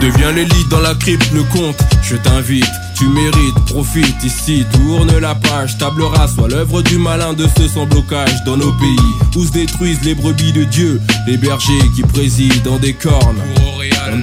Deviens 0.00 0.32
l'élite 0.32 0.68
dans 0.68 0.80
la 0.80 0.94
crypte, 0.94 1.32
le 1.32 1.42
compte, 1.44 1.78
je 2.02 2.16
t'invite. 2.16 2.85
Tu 2.98 3.06
mérites, 3.08 3.64
profite 3.66 4.24
ici, 4.24 4.64
tourne 4.72 5.18
la 5.18 5.34
page, 5.34 5.76
table 5.76 6.02
rase, 6.02 6.34
soit 6.34 6.48
l'œuvre 6.48 6.80
du 6.80 6.96
malin 6.96 7.34
de 7.34 7.46
ceux 7.58 7.68
sans 7.68 7.84
blocage 7.84 8.42
dans 8.46 8.56
nos 8.56 8.72
pays 8.72 8.96
où 9.36 9.44
se 9.44 9.52
détruisent 9.52 10.02
les 10.02 10.14
brebis 10.14 10.52
de 10.52 10.64
Dieu, 10.64 10.98
les 11.26 11.36
bergers 11.36 11.90
qui 11.94 12.02
président 12.02 12.54
dans 12.64 12.78
des 12.78 12.94
cornes. 12.94 13.42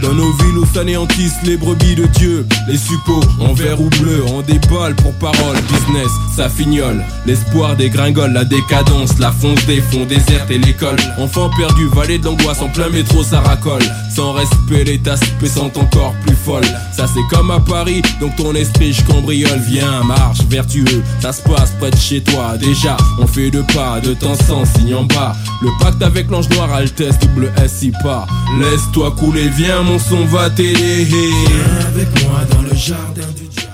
Dans 0.02 0.14
nos 0.14 0.32
villes 0.32 0.58
où 0.58 0.66
s'anéantissent 0.74 1.44
les 1.44 1.58
brebis 1.58 1.94
de 1.94 2.06
Dieu, 2.08 2.48
les 2.68 2.78
suppôts 2.78 3.24
en 3.40 3.54
vert 3.54 3.80
ou 3.80 3.90
bleu, 3.90 4.24
en 4.34 4.42
déballe 4.42 4.96
pour 4.96 5.14
parole, 5.16 5.58
business, 5.70 6.10
ça 6.36 6.50
fignole. 6.50 7.04
L'espoir 7.28 7.76
dégringole, 7.76 8.32
la 8.32 8.46
décadence, 8.46 9.20
la 9.20 9.32
fonce 9.32 9.64
des 9.68 9.82
fonds, 9.82 10.06
déserte 10.06 10.50
et 10.50 10.58
l'école. 10.58 10.96
Enfant 11.20 11.50
perdu, 11.58 11.88
vallée 11.94 12.18
d'angoisse, 12.18 12.62
en 12.62 12.70
plein 12.70 12.90
métro, 12.90 13.24
ça 13.24 13.42
racole. 13.42 13.84
Sans 14.16 14.32
respect, 14.32 14.84
les 14.86 15.00
tasses 15.00 15.20
sont 15.46 15.78
encore 15.78 16.14
plus 16.26 16.36
folles. 16.36 16.64
Ça 16.92 17.06
c'est 17.14 17.36
comme 17.36 17.52
à 17.52 17.60
Paris, 17.60 18.02
donc 18.20 18.36
ton 18.38 18.56
esprit 18.56 18.63
je 18.64 19.04
cambriole. 19.04 19.60
Viens, 19.68 20.04
marche, 20.04 20.40
vertueux, 20.50 21.04
ça 21.22 21.32
se 21.32 21.42
passe 21.42 21.72
près 21.80 21.92
de 21.92 21.98
chez 21.98 22.22
toi. 22.22 22.58
Déjà, 22.58 22.98
on 23.20 23.28
fait 23.28 23.52
deux 23.52 23.66
pas, 23.74 24.00
de 24.00 24.14
temps 24.14 24.36
sans 24.36 24.66
signe 24.66 24.96
en 24.96 25.04
bas. 25.04 25.36
Le 25.62 25.70
pacte 25.80 26.02
avec 26.02 26.30
l'ange 26.30 26.50
noir, 26.50 26.72
Altesse, 26.74 27.20
double 27.20 27.52
S, 27.64 27.86
pas. 28.04 28.26
Laisse-toi 28.60 29.12
couler, 29.12 29.50
viens, 29.50 29.84
mon 29.84 30.00
son 30.00 30.26
va 30.26 30.50
t'aider. 30.50 31.06
Viens 31.06 31.88
avec 31.88 32.24
moi 32.24 32.42
dans 32.52 32.62
le 32.62 32.76
jardin 32.76 33.28
du 33.36 33.48
diable. 33.48 33.74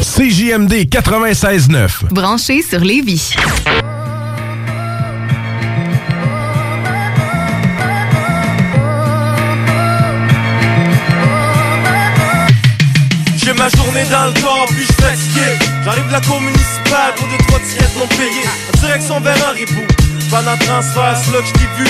CJMD 0.00 0.88
96.9. 0.88 2.12
Branché 2.12 2.62
sur 2.62 2.80
Lévis. 2.80 3.34
J'ai 13.48 13.54
ma 13.54 13.70
journée 13.70 14.04
dans 14.10 14.26
le 14.26 14.42
corps, 14.42 14.66
puis 14.68 14.84
je 14.84 14.92
fatigué. 14.92 15.56
J'arrive 15.82 16.06
de 16.08 16.12
la 16.12 16.20
cour 16.20 16.38
municipale 16.38 17.14
pour 17.16 17.26
deux 17.28 17.38
trois 17.46 17.58
tickets 17.60 17.96
non 17.96 18.06
payés. 18.08 18.44
En 18.44 18.78
direction 18.78 19.20
vers 19.20 19.48
un 19.48 19.52
ribou. 19.52 19.86
Pendant 20.28 20.54
transfert, 20.58 21.16
c'est 21.16 21.32
là 21.32 21.40
que 21.40 21.48
je 21.48 21.82
vu, 21.82 21.88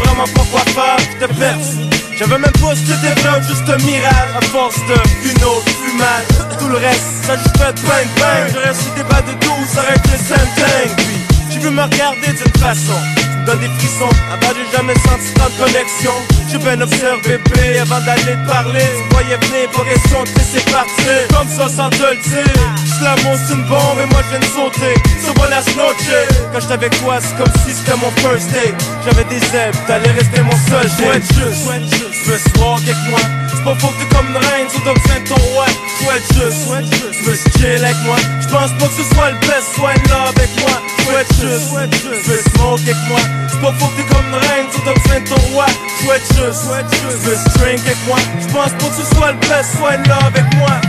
vraiment 0.00 0.24
pas 0.24 0.46
quoi 0.50 0.64
faire, 0.72 0.96
puis 0.96 1.16
te 1.20 1.26
perce. 1.34 1.76
J'avais 2.16 2.38
même 2.38 2.50
pas 2.52 2.74
ce 2.74 2.80
que 2.80 3.20
vrai, 3.20 3.42
juste 3.46 3.68
un 3.68 3.84
mirage. 3.84 4.32
À 4.34 4.40
force 4.46 4.80
de 4.88 5.28
une 5.28 5.44
autre 5.44 5.68
fumade, 5.68 6.58
tout 6.58 6.68
le 6.68 6.78
reste, 6.78 7.04
ça 7.26 7.36
juste 7.36 7.54
fait 7.58 7.74
bang 7.84 8.08
bang. 8.16 8.48
J'aurais 8.54 8.72
su 8.72 8.88
des 8.96 9.04
bas 9.04 9.20
de 9.20 9.32
12, 9.44 9.50
ça 9.74 9.82
aurait 9.82 10.00
été 10.00 10.16
Saint-Ding. 10.16 10.96
Puis, 10.96 11.52
tu 11.52 11.58
veux 11.58 11.70
me 11.70 11.82
regarder 11.82 12.28
d'une 12.28 12.62
façon, 12.62 12.96
donnes 13.44 13.60
des 13.60 13.68
frissons. 13.78 14.10
Avant, 14.32 14.52
j'ai 14.54 14.76
jamais 14.76 14.94
senti 14.94 15.32
tant 15.34 15.48
de 15.48 15.56
connexion. 15.64 16.12
J'ai 16.50 16.58
bien 16.58 16.80
observé 16.80 17.38
bébé 17.38 17.78
avant 17.78 18.00
d'aller 18.00 18.36
te 18.36 18.46
parler. 18.46 18.80
Tu 18.80 19.14
voyais 19.14 19.38
venir, 19.46 19.70
pas 19.70 19.84
question 19.84 20.22
de 20.22 20.28
laisser 20.38 20.64
partir. 20.70 21.28
Comme 21.32 21.48
ça, 21.48 21.68
sans 21.68 21.90
te 21.90 22.02
le 22.02 22.16
dire. 22.22 22.84
L'amour 23.04 23.36
c'est 23.36 23.52
une 23.52 23.64
bombe 23.64 24.00
et 24.00 24.06
moi 24.06 24.22
je 24.24 24.30
viens 24.30 24.40
de 24.40 24.44
sauter. 24.46 24.94
So 25.20 25.34
buenas 25.34 25.66
noches. 25.76 26.24
Quand 26.52 26.60
j'étais 26.60 26.72
avec 26.72 26.98
toi, 27.00 27.18
c'est 27.20 27.36
comme 27.36 27.52
si 27.66 27.74
c'était 27.74 27.96
mon 27.96 28.10
first 28.22 28.50
date. 28.50 28.74
J'avais 29.04 29.24
des 29.24 29.44
ailes, 29.54 29.74
t'allais 29.86 30.10
rester 30.12 30.40
mon 30.40 30.56
seul 30.68 30.88
date. 30.98 31.22
juste, 31.34 31.68
tu 32.12 32.30
veux 32.30 32.38
se 32.38 32.58
voir 32.58 32.78
avec 32.78 32.96
moi. 33.10 33.20
C'est 33.50 33.62
pas 33.62 33.74
faux 33.74 33.88
que 33.88 34.00
t'es 34.00 34.14
comme 34.14 34.28
une 34.28 34.36
reine, 34.36 34.66
dois 34.84 34.94
besoin 34.94 35.20
de 35.20 35.28
ton 35.28 35.42
roi. 35.52 35.66
Souhaite 35.98 36.24
juste, 36.32 37.18
tu 37.18 37.24
veux 37.24 37.36
se 37.36 37.58
chill 37.58 37.84
avec 37.84 37.96
moi. 38.06 38.16
J'pense 38.40 38.70
pas 38.78 38.86
que 38.86 38.94
ce 39.02 39.14
soit 39.14 39.30
le 39.32 39.38
best, 39.40 39.66
sois 39.76 39.94
love 40.08 40.32
avec 40.36 40.50
moi. 40.62 40.80
Souhaite 41.04 41.28
juste, 41.40 42.22
tu 42.24 42.30
veux 42.30 42.42
smoke 42.54 42.80
avec 42.80 42.96
moi. 43.08 43.20
C'est 43.50 43.60
pas 43.60 43.72
t'es 43.96 44.02
comme 44.04 44.34
reine, 44.34 44.66
besoin 44.94 45.20
de 45.20 45.28
ton 45.28 45.40
roi. 45.52 45.66
Souhaite 46.02 46.22
juste, 46.34 46.64
tu 46.90 46.98
veux 47.26 47.36
se 47.36 47.58
drink 47.58 47.80
avec 47.80 48.06
moi. 48.06 48.18
J'pense 48.40 48.72
pas 48.72 48.88
que 48.88 49.02
ce 49.02 49.14
soit 49.14 49.32
le 49.32 49.38
best, 49.38 49.76
sois 49.76 49.96
love 49.96 50.26
avec 50.26 50.54
moi. 50.56 50.80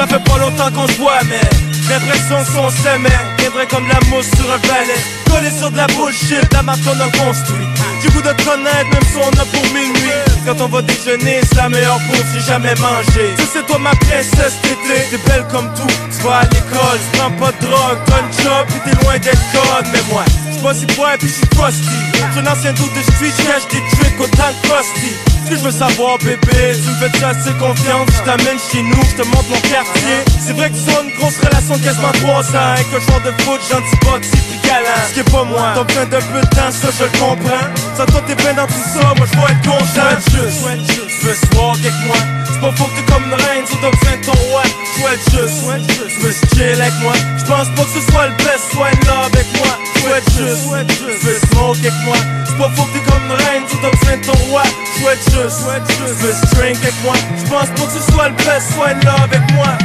Ça 0.00 0.06
fait 0.06 0.24
pas 0.24 0.38
longtemps 0.38 0.70
qu'on 0.74 0.86
se 0.86 0.96
voit 0.98 1.20
mais 1.28 1.40
l'impression 1.90 2.38
qu'on 2.54 2.70
s'aimait 2.70 3.20
Viendrait 3.38 3.66
comme 3.66 3.86
la 3.88 4.00
mousse 4.08 4.30
sur 4.36 4.50
un 4.50 4.58
balai 4.68 5.00
Collé 5.30 5.50
sur 5.50 5.70
de 5.70 5.76
la 5.76 5.86
bullshit, 5.88 6.52
la 6.52 6.62
marque 6.62 6.80
a 6.86 7.18
construit. 7.18 7.66
J'ai 8.02 8.08
goût 8.10 8.22
de 8.22 8.32
te 8.32 8.42
connaître 8.42 8.90
même 8.90 9.06
si 9.06 9.16
on 9.16 9.30
a 9.40 9.44
pour 9.44 9.64
minuit. 9.72 10.10
Quand 10.44 10.60
on 10.60 10.66
va 10.66 10.82
déjeuner, 10.82 11.40
c'est 11.48 11.56
la 11.56 11.68
meilleure 11.68 12.00
bouffe 12.00 12.26
j'ai 12.34 12.40
jamais 12.40 12.74
mangé. 12.80 13.34
Tu 13.38 13.44
sais 13.44 13.62
toi 13.62 13.78
ma 13.78 13.90
princesse 13.90 14.54
t'étais 14.62 15.06
T'es 15.10 15.30
belle 15.30 15.46
comme 15.50 15.72
tout, 15.74 15.86
tu 15.86 16.24
vas 16.24 16.38
à 16.38 16.42
l'école 16.44 16.98
Tu 16.98 17.18
prends 17.18 17.30
pas 17.30 17.52
de 17.52 17.66
drogue, 17.66 17.98
une 18.08 18.42
job 18.42 18.66
Puis 18.68 18.80
t'es 18.84 19.04
loin 19.04 19.18
d'être 19.18 19.44
conne. 19.52 19.86
Mais 19.92 20.02
moi, 20.10 20.24
si 20.74 20.86
bois 20.94 21.16
puis 21.18 21.28
j'suis 21.28 21.48
crusty 21.48 21.98
un 22.36 22.46
ancien 22.46 22.72
doute 22.72 22.92
de 22.94 23.02
street, 23.02 23.32
j'cache 23.36 23.66
des 23.72 23.82
tricks 23.96 24.20
autant 24.20 24.52
que 24.62 24.68
crusty 24.68 25.16
ce 25.50 25.50
que 25.50 25.56
je 25.56 25.64
veux 25.64 25.72
savoir 25.72 26.18
bébé, 26.18 26.38
tu 26.46 26.90
me 26.90 27.08
fais 27.08 27.24
assez 27.24 27.52
confiance? 27.54 28.06
Je 28.14 28.22
t'amène 28.22 28.58
chez 28.70 28.82
nous, 28.82 29.02
je 29.02 29.20
te 29.20 29.26
montre 29.26 29.48
mon 29.48 29.60
quartier. 29.68 30.22
C'est 30.38 30.52
vrai 30.52 30.70
que 30.70 30.76
as 30.76 31.02
une 31.02 31.10
grosse 31.18 31.38
relation 31.38 31.76
de 31.76 31.82
quasiment 31.82 32.12
3 32.12 32.56
ans. 32.56 32.72
Avec 32.74 32.86
un 32.94 33.00
joueur 33.00 33.20
de 33.22 33.42
foot, 33.42 33.60
gentil 33.68 33.96
bâti 34.04 34.30
puis 34.30 34.60
galant 34.62 35.08
Ce 35.08 35.14
qui 35.14 35.20
est 35.20 35.30
pas 35.32 35.42
moi, 35.42 35.72
t'as 35.74 35.82
besoin 35.82 36.04
d'un 36.04 36.20
peu 36.20 36.40
de 36.40 36.54
ça 36.54 36.88
je 36.96 37.18
comprends. 37.18 37.66
Ça 37.96 38.06
toi 38.06 38.22
t'es 38.26 38.36
bien 38.36 38.54
dans 38.54 38.66
tout 38.66 38.84
ça, 38.94 39.12
moi 39.16 39.26
je 39.26 39.52
être 39.52 39.62
content 39.64 40.20
juste, 40.30 41.24
veux 41.24 41.34
se 41.34 41.56
voir 41.56 41.74
avec 41.74 41.94
moi 42.06 42.39
T'es 42.60 42.66
comme 43.10 43.24
une 43.24 43.32
reine, 43.32 43.64
t'as 43.64 43.90
besoin 43.90 44.16
de 44.18 44.24
ton 44.26 44.38
roi 44.50 44.62
Souhaite 44.94 45.20
juste, 45.30 45.64
tu 46.14 46.20
veux 46.20 46.32
chill 46.52 46.78
avec 46.78 46.92
moi. 47.00 47.14
J'pense 47.38 47.68
pas 47.74 47.84
que 47.84 47.88
ce 47.88 48.12
soit 48.12 48.26
le 48.26 48.36
best, 48.36 48.72
sois 48.72 48.90
love 49.06 49.30
avec 49.32 49.46
moi. 49.56 49.78
Souhaite 49.96 50.24
juste, 50.36 50.68
tu 50.98 51.26
veux 51.26 51.38
smoke 51.48 51.78
avec 51.78 51.94
moi. 52.04 52.16
C'est 52.46 52.58
pas 52.58 52.68
faux 52.76 52.82
que 52.84 52.98
t'es 52.98 53.10
comme 53.10 53.24
une 53.24 53.32
reine, 53.32 53.62
t'as 53.80 53.90
besoin 53.90 54.16
de 54.18 54.24
ton 54.26 54.50
roi 54.50 54.62
Souhaite 54.98 55.18
juste, 55.30 55.56
tu 55.88 56.02
veux 56.02 56.34
drink 56.54 56.76
avec 56.82 56.94
moi. 57.02 57.14
J'pense 57.38 57.68
pas 57.68 57.86
que 57.86 57.92
ce 57.98 58.12
soit 58.12 58.28
le 58.28 58.34
best, 58.34 58.74
sois 58.74 58.92
love 58.92 59.22
avec 59.22 59.52
moi. 59.54 59.78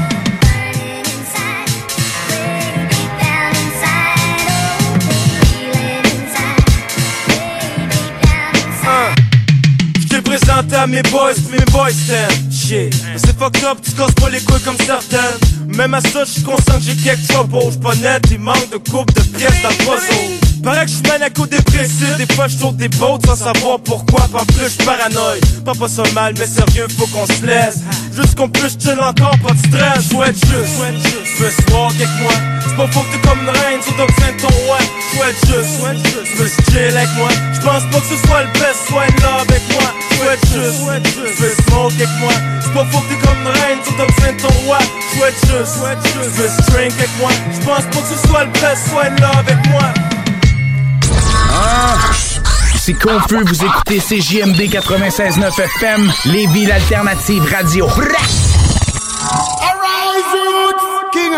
J't'ai 10.02 10.22
présenté 10.22 10.76
à 10.76 10.88
mes 10.88 11.02
boys, 11.04 11.32
mes 11.50 11.66
boys 11.72 11.90
t'aiment 12.06 12.55
C'est 12.68 13.38
fucked 13.38 13.64
up, 13.64 13.78
tu 13.84 13.92
casses 13.92 14.12
pas 14.14 14.30
les 14.32 14.40
couilles 14.40 14.60
comme 14.62 14.78
certaines. 14.78 15.20
Même 15.68 15.94
à 15.94 16.02
ça, 16.02 16.24
j'suis 16.26 16.42
conscient 16.42 16.80
que 16.80 16.82
j'ai 16.82 16.96
quelque 16.96 17.28
trouble 17.28 17.56
J'suis 17.70 17.80
pas 17.80 17.94
il 18.32 18.40
manque 18.40 18.72
de 18.72 18.78
coupe 18.78 19.14
de 19.14 19.22
pièces 19.38 19.62
dans 19.62 19.86
Paraît 20.66 20.86
que 20.86 20.92
j'suis 20.92 21.04
maniaco-dépressif 21.04 22.18
Des 22.18 22.26
fois 22.34 22.48
j'tourne 22.48 22.76
des 22.76 22.90
bottes 22.90 23.24
sans 23.28 23.36
savoir 23.36 23.80
pourquoi. 23.82 24.22
Pas 24.34 24.44
plus 24.46 24.66
j'suis 24.66 24.84
paranoïe. 24.84 25.40
Pas 25.64 25.76
pas 25.76 25.88
ça 25.88 26.02
mal, 26.16 26.34
mais 26.40 26.48
sérieux, 26.48 26.88
faut 26.98 27.06
qu'on 27.06 27.28
se 27.28 27.46
laisse 27.46 27.82
Juste 28.16 28.34
qu'on 28.34 28.50
puisse 28.50 28.76
chill 28.82 28.98
encore, 29.00 29.38
pas 29.46 29.54
de 29.54 29.60
stress. 29.60 30.10
Souhaite 30.10 30.36
juste, 30.36 30.74
tu 31.38 31.44
veux 31.44 31.52
se 31.52 31.62
voir 31.70 31.92
avec 31.92 32.10
moi 32.20 32.34
C'est 32.66 32.76
pas 32.76 32.88
faux 32.88 33.02
que 33.02 33.14
t'es 33.14 33.28
comme 33.28 33.42
une 33.42 33.50
reine, 33.50 33.78
besoin 33.78 34.32
de 34.34 34.42
ton 34.42 34.54
roi 34.66 34.78
Souhaite 35.14 35.38
juste, 35.46 36.02
tu 36.26 36.38
veux 36.42 36.50
chill 36.50 36.98
avec 36.98 37.14
moi. 37.16 37.30
J'pense 37.54 37.84
pas 37.92 38.00
que 38.00 38.08
ce 38.10 38.28
soit 38.28 38.42
le 38.42 38.52
best, 38.58 38.80
sois 38.90 39.06
love 39.22 39.46
avec 39.48 39.62
moi. 39.70 39.94
Souhaite 40.18 40.46
juste, 40.50 40.82
tu 41.14 41.44
veux 41.44 41.56
smoke 41.68 41.94
avec 41.94 42.10
moi. 42.20 42.34
C'est 42.64 42.74
pas 42.74 42.86
faux 42.86 43.02
que 43.06 43.14
t'es 43.14 43.22
comme 43.22 43.38
une 43.38 43.54
reine, 43.54 43.80
besoin 43.86 44.34
de 44.34 44.42
ton 44.42 44.54
roi 44.66 44.80
Souhaite 45.14 45.36
juste, 45.46 45.78
tu 46.10 46.42
veux 46.42 46.50
drink 46.74 46.94
avec 46.98 47.14
moi. 47.20 47.30
J'pense 47.54 47.86
pas 47.86 48.02
que 48.02 48.16
ce 48.18 48.28
soit 48.28 48.46
le 48.46 48.52
best, 48.52 48.90
sois 48.90 49.10
love 49.10 49.46
avec 49.46 49.70
moi 49.70 49.94
Ah, 51.58 51.96
c'est 52.78 52.94
confus, 52.94 53.44
vous 53.46 53.64
écoutez 53.64 54.00
CJMD 54.00 54.70
96.9 54.70 55.62
FM, 55.62 56.12
les 56.26 56.48
villes 56.48 56.72
alternatives 56.72 57.46
radio. 57.50 57.88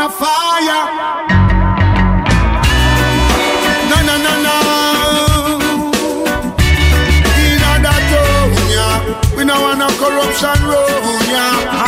fire. 0.10 1.28
Corruption. 10.00 11.87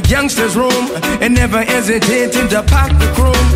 The 0.00 0.08
youngsters 0.10 0.56
room 0.56 0.90
and 1.22 1.34
never 1.34 1.62
hesitating 1.62 2.48
to 2.48 2.62
pack 2.64 2.92
the 2.98 3.08
chrome. 3.16 3.48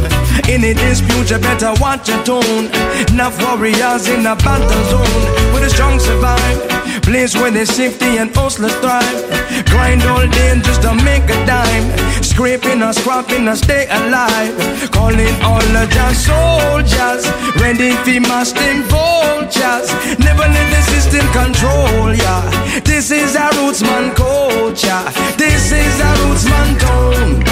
Any 0.49 0.73
dispute, 0.73 1.31
you 1.31 1.39
better 1.39 1.73
watch 1.81 2.09
your 2.09 2.23
tone. 2.25 2.67
Enough 3.13 3.37
warriors 3.45 4.09
in 4.09 4.25
a 4.25 4.35
battle 4.37 4.85
zone. 4.91 5.53
Where 5.53 5.63
the 5.63 5.69
strong 5.69 5.99
survive. 6.01 7.03
Place 7.03 7.35
where 7.37 7.51
the 7.51 7.67
safety 7.67 8.17
and 8.17 8.35
hustlers 8.35 8.75
thrive. 8.77 9.67
Grind 9.67 10.03
all 10.05 10.27
day 10.29 10.61
just 10.65 10.81
to 10.83 10.95
make 10.95 11.25
a 11.25 11.47
dime. 11.47 12.00
Scraping 12.41 12.83
or 12.83 12.95
scrapping 12.95 13.47
or 13.49 13.55
stay 13.55 13.87
alive. 13.91 14.57
Calling 14.91 15.37
all 15.45 15.61
the 15.77 15.87
just 15.93 16.25
soldiers. 16.25 17.29
Ready 17.61 17.93
for 18.01 18.19
masting 18.27 18.83
vultures. 18.89 19.93
Never 20.19 20.49
let 20.49 20.67
the 20.73 20.81
system 20.89 21.27
control 21.37 22.15
ya. 22.15 22.41
This 22.83 23.11
is 23.11 23.35
a 23.35 23.51
rootsman 23.61 24.17
culture. 24.17 25.05
This 25.37 25.71
is 25.71 26.01
a 26.01 26.11
rootsman 26.25 26.81
tone. 26.81 27.45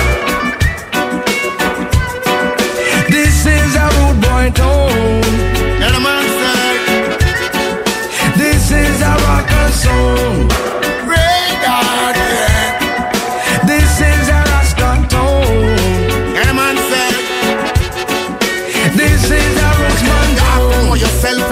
This 3.10 3.44
is 3.44 3.76
a 3.76 3.86
rude 3.92 4.20
boy 4.24 4.50
tone. 4.56 5.20
Yeah, 5.84 5.92
the 5.92 6.00
man 6.00 6.24
say. 6.40 6.72
This 8.40 8.70
is 8.70 9.02
a 9.02 9.12
rocker 9.20 9.68
song. 9.68 10.48
Radar, 11.04 12.14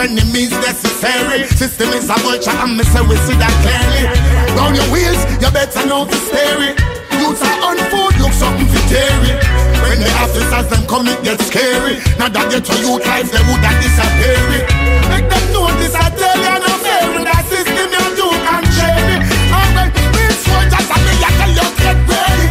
enemies 0.06 0.54
necessary. 0.62 1.42
System 1.58 1.90
is 1.90 2.06
a 2.06 2.14
vulture, 2.22 2.54
and 2.62 2.78
me 2.78 2.84
say 2.86 3.02
we 3.02 3.18
see 3.26 3.34
that 3.42 3.50
clearly. 3.62 4.06
Round 4.54 4.78
your 4.78 4.86
wheels, 4.94 5.18
you 5.42 5.50
better 5.50 5.82
know 5.90 6.06
to 6.06 6.18
steer 6.30 6.62
it. 6.62 6.78
Youths 7.18 7.42
are 7.42 7.58
on 7.66 7.78
food, 7.90 8.14
look 8.22 8.30
something 8.30 8.70
for 8.70 8.82
dairy. 8.86 9.34
When 9.82 9.98
the 9.98 10.10
officers 10.22 10.70
them 10.70 10.86
come, 10.86 11.10
it 11.10 11.18
gets 11.26 11.50
scary. 11.50 11.98
Now 12.22 12.30
that 12.30 12.46
get 12.54 12.62
to 12.70 12.74
youth 12.78 13.02
life, 13.02 13.28
they 13.34 13.42
would 13.50 13.62
have 13.66 13.78
disappear. 13.82 14.38
it. 14.54 14.64
Make 15.10 15.26
them 15.26 15.44
this, 15.82 15.94
I 15.98 16.06
tell 16.14 16.38
you, 16.38 16.54
no 16.62 16.72
fair. 16.86 17.06
That 17.26 17.42
system 17.50 17.88
you 17.90 18.06
do 18.14 18.28
can 18.30 18.62
share 18.78 19.06
it. 19.10 19.20
Alright, 19.50 19.90
real 20.14 20.34
soldiers, 20.46 20.86
I 20.86 20.96
mean, 21.02 21.18
I 21.18 21.30
tell 21.34 21.52
you, 21.58 21.66
get 21.82 21.98
ready. 22.06 22.46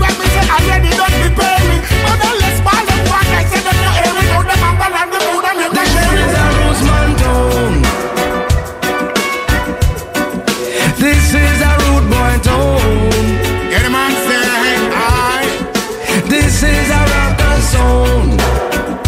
When 0.00 0.14
me 0.18 0.26
say, 0.32 0.46
already 0.48 0.90
done 0.96 1.11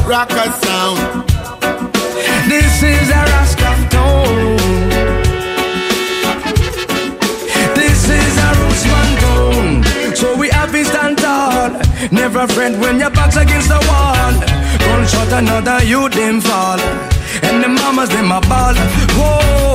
Rocker 0.07 0.51
sound. 0.61 1.25
This 2.47 2.83
is 2.83 3.09
a 3.09 3.23
Rasta 3.33 3.73
tone. 3.89 4.57
This 7.75 8.05
is 8.11 8.37
a 8.37 8.51
Rootsman 8.61 9.11
tone. 9.25 10.15
So 10.15 10.37
we 10.37 10.51
have 10.51 10.71
to 10.73 10.85
stand 10.85 11.17
tall. 11.19 11.71
Never 12.13 12.47
friend 12.49 12.79
when 12.83 13.01
your 13.01 13.11
back's 13.11 13.37
against 13.37 13.69
the 13.69 13.81
wall. 13.89 14.33
Gunshot 14.79 15.33
another 15.33 15.83
you 15.85 16.11
them 16.11 16.43
fall. 16.43 16.79
And 17.43 17.65
the 17.65 17.69
mamas 17.69 18.11
them 18.11 18.31
a 18.31 18.43
ball. 18.43 18.75
Whoa. 19.17 19.75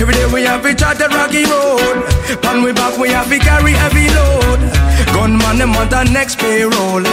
Every 0.00 0.14
day 0.14 0.26
we 0.32 0.42
have 0.44 0.62
to 0.62 0.74
chart 0.74 0.96
the 0.96 1.08
rocky 1.08 1.44
road. 1.44 2.40
Pan 2.40 2.62
we 2.62 2.72
back 2.72 2.96
we 2.98 3.10
have 3.10 3.28
to 3.28 3.38
carry 3.38 3.72
heavy 3.72 4.08
load. 4.08 4.85
Gunman 5.16 5.56
them 5.56 5.72
want 5.72 5.88
the 5.88 6.04
next 6.04 6.38
payroll. 6.38 7.06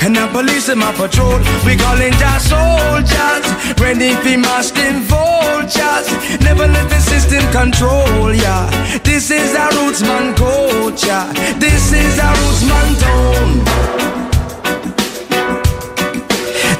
And 0.00 0.16
the 0.16 0.26
police 0.32 0.66
them 0.66 0.80
a 0.80 0.92
patrol. 0.96 1.38
We 1.66 1.76
calling 1.76 2.14
just 2.16 2.48
soldiers. 2.48 3.46
Ready 3.76 4.16
for 4.24 4.38
masking 4.40 5.04
vultures. 5.04 6.08
Never 6.40 6.66
let 6.66 6.88
the 6.88 7.00
system 7.00 7.44
control 7.52 8.32
ya. 8.32 8.64
This 9.04 9.30
is 9.30 9.52
a 9.52 9.68
rootsman 9.76 10.34
culture. 10.40 11.26
This 11.60 11.92
is 11.92 12.16
a 12.16 12.30
rootsman 12.40 12.88
tone. 13.02 13.52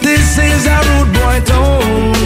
This 0.00 0.38
is 0.48 0.64
a 0.64 0.78
rude 0.88 1.12
boy 1.12 1.38
tone. 1.44 2.16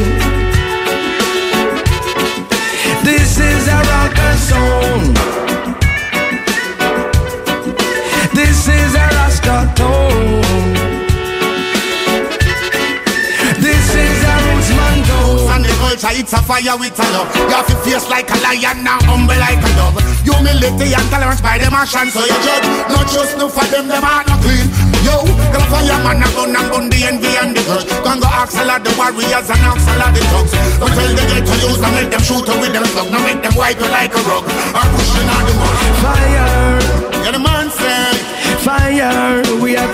This 3.03 3.33
is 3.51 3.67
a 3.67 3.79
rocker 3.91 4.35
song. 4.49 5.44
It's 16.25 16.33
a 16.33 16.41
fire 16.43 16.77
with 16.79 16.97
a 16.97 17.07
love. 17.13 17.29
You 17.37 17.53
have 17.53 17.67
to 17.69 17.77
face 17.85 18.09
like 18.09 18.31
a 18.31 18.37
lion, 18.41 18.81
now 18.81 18.99
humble 19.05 19.37
like 19.37 19.61
a 19.61 19.71
dove. 19.77 20.01
Humility 20.25 20.97
and 20.97 21.07
tolerance 21.13 21.45
by 21.45 21.59
them 21.59 21.75
action, 21.75 22.09
so 22.09 22.25
you 22.25 22.39
judge. 22.41 22.67
Not 22.89 23.07
just 23.13 23.37
no 23.37 23.49
for 23.53 23.67
them, 23.69 23.89
them 23.93 24.05
are 24.05 24.25
not 24.25 24.41
clean. 24.41 24.65
Yo, 25.05 25.21
the 25.53 25.61
fireman 25.69 26.25
a 26.25 26.29
gun 26.33 26.57
and 26.57 26.69
gun 26.73 26.87
the 26.89 26.99
envy 27.05 27.33
and 27.37 27.53
the 27.53 27.61
grudge. 27.69 27.85
Can 28.01 28.19
go 28.25 28.29
ask 28.31 28.57
a 28.57 28.65
lot 28.65 28.81
the 28.81 28.91
warriors 28.97 29.49
and 29.53 29.65
ask 29.69 29.85
a 29.85 29.95
lot 30.01 30.13
the 30.17 30.23
thugs. 30.33 30.53
Don't 30.81 30.93
tell 30.97 31.13
the 31.13 31.25
get 31.29 31.45
to 31.45 31.55
use 31.61 31.83
and 31.83 31.93
make 31.93 32.11
them 32.11 32.23
shoot 32.25 32.47
you 32.47 32.57
with 32.57 32.73
them 32.73 32.85
slug. 32.89 33.13
Now 33.13 33.21
make 33.21 33.43
them 33.43 33.55
wipe 33.55 33.77
you 33.77 33.89
like 33.93 34.15
a 34.17 34.23
rug. 34.25 34.45
Or 34.49 34.87
pushing 34.97 35.29
on 35.29 35.43
the 35.45 35.55
mud. 35.61 35.77
Fire, 36.01 36.49
Yeah, 37.21 37.33
the 37.37 37.41
man 37.43 37.69
say. 37.69 38.14
Fire, 38.65 39.43
we 39.61 39.75
have 39.75 39.94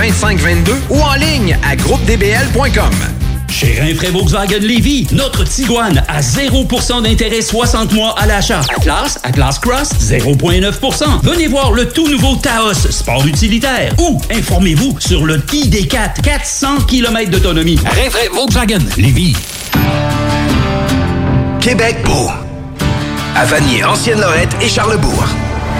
2522 0.00 0.72
ou 0.88 0.98
en 0.98 1.14
ligne 1.14 1.58
à 1.62 1.76
groupedbl.com. 1.76 2.90
Chez 3.50 3.78
Rinfraie 3.78 4.10
Volkswagen 4.10 4.60
Lévy, 4.60 5.06
notre 5.12 5.44
Tiguan 5.44 6.02
à 6.08 6.22
0% 6.22 7.02
d'intérêt 7.02 7.42
60 7.42 7.92
mois 7.92 8.14
à 8.18 8.24
l'achat. 8.26 8.62
Atlas, 8.74 9.18
Atlas 9.24 9.58
Cross, 9.58 9.90
0,9%. 10.00 11.04
Venez 11.22 11.48
voir 11.48 11.72
le 11.72 11.86
tout 11.86 12.08
nouveau 12.08 12.36
Taos, 12.36 12.72
sport 12.72 13.26
utilitaire. 13.26 13.92
Ou 13.98 14.18
informez-vous 14.30 14.98
sur 15.00 15.26
le 15.26 15.36
ID4, 15.36 16.22
400 16.22 16.78
km 16.88 17.30
d'autonomie. 17.30 17.78
Rinfraie 17.84 18.28
Volkswagen 18.32 18.78
Lévy. 18.96 19.36
Québec 21.60 21.98
beau. 22.06 22.30
À 23.36 23.44
Vanier, 23.44 23.84
Ancienne-Lorette 23.84 24.56
et 24.62 24.68
Charlebourg. 24.70 25.26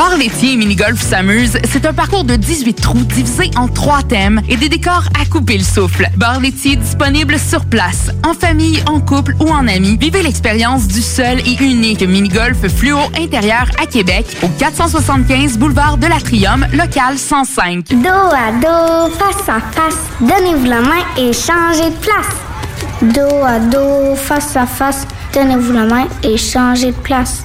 Bar 0.00 0.16
laitier 0.16 0.54
et 0.54 0.56
mini-golf 0.56 0.98
s'amuse, 0.98 1.58
c'est 1.70 1.84
un 1.84 1.92
parcours 1.92 2.24
de 2.24 2.34
18 2.34 2.72
trous 2.72 3.04
divisé 3.04 3.50
en 3.54 3.68
trois 3.68 4.02
thèmes 4.02 4.40
et 4.48 4.56
des 4.56 4.70
décors 4.70 5.04
à 5.20 5.26
couper 5.26 5.58
le 5.58 5.62
souffle. 5.62 6.08
Bar 6.16 6.40
laitier 6.40 6.76
disponible 6.76 7.38
sur 7.38 7.66
place, 7.66 8.10
en 8.26 8.32
famille, 8.32 8.82
en 8.86 9.00
couple 9.00 9.34
ou 9.40 9.50
en 9.50 9.68
amis. 9.68 9.98
Vivez 10.00 10.22
l'expérience 10.22 10.88
du 10.88 11.02
seul 11.02 11.40
et 11.40 11.62
unique 11.62 12.00
mini-golf 12.00 12.66
fluo 12.74 12.96
intérieur 13.14 13.66
à 13.78 13.84
Québec 13.84 14.24
au 14.42 14.48
475 14.48 15.58
boulevard 15.58 15.98
de 15.98 16.06
l'Atrium, 16.06 16.66
local 16.72 17.18
105. 17.18 17.88
Dos 17.90 18.08
à 18.08 18.52
dos, 18.52 19.14
face 19.18 19.48
à 19.50 19.60
face, 19.60 19.98
donnez-vous 20.22 20.64
la 20.64 20.80
main 20.80 21.04
et 21.18 21.34
changez 21.34 21.90
de 21.90 21.96
place. 22.00 22.36
Dos 23.02 23.44
à 23.44 23.58
dos, 23.58 24.16
face 24.16 24.56
à 24.56 24.64
face, 24.64 25.06
donnez-vous 25.34 25.74
la 25.74 25.84
main 25.84 26.08
et 26.22 26.38
changez 26.38 26.86
de 26.86 27.00
place. 27.02 27.44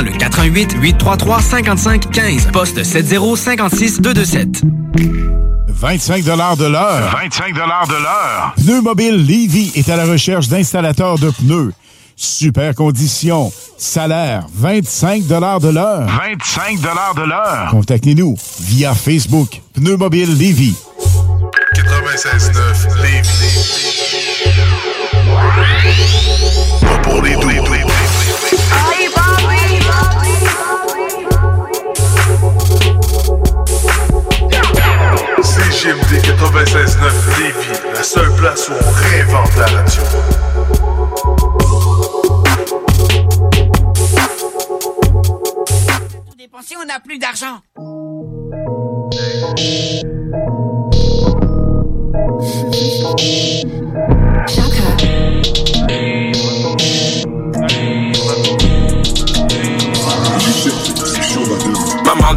le 0.01 0.11
418 0.11 0.77
833 0.79 1.41
55 1.41 2.11
15 2.11 2.47
poste 2.51 2.83
7056 2.83 4.01
227. 4.01 4.63
25 5.67 6.23
de 6.23 6.65
l'heure. 6.65 7.11
25 7.11 7.53
de 7.53 7.59
l'heure. 7.59 8.53
Pneu 8.55 8.81
Mobile 8.81 9.17
Levy 9.17 9.71
est 9.75 9.89
à 9.89 9.95
la 9.95 10.05
recherche 10.05 10.47
d'installateurs 10.47 11.17
de 11.17 11.31
pneus. 11.31 11.73
Super 12.15 12.75
conditions. 12.75 13.51
Salaire 13.77 14.45
25 14.53 15.25
de 15.25 15.35
l'heure. 15.35 15.59
25 15.59 16.79
de 16.81 17.27
l'heure. 17.27 17.67
Contactez-nous 17.71 18.37
via 18.59 18.93
Facebook. 18.93 19.61
Pneu 19.73 19.97
Mobile 19.97 20.37
Levy. 20.37 20.75
96.9 21.73 23.01
Lévis. 23.01 23.61
Pas 26.81 26.97
pour 26.99 27.21
les 27.23 27.35
doux. 27.35 27.51
CGMD 35.81 36.21
96.9 36.21 37.39
Lévis, 37.39 37.79
la 37.95 38.03
seule 38.03 38.31
place 38.35 38.69
où 38.69 38.73
on 38.73 38.91
réinvente 38.91 39.55
la 39.57 39.65
radio. 39.65 40.03
Dépensé, 46.37 46.75
on 46.79 46.85
n'a 46.85 46.99
plus 46.99 47.17
d'argent. 47.17 47.61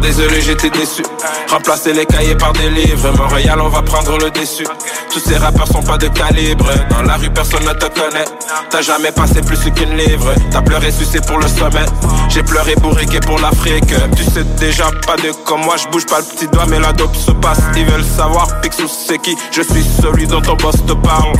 Désolé, 0.05 0.41
j'étais 0.41 0.69
déçu. 0.69 1.03
Remplacer 1.49 1.93
les 1.93 2.05
cahiers 2.05 2.35
par 2.35 2.53
des 2.53 2.69
livres. 2.69 3.11
Montréal, 3.17 3.59
on 3.61 3.69
va 3.69 3.81
prendre 3.81 4.17
le 4.19 4.29
déçu. 4.29 4.63
Tous 5.11 5.19
ces 5.19 5.37
rappeurs 5.37 5.67
sont 5.67 5.81
pas 5.81 5.97
de 5.97 6.07
calibre. 6.07 6.69
Dans 6.89 7.01
la 7.01 7.15
rue, 7.15 7.29
personne 7.31 7.63
ne 7.63 7.73
te 7.73 7.85
connaît. 7.85 8.25
T'as 8.69 8.81
jamais 8.81 9.11
passé 9.11 9.41
plus 9.41 9.57
qu'une 9.71 9.97
livre. 9.97 10.33
T'as 10.51 10.61
pleuré, 10.61 10.91
sucé 10.91 11.19
pour 11.21 11.39
le 11.39 11.47
sommet. 11.47 11.85
J'ai 12.29 12.43
pleuré 12.43 12.75
bourriqué 12.75 13.19
pour 13.19 13.39
l'Afrique. 13.39 13.93
Tu 14.15 14.23
sais 14.23 14.43
déjà 14.59 14.85
pas 15.07 15.15
de 15.15 15.31
comme 15.45 15.61
moi, 15.61 15.75
je 15.77 15.87
bouge 15.87 16.05
pas 16.05 16.19
le 16.19 16.25
petit 16.25 16.47
doigt, 16.47 16.65
mais 16.67 16.79
la 16.79 16.93
dope 16.93 17.15
se 17.15 17.31
passe. 17.31 17.61
Ils 17.75 17.85
veulent 17.85 18.03
savoir, 18.03 18.61
Picsou, 18.61 18.87
c'est 18.87 19.17
qui? 19.17 19.35
Je 19.51 19.61
suis 19.61 19.85
celui 20.01 20.27
dont 20.27 20.41
ton 20.41 20.55
boss 20.55 20.75
te 20.85 20.93
parle. 20.93 21.33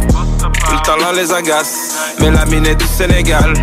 Le 0.72 0.86
talent 0.86 1.12
les 1.16 1.32
agace, 1.32 1.96
mais 2.20 2.32
la 2.32 2.46
mine 2.46 2.66
est 2.66 2.76
du 2.76 2.86
Sénégal. 2.86 3.54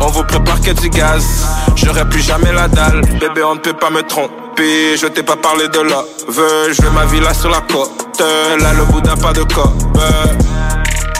On 0.00 0.06
vous 0.08 0.24
prépare 0.24 0.60
que 0.60 0.72
du 0.72 0.90
gaz. 0.90 1.46
J'aurai 1.76 2.04
plus 2.08 2.20
jamais 2.20 2.52
la 2.52 2.68
dalle, 2.68 3.00
bébé, 3.18 3.42
on 3.44 3.54
ne 3.54 3.60
peut 3.60 3.72
pas 3.72 3.90
me 3.90 4.02
tromper. 4.02 4.41
Je 4.58 5.06
t'ai 5.08 5.22
pas 5.22 5.36
parlé 5.36 5.68
de 5.68 5.80
love. 5.80 6.06
Je 6.28 6.82
veux 6.82 6.90
ma 6.90 7.04
villa 7.06 7.32
sur 7.34 7.50
la 7.50 7.60
côte. 7.60 7.90
Là, 8.18 8.72
le 8.74 8.84
bout 8.84 9.00
pas 9.00 9.32
de 9.32 9.42
cop. 9.42 9.72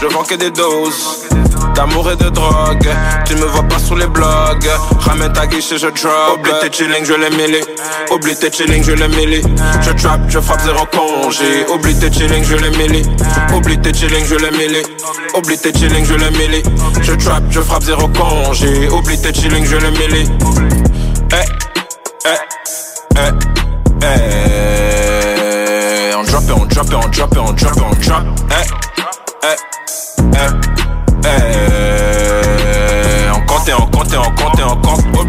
Je 0.01 0.07
que 0.29 0.35
des 0.35 0.51
doses 0.51 1.29
d'amour 1.75 2.11
et 2.11 2.17
de 2.17 2.29
drogue. 2.29 2.89
Tu 3.25 3.35
me 3.37 3.47
vois 3.47 3.63
pas 3.63 3.79
sur 3.79 3.97
les 3.97 4.07
blogs. 4.07 4.69
Ramène 5.01 5.33
ta 5.33 5.47
guiche 5.47 5.73
et 5.73 5.79
je 5.79 5.87
drop. 5.89 6.39
Oublie 6.39 6.53
tes 6.61 6.73
chilling, 6.73 7.05
je 7.05 7.15
les 7.15 7.31
mêlé. 7.37 7.61
Oublie 8.11 8.37
tes 8.37 8.51
chilling, 8.51 8.83
je 8.83 8.93
les 8.93 9.09
mêlé. 9.09 9.43
Je 9.81 9.91
trap, 9.93 10.21
je 10.29 10.41
frappe 10.41 10.61
zéro 10.61 10.87
congé. 10.87 11.67
Oublie 11.73 11.99
tes 11.99 12.13
chilling, 12.13 12.45
je 12.45 12.57
les 12.57 12.77
mêlé. 12.77 13.03
Oublie 13.55 13.79
tes 13.79 13.95
chilling, 13.95 14.25
je 14.27 14.35
les 14.35 14.51
mêlé. 14.51 14.83
Oublie 15.35 15.59
tes 15.59 15.73
chilling, 15.73 16.05
je 16.05 16.15
les 16.15 16.31
mêlé. 16.31 16.63
Je 17.01 17.13
trap, 17.13 17.43
je 17.51 17.61
frappe 17.61 17.83
zéro 17.85 18.09
congé. 18.09 18.89
Oublie 18.91 19.21
tes 19.21 19.33
chilling, 19.33 19.65
je 19.65 19.77
les 19.77 19.91
mêlé. 19.93 20.25
Eh, 21.33 21.37
eh, 22.27 22.82
eh, 23.17 23.33
eh. 24.03 25.33
On 26.17 26.25
drop 26.25 26.45
it, 26.45 26.51
on 26.51 26.69
drop 26.69 26.87
it, 26.87 26.95
on 26.95 27.11
drop 27.11 27.33
it, 27.33 27.39
on 27.39 27.55
drop 27.55 27.77
it, 27.77 27.83
on 27.83 27.95
drop. 28.01 28.25
Eh. 28.51 29.12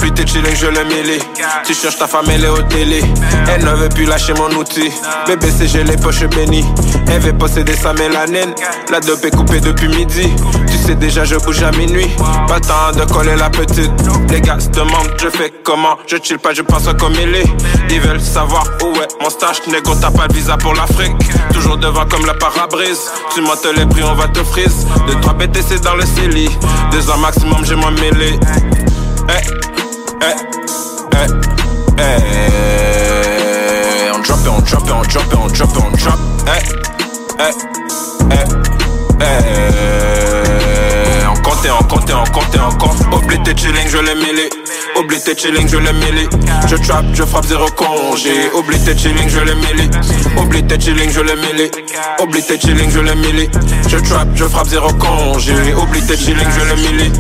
Oublie 0.04 0.14
tes 0.14 0.28
chilling, 0.28 0.56
je 0.56 0.66
le 0.66 0.84
mêlé. 0.84 1.18
Tu 1.66 1.74
cherches 1.74 1.98
ta 1.98 2.08
femme, 2.08 2.26
elle 2.30 2.44
est 2.44 2.50
au 2.50 2.62
télé. 2.64 3.02
Elle 3.48 3.64
ne 3.64 3.72
veut 3.72 3.88
plus 3.88 4.04
lâcher 4.04 4.34
mon 4.34 4.50
outil. 4.58 4.92
Bébé, 5.26 5.48
c'est 5.58 5.66
j'ai 5.66 5.86
les 5.86 5.96
poches 5.96 6.26
bénies. 6.26 6.66
Elle 7.08 7.22
veut 7.22 7.32
posséder 7.32 7.74
sa 7.74 7.94
mélanine. 7.94 8.54
La 8.92 9.00
dope 9.00 9.24
est 9.24 9.32
coupée 9.32 9.62
depuis 9.62 9.88
midi. 9.88 10.30
Tu 10.68 10.78
sais 10.78 10.96
déjà, 10.96 11.24
je 11.24 11.36
bouge 11.38 11.64
à 11.64 11.72
minuit. 11.72 12.10
Pas 12.50 12.56
le 12.56 12.62
temps 12.62 13.00
de 13.00 13.10
coller 13.14 13.38
la 13.38 13.50
petite. 13.50 13.92
Les 14.30 14.42
gars 14.42 14.60
se 14.60 14.68
demandent, 14.70 15.14
je 15.22 15.30
fais 15.30 15.54
comment? 15.64 15.98
Je 16.06 16.18
chill 16.22 16.38
pas, 16.38 16.54
je 16.54 16.64
pense 16.64 16.84
comme 17.00 17.14
il 17.14 17.36
est. 17.36 17.48
Ils 17.90 18.02
veulent 18.02 18.20
savoir 18.20 18.66
où 18.84 18.88
est 18.98 19.24
mon 19.24 19.30
stage. 19.30 19.62
Négo, 19.68 19.96
t'as 20.02 20.12
pas 20.12 20.28
de 20.28 20.34
visa 20.34 20.58
pour 20.58 20.74
l'Afrique. 20.74 21.16
Toujours 21.54 21.78
devant 21.78 22.06
comme 22.08 22.26
la 22.26 22.34
parabrise. 22.34 23.10
Tu 23.34 23.40
montes 23.40 23.66
les 23.78 23.86
prix, 23.86 24.04
on 24.04 24.16
va 24.16 24.28
te 24.28 24.44
frise. 24.44 24.86
De 25.08 25.14
3 25.22 25.34
BTC 25.34 25.80
dans 25.82 25.96
le 25.96 26.06
CELI. 26.06 26.50
Deux 26.92 27.10
ans 27.10 27.18
maximum, 27.20 27.64
j'ai 27.64 27.76
moins 27.76 27.92
mêlé. 27.92 28.38
Eh, 29.30 29.73
eh, 30.24 30.36
eh, 31.18 31.28
eh. 31.98 33.24
On 34.14 34.20
drop 34.20 34.40
it, 34.40 34.48
on 34.48 34.62
drop 34.62 34.84
it, 34.86 34.92
on 34.92 35.04
drop 35.04 35.26
it, 35.26 35.34
on 35.38 35.48
drop 35.50 35.78
on 35.78 35.92
drop. 35.98 36.20
Eh, 36.48 36.52
eh, 37.40 37.52
eh, 38.32 38.46
eh. 39.22 39.34
On 41.28 41.36
comptait, 41.42 41.72
on 41.72 41.78
on 41.78 41.84
comptait, 41.84 42.60
on 42.60 42.72
compte. 42.78 43.00
Oublie 43.14 43.40
tes 43.44 43.56
chilling, 43.56 43.88
je 43.88 43.98
les 43.98 44.16
mêlé. 44.16 44.50
Oublie 44.98 45.20
tes 45.20 45.36
chilling, 45.36 45.68
je 45.68 45.78
les 45.78 45.94
mêlé. 45.94 46.30
Je 46.68 46.76
trap, 46.78 47.06
je 47.14 47.24
frappe 47.24 47.46
zéro 47.46 47.66
congé. 47.76 48.52
Oublie 48.56 48.80
tes 48.80 48.98
chilling, 48.98 49.28
je 49.28 49.40
les 49.40 49.56
mêlé. 49.56 49.90
Oublie 50.38 50.64
tes 50.64 50.80
chilling, 50.80 51.10
je 51.12 51.22
les 51.22 51.36
mêlé. 51.36 51.72
Oublie 52.22 52.44
tes 52.44 52.60
chilling, 52.60 52.90
je 52.90 53.00
les 53.00 53.16
mêlé. 53.16 53.50
Je 53.88 53.98
trap, 53.98 54.28
je 54.36 54.46
frappe 54.46 54.68
zéro 54.68 54.88
congé. 54.94 55.54
Oublie 55.76 56.02
tes 56.06 56.18
chilling, 56.18 56.48
je 56.58 56.76
les 56.76 56.82
mêlé. 56.82 57.12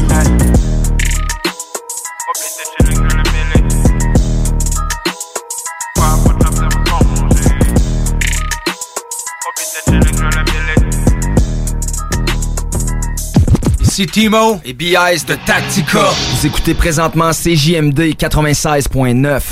Ici 13.93 14.07
Timo 14.07 14.59
et 14.65 14.73
BIS 14.73 15.23
de 15.27 15.35
Tactica. 15.45 15.99
Vous 16.31 16.47
écoutez 16.47 16.73
présentement 16.73 17.29
CJMD 17.29 18.15
96.9. 18.17 19.43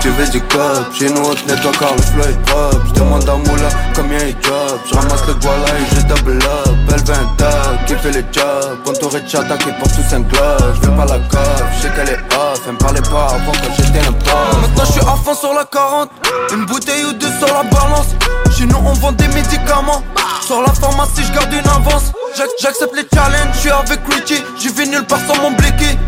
tu 0.00 0.08
veux 0.10 0.26
du 0.28 0.40
cop 0.42 0.60
Chez 0.98 1.10
nous 1.10 1.20
on 1.22 1.34
te 1.34 1.44
nettoie 1.50 1.72
car 1.78 1.94
le 1.94 2.02
flow 2.02 2.22
est 2.24 2.42
propre 2.46 2.78
Je 2.88 3.00
demande 3.00 3.28
à 3.28 3.34
Moula 3.36 3.68
combien 3.94 4.18
il 4.18 4.36
job 4.42 4.78
Je 4.90 4.94
ramasse 4.96 5.26
le 5.26 5.34
voilà 5.40 5.66
et 5.68 5.94
je 5.94 6.00
double 6.14 6.38
up. 6.38 6.74
Elle 6.90 7.04
veut 7.04 7.14
un 7.14 7.34
tag, 7.36 7.84
qui 7.86 7.94
fait 7.94 8.12
le 8.12 8.24
job. 8.32 8.94
T'aurais 9.00 9.20
de 9.20 9.28
chata 9.28 9.56
qui 9.58 9.70
porte 9.72 9.92
tous 9.94 10.14
un 10.14 10.20
glove 10.20 10.78
Je 10.82 10.88
veux 10.88 10.96
pas 10.96 11.04
la 11.04 11.18
coff, 11.28 11.62
je 11.76 11.82
sais 11.82 11.90
qu'elle 11.94 12.08
est 12.10 12.34
off. 12.34 12.60
Elle 12.66 12.72
me 12.72 12.78
parlait 12.78 13.00
pas 13.02 13.26
avant 13.26 13.52
quand 13.52 13.74
j'étais 13.76 14.06
un 14.06 14.12
pote 14.12 14.60
Maintenant 14.62 14.84
je 14.86 14.92
suis 14.92 15.00
à 15.00 15.16
fond 15.24 15.34
sur 15.34 15.52
la 15.54 15.64
40 15.64 16.10
Une 16.52 16.64
bouteille 16.66 17.04
ou 17.04 17.12
deux 17.12 17.30
sur 17.38 17.46
la 17.48 17.62
balance. 17.64 18.08
Chez 18.56 18.64
nous 18.66 18.78
on 18.84 18.92
vend 18.94 19.12
des 19.12 19.28
médicaments. 19.28 20.02
Sur 20.46 20.62
la 20.62 20.72
pharmacie 20.72 21.22
je 21.26 21.32
garde 21.32 21.52
une 21.52 21.68
avance. 21.68 22.12
J'ac- 22.36 22.48
J'accepte 22.60 22.94
les 22.96 23.06
challenges, 23.12 23.52
je 23.54 23.58
suis 23.60 23.70
avec 23.70 24.00
Richie. 24.10 24.42
J'y 24.58 24.68
vais 24.68 24.86
nulle 24.86 25.04
part 25.04 25.18
sans 25.26 25.40
mon 25.42 25.50
blicky 25.52 25.98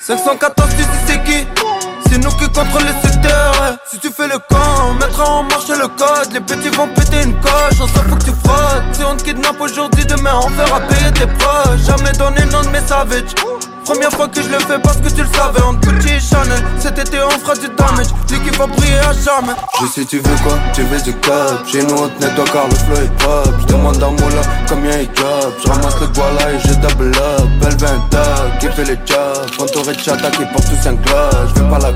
514 0.00 0.70
tu 0.76 0.82
sais 0.82 0.88
c'est 1.06 1.22
qui? 1.24 1.46
Nous 2.20 2.30
qui 2.32 2.46
contrôlons 2.46 2.86
le 2.86 3.08
secteur. 3.08 3.52
Si 3.90 3.98
tu 3.98 4.10
fais 4.10 4.28
le 4.28 4.38
camp, 4.48 4.90
on 4.90 4.94
mettra 4.94 5.24
en 5.24 5.42
marche 5.44 5.68
le 5.68 5.88
code. 5.88 6.32
Les 6.32 6.40
petits 6.40 6.68
vont 6.70 6.88
péter 6.88 7.22
une 7.22 7.34
coche, 7.40 7.80
on 7.80 7.86
s'en 7.86 8.04
fout 8.08 8.18
que 8.18 8.24
tu 8.24 8.32
frottes. 8.44 8.84
Si 8.92 9.04
on 9.04 9.16
te 9.16 9.24
kidnappe 9.24 9.60
aujourd'hui, 9.60 10.04
demain 10.04 10.34
on 10.44 10.48
fera 10.50 10.80
payer 10.80 11.12
tes 11.12 11.26
proches. 11.26 11.80
Jamais 11.86 12.12
donné 12.12 12.44
nom 12.52 12.62
de 12.62 12.68
mes 12.68 12.86
savages 12.86 13.34
Première 13.84 14.10
fois 14.10 14.28
que 14.28 14.40
je 14.40 14.48
le 14.48 14.58
fais 14.60 14.78
parce 14.78 14.98
que 14.98 15.08
tu 15.08 15.22
le 15.22 15.28
savais. 15.34 15.62
En 15.62 15.74
Gucci 15.74 16.14
et 16.14 16.20
Chanel, 16.20 16.62
cet 16.78 16.98
été 16.98 17.18
on 17.22 17.30
fera 17.30 17.54
du 17.54 17.68
damage. 17.68 18.06
L'équipe 18.30 18.56
va 18.56 18.66
briller 18.66 18.98
à 18.98 19.12
jamais. 19.12 19.54
Je 19.80 19.86
sais 19.86 20.04
tu 20.04 20.18
veux 20.18 20.36
quoi, 20.44 20.56
tu 20.72 20.82
veux 20.82 21.00
du 21.00 21.12
cop 21.14 21.66
Chez 21.66 21.82
nous 21.82 21.94
on 21.94 22.08
te 22.08 22.24
nettoie 22.24 22.44
car 22.52 22.68
le 22.68 22.74
flow 22.74 23.04
est 23.04 23.16
propre 23.18 23.50
Je 23.60 23.66
demande 23.66 24.02
à 24.02 24.08
Moula 24.08 24.42
combien 24.68 24.98
il 24.98 25.08
job 25.14 25.52
Je 25.64 25.68
ramasse 25.68 26.00
le 26.00 26.06
voilà 26.14 26.52
et 26.52 26.58
je 26.60 26.74
double 26.74 27.16
up. 27.16 27.48
Elle 27.66 27.76
veut 27.76 27.88
un 27.88 28.00
tag, 28.10 28.58
qui 28.60 28.66
fait 28.68 28.84
le 28.84 28.98
job 29.06 29.46
Quand 29.58 29.66
t'aurais 29.66 29.94
de 29.94 30.00
chata 30.00 30.30
qui 30.30 30.44
porte 30.44 30.66
tous 30.66 30.88
un 30.88 30.94
glove 30.94 31.52
Je 31.54 31.60
veux 31.60 31.68
pas 31.68 31.78
la 31.78 31.92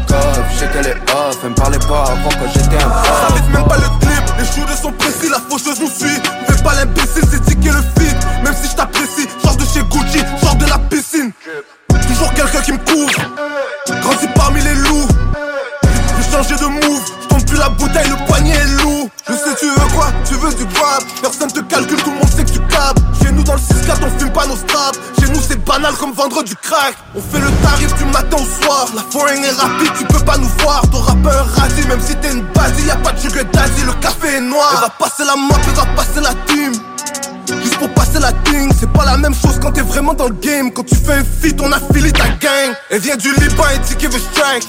je 0.51 0.59
sais 0.59 0.69
qu'elle 0.69 0.86
est 0.86 1.11
off 1.12 1.39
Elle 1.43 1.51
me 1.51 1.55
parlait 1.55 1.78
pas 1.78 2.05
avant 2.05 2.31
quand 2.31 2.49
j'étais 2.53 2.77
un 2.77 2.81
Ça 2.81 3.27
prof 3.27 3.32
vise 3.35 3.55
même 3.55 3.65
pas 3.65 3.77
le 3.77 3.89
clip, 4.01 4.24
les 4.39 4.45
shooters 4.45 4.78
sont 4.78 4.93
précis, 4.93 5.28
la 5.31 5.41
faucheuse 5.49 5.81
nous 5.81 5.89
suit. 5.89 6.20
Fais 6.47 6.62
pas 6.62 6.74
l'imbécile, 6.74 7.24
c'est 7.31 7.45
ticket 7.45 7.70
le 7.70 7.82
feed. 7.99 8.16
Même 8.45 8.55
si 8.61 8.70
je 8.70 8.77
t'apprécie, 8.77 9.28
sors 9.43 9.57
de 9.57 9.65
chez 9.65 9.82
Gucci, 9.82 10.20
sors 10.43 10.57
de 10.57 10.66
la 10.66 10.78
piscine. 10.78 11.32
Toujours 12.09 12.32
quelqu'un 12.35 12.61
qui 12.61 12.73
me 12.73 12.78
couvre, 12.78 13.12
grandis 14.03 14.28
parmi 14.35 14.61
les 14.62 14.74
loups. 14.74 15.09
J'ai 16.16 16.31
changé 16.31 16.55
de 16.57 16.66
move, 16.66 17.03
je 17.23 17.28
tombe 17.28 17.45
plus 17.47 17.59
la 17.59 17.69
bouteille, 17.69 18.09
le 18.09 18.27
poignet 18.27 18.55
est 18.55 18.82
lourd. 18.82 19.09
Je 19.28 19.32
sais 19.32 19.55
tu 19.59 19.66
veux 19.66 19.89
quoi, 19.95 20.09
tu 20.27 20.35
veux 20.35 20.53
du 20.55 20.65
grab. 20.66 21.03
Personne 21.23 21.51
te 21.51 21.61
calcule, 21.61 22.03
tout 22.03 22.11
le 22.11 22.16
monde 22.16 22.28
sait 22.28 22.45
que 22.45 22.51
tu 22.51 22.61
capes. 22.61 22.99
Chez 23.23 23.32
nous 23.32 23.43
dans 23.43 23.55
le 23.55 23.59
6-4, 23.59 23.99
on 24.03 24.19
fume 24.19 24.32
pas 24.32 24.47
nos 24.47 24.57
straps. 24.57 24.99
Banal 25.74 25.94
comme 25.96 26.12
vendre 26.12 26.44
du 26.44 26.55
crack. 26.55 26.94
On 27.16 27.20
fait 27.20 27.40
le 27.40 27.51
tarif 27.60 27.92
du 27.96 28.05
matin 28.05 28.36
au 28.36 28.62
soir. 28.62 28.86
La 28.94 29.02
foreign 29.10 29.42
est 29.42 29.51
rapide, 29.51 29.90
tu 29.98 30.05
peux 30.05 30.24
pas 30.24 30.38
nous 30.38 30.48
voir. 30.60 30.82
T'auras 30.88 31.16
pas 31.16 31.32
un 31.32 31.88
même 31.88 32.01
si 32.01 32.14
t'es 32.14 32.30
une 32.30 32.42
base. 32.55 32.80
Y'a 32.86 32.94
pas 32.94 33.10
de 33.10 33.18
sugar 33.18 33.44
daddy, 33.52 33.82
le 33.84 33.92
café 33.94 34.36
est 34.36 34.40
noir. 34.40 34.70
Elle 34.72 34.80
va 34.82 34.90
passer 34.90 35.24
la 35.24 35.34
mop, 35.34 35.59
elle 35.66 35.74
va 35.74 35.86
passer 35.96 36.20
la 36.20 36.32
team. 36.46 36.74
Juste 37.60 37.78
pour 37.78 37.88
passer 37.92 38.20
la 38.20 38.30
thing, 38.44 38.72
c'est 38.78 38.92
pas 38.92 39.05
la 39.05 39.16
même 39.16 39.34
chose 39.34 39.59
quand 39.60 39.72
t'es 39.72 39.80
vraiment 39.80 40.14
dans 40.14 40.28
le 40.28 40.34
game. 40.34 40.70
Quand 40.72 40.84
tu 40.84 40.94
fais 40.94 41.14
un 41.14 41.24
feat, 41.24 41.60
on 41.60 41.72
affilie 41.72 42.12
ta 42.12 42.28
gang. 42.28 42.72
Elle 42.90 43.01
vient 43.01 43.16
du 43.16 43.34
Liban 43.34 43.64
et 43.74 43.94
qu'elle 43.96 44.12
veut 44.12 44.20
strike. 44.20 44.68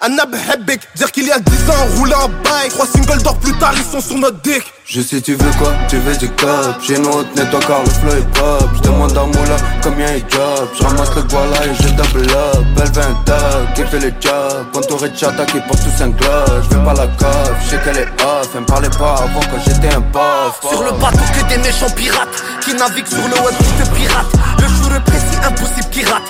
Anab 0.00 0.34
Hebek, 0.34 0.80
dire 0.96 1.12
qu'il 1.12 1.26
y 1.26 1.32
a 1.32 1.38
10 1.38 1.70
ans, 1.70 1.74
on 1.84 1.98
roulait 1.98 2.14
en 2.14 2.28
bike. 2.28 2.70
Trois 2.70 2.86
singles 2.86 3.22
d'or 3.22 3.38
plus 3.38 3.52
tard, 3.58 3.72
ils 3.76 3.84
sont 3.84 4.00
sur 4.00 4.16
notre 4.16 4.40
dick. 4.40 4.62
Je 4.84 5.00
sais 5.00 5.20
tu 5.20 5.34
veux 5.34 5.50
quoi, 5.58 5.72
tu 5.88 5.98
veux 5.98 6.16
du 6.16 6.28
cop. 6.30 6.82
Chez 6.82 6.98
nous 6.98 7.10
on 7.10 7.22
te 7.22 7.38
nettoie 7.38 7.60
car 7.60 7.82
le 7.84 7.90
flow 7.90 8.12
est 8.12 8.32
propre 8.32 8.68
Je 8.74 8.80
demande 8.82 9.16
à 9.16 9.24
Moula 9.24 9.56
combien 9.82 10.06
il 10.14 10.24
job 10.28 10.68
Je 10.76 10.82
ramasse 10.82 11.14
le 11.14 11.22
voilà 11.28 11.66
et 11.66 11.74
je 11.80 11.88
double 11.90 12.30
up. 12.30 12.64
Elle 12.76 12.92
veut 12.92 13.02
un 13.02 13.14
tag, 13.24 13.74
qui 13.74 13.82
fait 13.84 14.00
le 14.00 14.12
job? 14.20 14.66
Quand 14.72 14.80
t'aurais 14.80 15.10
de 15.10 15.16
chata 15.16 15.46
qui 15.46 15.60
porte 15.60 15.80
tous 15.80 16.02
un 16.02 16.08
glove 16.08 16.66
Je 16.68 16.76
veux 16.76 16.84
pas 16.84 16.94
la 16.94 17.06
coff, 17.06 17.52
je 17.62 17.70
sais 17.70 17.78
qu'elle 17.84 17.98
est 17.98 18.22
off. 18.22 18.48
Elle 18.54 18.62
me 18.62 18.66
parlait 18.66 18.90
pas 18.90 19.14
avant 19.14 19.40
quand 19.40 19.60
j'étais 19.64 19.94
un 19.94 20.00
pof. 20.00 20.60
Sur 20.68 20.82
le 20.82 20.90
bateau 20.92 21.18
que 21.38 21.48
des 21.54 21.58
méchants 21.58 21.90
pirates. 21.94 22.44
Qui 22.62 22.74
naviguent 22.74 23.06
sur 23.06 23.28
le 23.28 23.44
web 23.44 23.54
qui 23.58 23.82
te 23.82 23.88
pirate. 23.94 24.26
Le 24.58 24.66
jour 24.66 25.00
précis 25.04 25.38
impossible 25.44 25.90
qui 25.92 26.04
rate 26.04 26.22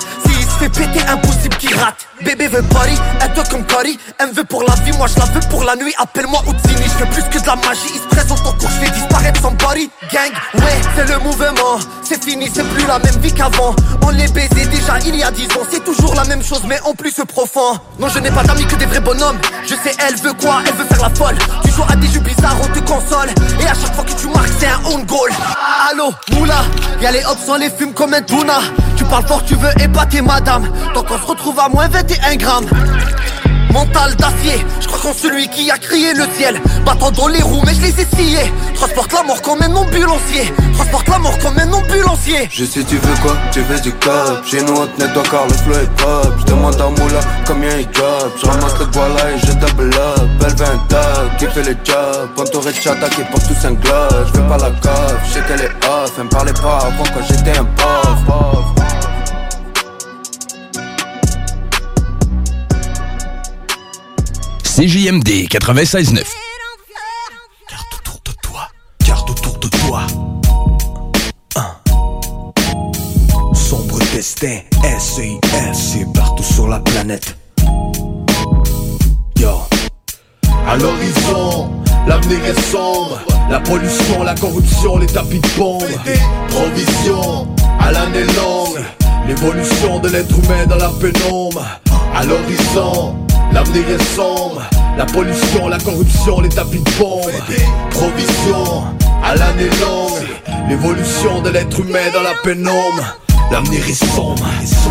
Fait 0.60 0.68
péter 0.68 1.00
impossible 1.08 1.56
qui 1.56 1.72
rate. 1.72 2.06
Bébé 2.22 2.46
veut 2.48 2.62
party, 2.62 2.92
elle 3.22 3.32
doit 3.32 3.44
comme 3.44 3.64
Cory 3.64 3.98
Elle 4.18 4.30
veut 4.32 4.44
pour 4.44 4.62
la 4.62 4.74
vie, 4.84 4.92
moi 4.98 5.06
je 5.06 5.18
la 5.18 5.24
veux 5.24 5.40
pour 5.48 5.64
la 5.64 5.74
nuit. 5.74 5.94
Appelle-moi 5.96 6.42
Outsini, 6.46 6.84
je 6.84 7.02
fais 7.02 7.06
plus 7.06 7.22
que 7.30 7.42
de 7.42 7.46
la 7.46 7.56
magie. 7.56 7.88
Il 7.94 8.00
se 8.00 8.06
présente 8.08 8.40
en 8.40 8.52
cours, 8.52 8.68
je 8.68 8.84
fais 8.84 8.90
disparaître 8.90 9.40
son 9.40 9.52
body. 9.52 9.90
Gang, 10.12 10.30
ouais, 10.62 10.80
c'est 10.94 11.08
le 11.08 11.18
mouvement. 11.20 11.78
C'est 12.02 12.22
fini, 12.22 12.50
c'est 12.52 12.68
plus 12.74 12.86
la 12.86 12.98
même 12.98 13.18
vie 13.22 13.32
qu'avant. 13.32 13.74
On 14.02 14.10
les 14.10 14.28
baisait 14.28 14.66
déjà 14.66 14.98
il 15.06 15.16
y 15.16 15.22
a 15.22 15.30
10 15.30 15.44
ans. 15.56 15.66
C'est 15.70 15.82
toujours 15.82 16.14
la 16.14 16.24
même 16.24 16.42
chose 16.42 16.62
mais 16.68 16.78
en 16.84 16.92
plus 16.92 17.14
profond. 17.26 17.78
Non 17.98 18.08
je 18.08 18.18
n'ai 18.18 18.30
pas 18.30 18.42
d'amis 18.42 18.66
que 18.66 18.76
des 18.76 18.84
vrais 18.84 19.00
bonhommes. 19.00 19.38
Je 19.64 19.74
sais 19.76 19.94
elle 20.06 20.16
veut 20.16 20.34
quoi, 20.34 20.60
elle 20.66 20.74
veut 20.74 20.84
faire 20.84 21.00
la 21.00 21.14
folle. 21.14 21.38
Tu 21.64 21.70
joues 21.70 21.84
à 21.88 21.96
des 21.96 22.08
jeux 22.08 22.20
bizarres, 22.20 22.56
on 22.62 22.66
te 22.66 22.80
console. 22.80 23.30
Et 23.60 23.66
à 23.66 23.72
chaque 23.72 23.94
fois 23.94 24.04
que 24.04 24.12
tu 24.12 24.26
marques 24.26 24.52
c'est 24.58 24.66
un 24.66 24.80
own 24.92 25.04
goal. 25.04 25.30
Allô, 25.90 26.12
moula, 26.32 26.62
y'a 27.00 27.12
les 27.12 27.24
hops, 27.24 27.48
on 27.48 27.54
les 27.54 27.70
fume 27.70 27.94
comme 27.94 28.12
un 28.12 28.20
tuna. 28.20 28.60
Tu 28.96 29.04
parles 29.04 29.26
fort, 29.26 29.42
tu 29.42 29.54
veux 29.54 29.70
épater 29.80 30.20
madame. 30.20 30.49
Tant 30.94 31.04
qu'on 31.04 31.16
se 31.16 31.26
retrouve 31.26 31.60
à 31.60 31.68
moins 31.68 31.86
21 31.86 32.34
grammes. 32.34 32.66
Mental 33.72 34.16
d'acier, 34.16 34.66
je 34.80 34.88
crois 34.88 34.98
qu'on 34.98 35.16
celui 35.16 35.46
qui 35.46 35.70
a 35.70 35.78
crié 35.78 36.12
le 36.12 36.24
ciel. 36.36 36.60
Battant 36.84 37.12
dans 37.12 37.28
les 37.28 37.40
roues 37.40 37.62
mais 37.64 37.72
je 37.72 37.82
les 37.82 38.00
ai 38.00 38.04
sciés. 38.04 38.52
Transporte 38.74 39.12
la 39.12 39.22
mort 39.22 39.40
comme 39.42 39.62
un 39.62 39.72
ambulancier. 39.76 40.52
Transporte 40.74 41.08
la 41.08 41.18
mort 41.18 41.38
comme 41.38 41.56
un 41.56 41.72
ambulancier. 41.72 42.48
Je 42.50 42.64
sais 42.64 42.82
tu 42.82 42.96
veux 42.96 43.16
quoi, 43.22 43.36
tu 43.52 43.60
veux 43.60 43.78
du 43.78 43.94
Chez 44.44 44.60
nous 44.64 44.74
on 44.74 44.86
tenait 44.88 45.12
toi 45.12 45.22
car 45.30 45.46
le 45.46 45.54
flow 45.54 45.74
est 45.74 46.02
pop. 46.02 46.34
Je 46.40 46.44
demande 46.46 46.80
à 46.80 46.88
Moula 47.00 47.20
combien 47.46 47.76
il 47.76 47.86
job 47.92 48.32
Je 48.42 48.46
ramasse 48.46 48.76
le 48.80 48.86
voilà 48.92 49.30
et 49.30 49.38
je 49.38 49.52
double 49.52 49.94
up. 49.94 50.28
Elle 50.44 50.56
veut 50.56 50.66
un 50.66 51.36
qui 51.38 51.46
fait 51.46 51.62
le 51.62 51.76
job? 51.84 52.28
Entouré 52.36 52.72
de 52.72 52.76
chata 52.76 53.08
qui 53.08 53.22
porte 53.30 53.46
tous 53.46 53.66
un 53.68 53.74
globe. 53.74 54.26
Je 54.26 54.40
veux 54.40 54.48
pas 54.48 54.58
la 54.58 54.70
coff, 54.70 55.14
je 55.28 55.32
sais 55.34 55.42
qu'elle 55.46 55.60
est 55.60 55.86
off. 55.86 56.10
Elle 56.18 56.24
me 56.24 56.28
parlait 56.28 56.52
pas 56.54 56.78
avant 56.78 57.04
quand 57.14 57.24
j'étais 57.28 57.56
un 57.56 57.64
pauvre 57.64 58.74
CJMD 64.70 65.48
96.9. 65.48 66.22
Garde 69.04 69.30
autour 69.30 69.58
de 69.58 69.68
toi. 69.68 70.06
Un. 71.56 73.52
Sombre 73.52 73.98
destin, 74.14 74.60
SIS, 74.96 76.06
partout 76.14 76.44
sur 76.44 76.68
la 76.68 76.78
planète. 76.78 77.36
Yo. 79.40 79.48
À 80.68 80.76
l'horizon, 80.76 81.72
l'avenir 82.06 82.44
est 82.44 82.60
sombre. 82.60 83.18
La 83.50 83.58
pollution, 83.58 84.22
la 84.22 84.36
corruption, 84.36 84.98
les 84.98 85.06
tapis 85.06 85.40
de 85.40 85.48
bombe. 85.58 85.82
Provision, 86.48 87.48
à 87.80 87.90
l'année 87.90 88.24
longue. 88.36 88.78
L'évolution 89.26 89.98
de 89.98 90.10
l'être 90.10 90.38
humain 90.38 90.66
dans 90.66 90.76
la 90.76 90.90
pénombre. 90.90 91.66
À 92.14 92.24
l'horizon, 92.24 93.16
l'avenir 93.52 93.88
est 93.88 94.02
sombre. 94.14 94.62
La 94.96 95.06
pollution, 95.06 95.68
la 95.68 95.78
corruption, 95.78 96.40
les 96.40 96.48
tapis 96.48 96.80
de 96.80 96.90
bombe. 96.98 97.30
Provision, 97.90 98.84
à 99.24 99.34
l'année 99.34 99.70
longue. 99.80 100.26
L'évolution 100.68 101.40
de 101.42 101.50
l'être 101.50 101.80
humain 101.80 102.10
dans 102.12 102.22
la 102.22 102.34
pénombre. 102.42 103.16
L'avenir 103.50 103.80
est 103.88 104.04
sombre, 104.14 104.46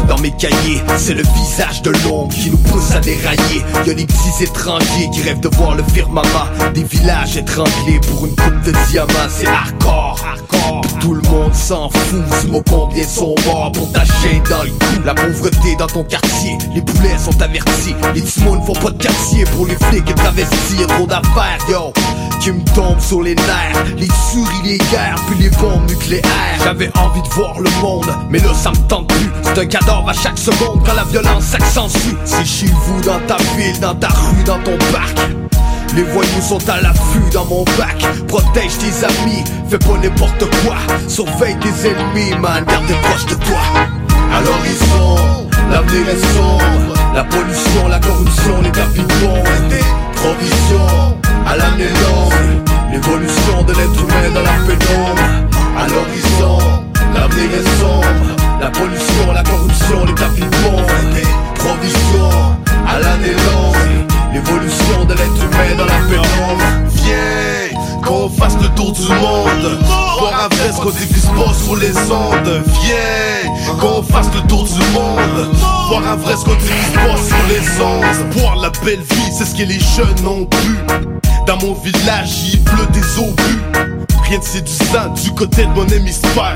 dans 0.08 0.18
mes 0.20 0.32
cahiers, 0.32 0.82
c'est 0.98 1.14
le 1.14 1.24
visage 1.24 1.82
de 1.82 1.92
l'ombre 2.04 2.34
qui 2.34 2.50
nous 2.50 2.58
pousse 2.58 2.92
à 2.92 3.00
dérailler. 3.00 3.64
Y'a 3.86 3.94
des 3.94 4.06
petits 4.06 4.44
étrangers 4.44 5.10
qui 5.14 5.22
rêvent 5.22 5.40
de 5.40 5.50
voir 5.56 5.76
le 5.76 5.84
firmament, 5.94 6.48
des 6.74 6.84
villages 6.84 7.38
étranglés 7.38 8.00
pour 8.08 8.26
une 8.26 8.36
coupe 8.36 8.62
de 8.66 8.74
diamants, 8.90 9.30
c'est 9.30 9.48
hardcore. 9.48 10.20
Tout 11.00 11.14
le 11.14 11.22
monde 11.30 11.54
s'en 11.54 11.90
fout, 11.90 12.24
ce 12.42 12.48
mot 12.48 12.62
combien 12.70 13.08
sont 13.08 13.34
morts 13.46 13.72
pour 13.72 13.90
chaîne 14.22 14.44
dans 14.50 14.64
le. 14.64 15.06
La 15.06 15.14
pauvreté 15.14 15.76
dans 15.78 15.88
ton 15.88 16.04
quartier, 16.04 16.58
les 16.74 16.82
poulets 16.82 17.18
sont 17.18 17.42
avertis. 17.42 17.96
Les 18.14 18.22
petits 18.22 18.42
ne 18.42 18.62
font 18.62 18.74
pas 18.74 18.92
de 18.92 19.02
quartier 19.02 19.46
pour 19.56 19.66
les 19.66 19.76
flics 19.76 20.10
et 20.10 20.14
travestir 20.14 20.88
trop 20.88 21.08
d'affaires, 21.08 21.60
yo. 21.70 21.94
Qui 22.42 22.52
me 22.52 22.64
tombent 22.74 23.02
sur 23.02 23.22
les 23.22 23.36
nerfs, 23.36 23.86
les 23.98 24.08
souris, 24.08 24.62
les 24.64 24.78
guerres, 24.78 25.22
puis 25.28 25.44
les 25.44 25.50
bombes 25.50 25.90
nucléaires. 25.90 26.24
J'avais 26.64 26.90
envie 26.98 27.22
de 27.22 27.28
voir 27.30 27.60
le 27.60 27.70
monde, 27.82 28.08
mais 28.30 28.40
ça 28.54 28.72
me 28.72 28.88
tente 28.88 29.08
plus. 29.08 29.32
C'est 29.44 29.60
un 29.60 29.66
cadavre 29.66 30.10
à 30.10 30.14
chaque 30.14 30.38
seconde 30.38 30.82
quand 30.86 30.94
la 30.94 31.04
violence 31.04 31.44
s'accentue. 31.44 32.16
C'est 32.26 32.46
chez 32.46 32.68
vous, 32.68 33.02
dans 33.02 33.20
ta 33.28 33.38
ville, 33.58 33.80
dans 33.80 33.96
ta 33.96 34.08
rue, 34.08 34.44
dans 34.46 34.60
ton 34.60 34.78
parc. 34.92 35.20
Les 35.96 36.04
voyous 36.04 36.42
sont 36.42 36.70
à 36.70 36.82
l'affût 36.82 37.30
dans 37.34 37.46
mon 37.46 37.64
bac. 37.78 38.06
Protège 38.28 38.78
tes 38.78 39.06
amis, 39.06 39.44
fais 39.70 39.80
pas 39.80 39.98
n'importe 40.02 40.46
quoi. 40.62 40.76
Surveille 41.08 41.58
tes 41.58 41.90
ennemis, 41.90 42.40
man, 42.40 42.64
garde 42.66 42.86
tes 42.88 42.94
proches 42.94 43.26
de 43.26 43.36
toi. 43.36 43.60
À 44.32 44.42
l'horizon, 44.42 45.48
l'avenir 45.72 46.10
est 46.10 47.16
La 47.16 47.24
pollution, 47.24 47.88
la 47.90 48.00
corruption, 48.00 48.62
les 48.62 48.72
tapis 48.72 49.02
de 49.02 49.26
bombe 49.26 49.48
Provision, 50.16 51.18
à 51.48 51.58
l'année 51.58 51.90
longue 51.90 52.70
L'évolution 52.92 53.64
de 53.64 53.74
l'être 53.74 54.02
humain 54.02 54.30
dans 54.34 54.42
la 54.42 54.52
pénombre. 54.68 55.22
À 55.78 55.88
l'horizon, 55.88 56.84
l'avenir 57.14 57.50
est 57.54 58.39
La 58.60 58.70
pollution, 58.72 59.32
la 59.34 59.44
corruption, 59.44 60.06
les 60.06 60.16
tapis 60.16 60.44
Provision, 61.56 62.30
à 62.88 63.00
l'année 63.00 63.32
longue 63.32 64.10
L'évolution 64.34 65.06
de 65.06 65.14
l'être 65.14 65.44
humain 65.44 65.76
dans 65.78 65.86
la 65.86 66.00
pénombre. 66.08 66.64
Viens, 66.94 67.80
qu'on 68.06 68.30
fasse 68.30 68.56
le 68.62 68.68
tour 68.76 68.92
du 68.92 69.08
monde. 69.08 69.80
Voir 70.20 70.46
un 70.46 70.56
vrai 70.56 70.70
qu'on 70.76 70.92
pas 70.92 71.54
sur 71.54 71.76
les 71.78 71.98
ondes. 72.12 72.64
Viens, 72.82 73.76
qu'on 73.80 74.04
fasse 74.04 74.28
le 74.36 74.42
tour 74.48 74.66
du 74.66 74.80
monde. 74.94 75.50
Voir 75.88 76.08
un 76.12 76.16
vrai 76.18 76.36
qu'on 76.36 76.52
pas 76.52 77.18
sur 77.18 77.38
les 77.48 77.82
ondes. 77.82 78.34
Boire 78.36 78.58
la 78.58 78.70
belle 78.86 79.02
vie, 79.02 79.32
c'est 79.36 79.46
ce 79.46 79.56
que 79.56 79.64
les 79.64 79.80
jeunes 79.80 80.28
ont 80.28 80.46
pu 80.46 80.78
Dans 81.48 81.58
mon 81.58 81.74
village, 81.74 82.44
il 82.54 82.62
pleut 82.62 82.88
des 82.92 83.20
obus 83.20 83.60
Rien 84.30 84.38
de 84.38 84.44
séduisant 84.44 85.10
du 85.24 85.32
côté 85.32 85.66
de 85.66 85.72
mon 85.72 85.88
hémisphère. 85.88 86.56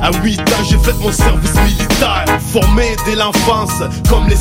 À 0.00 0.12
8 0.22 0.40
ans 0.42 0.64
j'ai 0.68 0.78
fait 0.78 0.94
mon 1.00 1.10
service 1.10 1.54
militaire. 1.54 2.24
Formé 2.52 2.94
dès 3.04 3.16
l'enfance 3.16 3.82
comme 4.08 4.28
les 4.28 4.36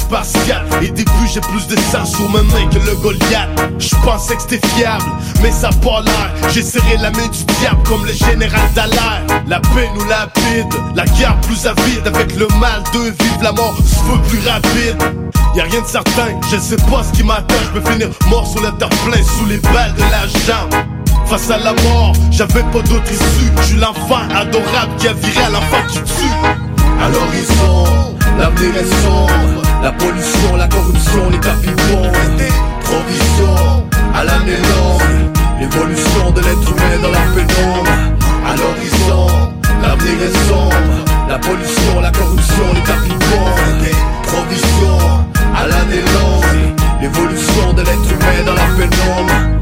Et 0.86 0.92
depuis 0.92 1.28
j'ai 1.34 1.42
plus 1.42 1.66
de 1.66 1.76
sang 1.92 2.06
sur 2.06 2.30
mes 2.30 2.44
mains 2.44 2.70
que 2.70 2.78
le 2.78 2.96
Goliath. 2.98 3.50
Je 3.80 3.96
pensais 4.06 4.36
que 4.36 4.44
c'était 4.44 4.68
fiable 4.76 5.04
mais 5.42 5.50
ça 5.50 5.72
pas 5.82 6.02
l'air. 6.02 6.32
J'ai 6.54 6.62
serré 6.62 6.98
la 6.98 7.10
main 7.10 7.28
du 7.30 7.44
diable 7.60 7.82
comme 7.88 8.06
le 8.06 8.14
général 8.14 8.62
Dallaire. 8.76 9.26
La 9.48 9.60
paix 9.60 9.90
nous 9.96 10.06
lapide, 10.06 10.72
la 10.94 11.06
guerre 11.06 11.42
plus 11.42 11.66
avide. 11.66 12.06
Avec 12.06 12.36
le 12.36 12.48
mal 12.60 12.84
de 12.94 13.00
vivre 13.00 13.42
la 13.42 13.52
mort, 13.52 13.76
je 13.78 14.12
veux 14.12 14.22
plus 14.28 14.48
rapide. 14.48 15.02
Y'a 15.56 15.64
rien 15.64 15.82
de 15.82 15.88
certain, 15.88 16.40
je 16.52 16.58
sais 16.58 16.76
pas 16.76 17.02
ce 17.04 17.18
qui 17.18 17.24
m'attend. 17.24 17.56
Je 17.74 17.80
peux 17.80 17.92
finir 17.92 18.10
mort 18.30 18.46
sur 18.46 18.62
le 18.62 18.72
terre 18.74 18.90
plein 18.90 19.24
sous 19.24 19.48
les 19.48 19.58
balles 19.58 19.96
de 19.96 20.02
la 20.02 20.28
jambe 20.46 21.00
Face 21.26 21.50
à 21.52 21.58
la 21.58 21.74
mort, 21.84 22.14
j'avais 22.32 22.64
pas 22.64 22.82
d'autre 22.82 23.12
issue. 23.12 23.52
Je 23.58 23.64
suis 23.64 23.78
l'enfant 23.78 24.22
adorable 24.36 24.96
qui 24.98 25.08
a 25.08 25.14
viré 25.14 25.44
à 25.44 25.50
l'enfant 25.50 25.84
qui 25.88 26.02
tue. 26.02 26.34
À 27.02 27.10
l'horizon, 27.10 28.16
l'avenir 28.38 28.76
est 28.78 29.04
sombre. 29.04 29.62
La 29.82 29.92
pollution, 29.92 30.56
la 30.58 30.68
corruption, 30.68 31.30
les 31.32 31.40
tapis 31.40 31.70
de 31.70 31.94
bombe 31.94 32.12
Provision, 32.84 33.86
à 34.14 34.24
l'année 34.26 34.58
longue 34.58 35.32
L'évolution 35.60 36.32
de 36.32 36.42
l'être 36.42 36.70
humain 36.70 36.98
dans 37.02 37.12
la 37.12 37.20
pénombre. 37.34 37.92
À 38.46 38.56
l'horizon, 38.58 39.54
l'avenir 39.82 40.22
est 40.24 40.50
sombre. 40.50 41.06
La 41.30 41.38
pollution, 41.38 42.02
la 42.02 42.12
corruption, 42.12 42.64
les 42.74 42.82
tapis 42.82 43.10
de 43.10 43.26
bombe 43.30 43.88
Provision, 44.24 44.98
à 45.56 45.68
l'année 45.68 46.02
longue 46.02 47.02
L'évolution 47.02 47.74
de 47.74 47.82
l'être 47.82 48.12
humain 48.12 48.44
dans 48.46 48.54
la 48.54 48.68
pénombre 48.76 49.59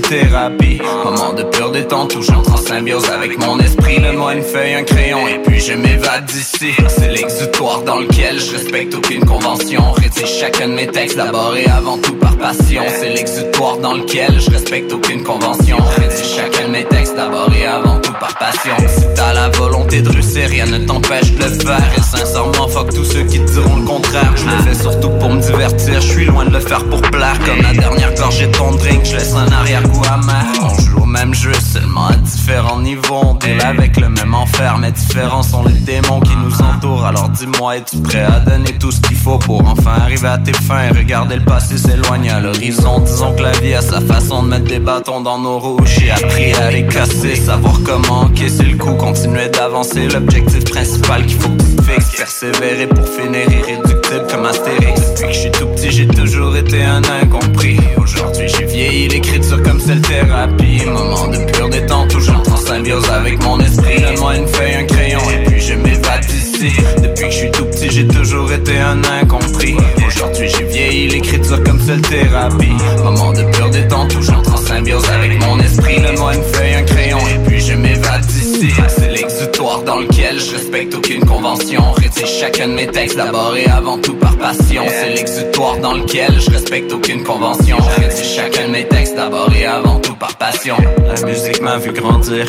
thérapie. 0.00 0.80
Moment 1.04 1.32
de 1.34 1.42
pur 1.42 1.70
détente, 1.70 2.10
toujours 2.10 2.42
en 2.52 2.56
symbiose 2.56 3.08
avec 3.10 3.38
mon 3.38 3.58
esprit. 3.58 4.00
Donne-moi 4.00 4.34
une 4.34 4.42
feuille, 4.42 4.74
un 4.74 4.84
crayon, 4.84 5.26
et 5.28 5.38
puis 5.38 5.60
je 5.60 5.74
m'évade 5.74 6.24
d'ici. 6.26 6.72
C'est 6.88 7.10
l'exutoire 7.10 7.82
dans 7.82 7.98
lequel 7.98 8.40
je 8.40 8.52
respecte 8.52 8.94
aucune 8.94 9.24
convention. 9.24 9.92
Rédige 9.92 10.38
chacun 10.40 10.68
de 10.68 10.74
mes 10.74 10.86
textes 10.86 11.16
d'abord 11.16 11.56
et 11.56 11.66
avant 11.66 11.98
tout 11.98 12.14
par 12.14 12.36
passion. 12.36 12.82
C'est 12.88 13.10
l'exutoire 13.10 13.78
dans 13.78 13.94
lequel 13.94 14.40
je 14.40 14.50
respecte 14.50 14.92
aucune 14.92 15.22
convention. 15.22 15.76
Rédige 15.96 16.36
chacun 16.36 16.68
de 16.68 16.72
mes 16.72 16.84
textes 16.84 17.11
d'abord 17.14 17.50
et 17.54 17.66
avant 17.66 17.98
tout 17.98 18.12
par 18.12 18.34
passion. 18.34 18.74
Si 18.88 19.04
t'as 19.14 19.32
la 19.32 19.48
volonté 19.50 20.02
de 20.02 20.08
réussir, 20.10 20.48
rien 20.48 20.66
ne 20.66 20.78
t'empêche 20.78 21.32
de 21.32 21.44
le 21.44 21.50
faire. 21.50 21.92
Et 21.96 22.00
sincèrement, 22.00 22.68
fuck 22.68 22.92
tous 22.94 23.04
ceux 23.04 23.24
qui 23.24 23.38
te 23.38 23.52
diront 23.52 23.76
le 23.76 23.86
contraire. 23.86 24.32
Je 24.36 24.44
le 24.44 24.62
fais 24.62 24.82
surtout 24.82 25.10
pour 25.10 25.30
me 25.30 25.40
divertir, 25.40 26.00
je 26.00 26.08
suis 26.08 26.24
loin 26.24 26.44
de 26.44 26.50
le 26.50 26.60
faire 26.60 26.84
pour 26.84 27.00
plaire. 27.02 27.38
Comme 27.44 27.62
la 27.62 27.72
dernière 27.72 28.14
gorgée 28.14 28.46
de 28.46 28.52
ton 28.52 28.72
drink, 28.72 29.04
je 29.04 29.16
laisse 29.16 29.34
un 29.34 29.50
arrière-goût 29.50 30.02
amer. 30.10 30.44
On 30.62 30.80
joue 30.80 31.02
au 31.02 31.06
même 31.06 31.34
jeu, 31.34 31.52
seulement 31.54 32.08
à 32.08 32.14
différents 32.14 32.80
niveaux. 32.80 33.20
On 33.22 33.34
deal 33.34 33.60
avec 33.64 33.98
le 34.00 34.08
même 34.08 34.34
enfer, 34.34 34.78
mais 34.78 34.92
différents 34.92 35.42
sont 35.42 35.64
les 35.64 35.72
démons 35.72 36.20
qui 36.20 36.34
nous 36.36 36.60
entourent. 36.62 37.04
Alors 37.04 37.28
dis-moi, 37.28 37.76
es-tu 37.76 37.98
prêt 37.98 38.24
à 38.24 38.40
donner 38.40 38.78
tout 38.78 38.90
ce 38.90 39.00
qu'il 39.00 39.16
faut 39.16 39.38
pour 39.38 39.66
enfin 39.66 39.92
arriver 40.00 40.28
à 40.28 40.38
tes 40.38 40.52
fins 40.52 40.84
et 40.84 40.96
regarder 40.96 41.36
le 41.36 41.44
passé 41.44 41.76
s'éloigner 41.76 42.30
à 42.30 42.40
l'horizon? 42.40 43.00
Disons 43.00 43.34
que 43.34 43.42
la 43.42 43.52
vie 43.52 43.74
a 43.74 43.82
sa 43.82 44.00
façon 44.00 44.42
de 44.42 44.48
mettre 44.48 44.64
des 44.64 44.78
bâtons 44.78 45.20
dans 45.20 45.38
nos 45.38 45.58
roues. 45.58 45.80
J'ai 45.84 46.10
appris 46.10 46.52
à 46.54 46.70
les 46.70 46.84
casser, 47.02 47.36
savoir 47.36 47.80
comment 47.84 48.20
encaisser 48.22 48.64
le 48.64 48.76
coup, 48.76 48.94
continuer 48.94 49.48
d'avancer. 49.48 50.06
L'objectif 50.08 50.64
principal 50.64 51.26
qu'il 51.26 51.38
faut 51.38 51.48
que 51.48 51.62
tu 51.62 51.92
fixes, 51.92 52.16
persévérer 52.16 52.86
pour 52.86 53.06
finir 53.08 53.46
irréductible 53.50 54.26
comme 54.30 54.44
Astérix. 54.46 55.00
Depuis 55.00 55.26
que 55.26 55.32
je 55.32 55.38
suis 55.38 55.50
tout 55.50 55.66
petit, 55.66 55.90
j'ai 55.90 56.06
toujours 56.06 56.56
été 56.56 56.82
un 56.84 57.02
incompris. 57.22 57.78
Aujourd'hui, 57.96 58.46
j'ai 58.48 58.64
vieilli 58.64 59.08
l'écriture 59.08 59.62
comme 59.62 59.80
celle 59.80 60.00
thérapie. 60.00 60.82
Moment 60.86 61.28
de 61.28 61.38
pur 61.52 61.68
détente, 61.68 62.08
toujours 62.08 62.42
en 62.50 62.56
symbiose 62.56 63.08
avec 63.10 63.42
mon 63.42 63.58
esprit. 63.60 64.00
Donne-moi 64.00 64.36
une 64.36 64.46
feuille, 64.46 64.74
un 64.74 64.84
crayon, 64.84 65.20
et 65.30 65.44
puis 65.44 65.60
je 65.60 65.74
m'évade 65.74 66.24
d'ici. 66.26 66.72
Depuis 67.02 67.24
que 67.24 67.30
je 67.30 67.36
suis 67.36 67.50
tout 67.50 67.64
petit, 67.64 67.90
j'ai 67.90 68.06
toujours 68.06 68.52
été 68.52 68.78
un 68.78 69.02
incompris. 69.20 69.76
Aujourd'hui, 70.06 70.48
j'ai 70.48 70.64
vieilli 70.64 71.08
l'écriture 71.08 71.62
comme 71.64 71.80
celle 71.80 72.02
thérapie. 72.02 72.76
Moment 73.02 73.32
de 73.32 73.42
pur 73.50 73.70
détente, 73.70 74.10
toujours 74.10 74.42
en 74.51 74.51
symbiose 74.72 75.08
avec 75.10 75.40
mon 75.40 75.58
esprit. 75.60 76.00
Donne-moi 76.00 76.34
une 76.34 76.42
feuille, 76.42 76.74
un 76.74 76.82
crayon, 76.82 77.18
et 77.18 77.38
puis 77.46 77.60
je 77.60 77.74
m'évade 77.74 78.24
d'ici. 78.26 78.72
C'est 78.88 79.10
l'exutoire 79.10 79.82
dans 79.82 80.00
lequel 80.00 80.38
je 80.38 80.52
respecte 80.52 80.94
aucune 80.94 81.24
convention. 81.24 81.82
Rédige 81.92 82.40
chacun 82.40 82.68
de 82.68 82.74
mes 82.74 82.86
textes 82.86 83.16
d'abord 83.16 83.54
et 83.56 83.66
avant 83.66 83.98
tout 83.98 84.14
par 84.14 84.36
passion. 84.36 84.84
C'est 84.88 85.14
l'exutoire 85.14 85.78
dans 85.78 85.94
lequel 85.94 86.40
je 86.40 86.50
respecte 86.50 86.92
aucune 86.92 87.22
convention. 87.22 87.76
Rédige 87.98 88.34
chacun 88.36 88.68
de 88.68 88.72
mes 88.72 88.88
textes 88.88 89.14
d'abord 89.14 89.50
et 89.54 89.66
avant 89.66 89.98
tout 90.00 90.14
par 90.14 90.34
passion. 90.36 90.76
La 91.06 91.26
musique 91.26 91.60
m'a 91.60 91.78
vu 91.78 91.92
grandir. 91.92 92.46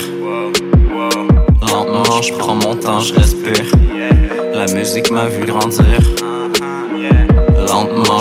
Lentement, 1.61 2.21
je 2.21 2.33
prends 2.33 2.55
mon 2.55 2.75
temps, 2.75 2.99
je 2.99 3.13
respire. 3.13 3.65
La 4.53 4.65
musique 4.73 5.11
m'a 5.11 5.25
vu 5.25 5.45
grandir. 5.45 5.99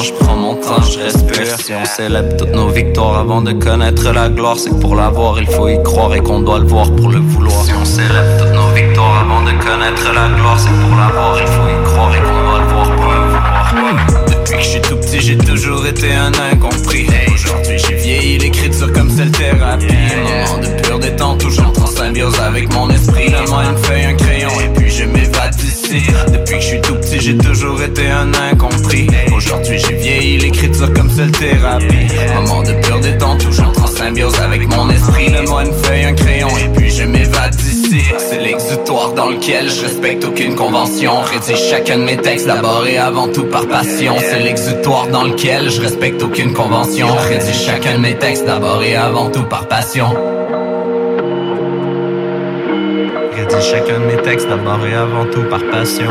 Je 0.03 0.13
prends 0.15 0.37
mon 0.37 0.55
temps, 0.57 0.83
je 0.83 0.99
respire. 0.99 1.61
Si 1.61 1.73
on 1.73 1.85
célèbre 1.85 2.37
toutes 2.37 2.53
nos 2.53 2.69
victoires 2.69 3.19
avant 3.19 3.41
de 3.41 3.53
connaître 3.53 4.11
la 4.13 4.29
gloire, 4.29 4.57
c'est 4.59 4.71
que 4.71 4.75
pour 4.75 4.97
l'avoir, 4.97 5.41
il 5.41 5.47
faut 5.47 5.69
y 5.69 5.81
croire 5.83 6.13
et 6.15 6.21
qu'on 6.21 6.41
doit 6.41 6.59
le 6.59 6.67
voir 6.67 6.91
pour 6.91 7.09
le 7.09 7.21
vouloir. 7.21 7.65
Si 7.65 7.73
on 7.73 7.85
célèbre 7.85 8.37
toutes 8.39 8.53
nos 8.53 8.69
victoires 8.75 9.21
avant 9.21 9.43
de 9.43 9.53
connaître 9.63 10.13
la 10.13 10.29
gloire, 10.37 10.59
c'est 10.59 10.71
pour 10.71 10.97
l'avoir, 10.97 11.39
il 11.41 11.47
faut 11.47 11.69
y 11.69 11.85
croire 11.85 12.15
et 12.17 12.19
qu'on 12.19 12.51
doit 12.51 12.59
le 12.59 12.67
voir 12.67 12.97
pour 12.97 13.13
le 13.13 13.21
vouloir. 13.21 13.75
Depuis 14.27 14.57
que 14.57 14.63
je 14.63 14.69
suis 14.69 14.81
tout 14.81 14.97
petit, 14.97 15.21
j'ai 15.21 15.39
toujours 15.39 15.87
été 15.87 16.13
un 16.15 16.33
incompris. 16.53 17.07
Aujourd'hui, 17.33 17.79
j'ai 17.79 17.95
vieilli 17.95 18.39
l'écriture 18.39 18.93
comme 18.93 19.11
celle 19.11 19.31
thérapie. 19.31 19.87
Moment 19.87 20.59
de 20.59 20.83
pur 20.83 20.99
détente, 20.99 21.39
toujours 21.39 21.73
en 21.81 21.87
symbiose 21.87 22.41
avec 22.41 22.73
mon 22.73 22.91
esprit. 22.91 23.31
Donne-moi 23.31 23.63
une 23.71 23.79
feuille, 23.79 24.05
un 24.05 24.15
crayon, 24.15 24.51
et 24.65 24.69
puis 24.79 24.91
je 24.91 25.05
m'évade 25.05 25.55
d'ici. 25.57 26.03
Depuis 26.33 26.57
que 26.57 26.61
je 26.61 26.67
suis 26.67 26.81
tout 26.81 26.95
petit, 26.97 27.02
j'ai 27.23 27.37
toujours 27.37 27.81
été 27.81 28.09
un 28.09 28.33
incompris. 28.51 29.07
Aujourd'hui, 29.33 29.79
j'ai 29.79 29.95
vieilli 29.95 30.39
l'écriture 30.39 30.93
comme 30.93 31.09
celle 31.09 31.31
thérapie. 31.31 32.09
Moment 32.35 32.63
de 32.65 32.73
pur 32.85 32.99
détente, 32.99 33.45
toujours 33.45 33.73
en 33.81 33.87
symbiose 33.87 34.35
avec 34.41 34.67
mon 34.67 34.91
esprit. 34.91 35.31
Donne-moi 35.31 35.67
une 35.67 35.73
feuille, 35.73 36.05
un 36.05 36.15
crayon, 36.15 36.49
et 36.49 36.69
puis 36.77 36.91
je 36.91 37.05
m'évade 37.05 37.55
d'ici. 37.55 38.03
C'est 38.19 38.41
l'exutoire 38.41 39.13
dans 39.13 39.31
lequel 39.31 39.71
je 39.71 39.83
respecte 39.83 40.25
aucune 40.25 40.57
convention. 40.57 41.21
Rédige 41.21 41.63
chacun 41.71 41.99
de 41.99 42.03
mes 42.03 42.17
textes 42.17 42.49
d'abord 42.49 42.85
et 42.89 42.99
avant 42.99 43.29
tout 43.29 43.45
par 43.45 43.69
passion. 43.69 44.17
C'est 44.19 44.41
l'exutoire 44.41 45.07
dans 45.07 45.23
lequel 45.23 45.71
je 45.71 45.81
respecte 45.81 46.21
aucune 46.25 46.53
convention. 46.53 47.07
Rédige 47.29 47.63
chacun 47.65 47.99
de 47.99 48.01
mes 48.01 48.19
textes 48.19 48.47
d'abord 48.47 48.83
et 48.83 48.97
avant 48.97 49.31
tout 49.31 49.45
par 49.45 49.69
passion. 49.69 50.09
Rédige 53.37 53.71
chacun 53.71 54.01
de 54.01 54.07
mes 54.07 54.23
textes 54.23 54.49
d'abord 54.49 54.85
et 54.85 54.95
avant 54.95 55.25
tout 55.27 55.43
par 55.49 55.63
passion. 55.71 56.09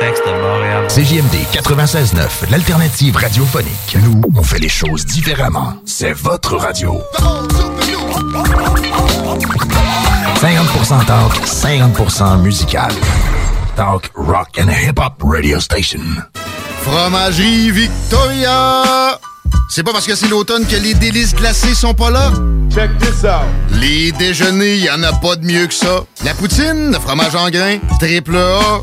Chacun 0.00 0.20
de 0.22 0.30
avant. 0.30 0.88
CJMD 0.88 1.34
96.9, 1.52 2.50
l'alternative 2.50 3.16
radiophonique. 3.16 3.96
Nous, 4.02 4.20
on 4.34 4.42
fait 4.42 4.58
les 4.58 4.68
choses 4.68 5.04
différemment. 5.06 5.74
C'est 5.84 6.12
votre 6.12 6.56
radio. 6.56 7.00
50% 10.40 11.06
talk, 11.06 11.32
50% 11.44 12.40
musical. 12.40 12.90
Talk, 13.76 14.10
rock 14.14 14.58
and 14.58 14.68
hip-hop 14.70 15.22
radio 15.22 15.60
station. 15.60 16.00
Fromagerie 16.82 17.70
Victoria! 17.70 19.18
C'est 19.68 19.82
pas 19.82 19.92
parce 19.92 20.06
que 20.06 20.14
c'est 20.14 20.28
l'automne 20.28 20.66
que 20.66 20.76
les 20.76 20.94
délices 20.94 21.34
glacées 21.34 21.74
sont 21.74 21.94
pas 21.94 22.10
là? 22.10 22.32
Check 22.74 22.90
this 22.98 23.24
out! 23.24 23.46
Les 23.72 24.12
déjeuners, 24.12 24.78
y 24.78 24.90
en 24.90 25.02
a 25.02 25.12
pas 25.12 25.36
de 25.36 25.44
mieux 25.44 25.66
que 25.66 25.74
ça. 25.74 26.04
La 26.24 26.34
poutine, 26.34 26.90
le 26.90 26.98
fromage 26.98 27.34
en 27.36 27.50
grains, 27.50 27.78
triple 28.00 28.36
A. 28.36 28.82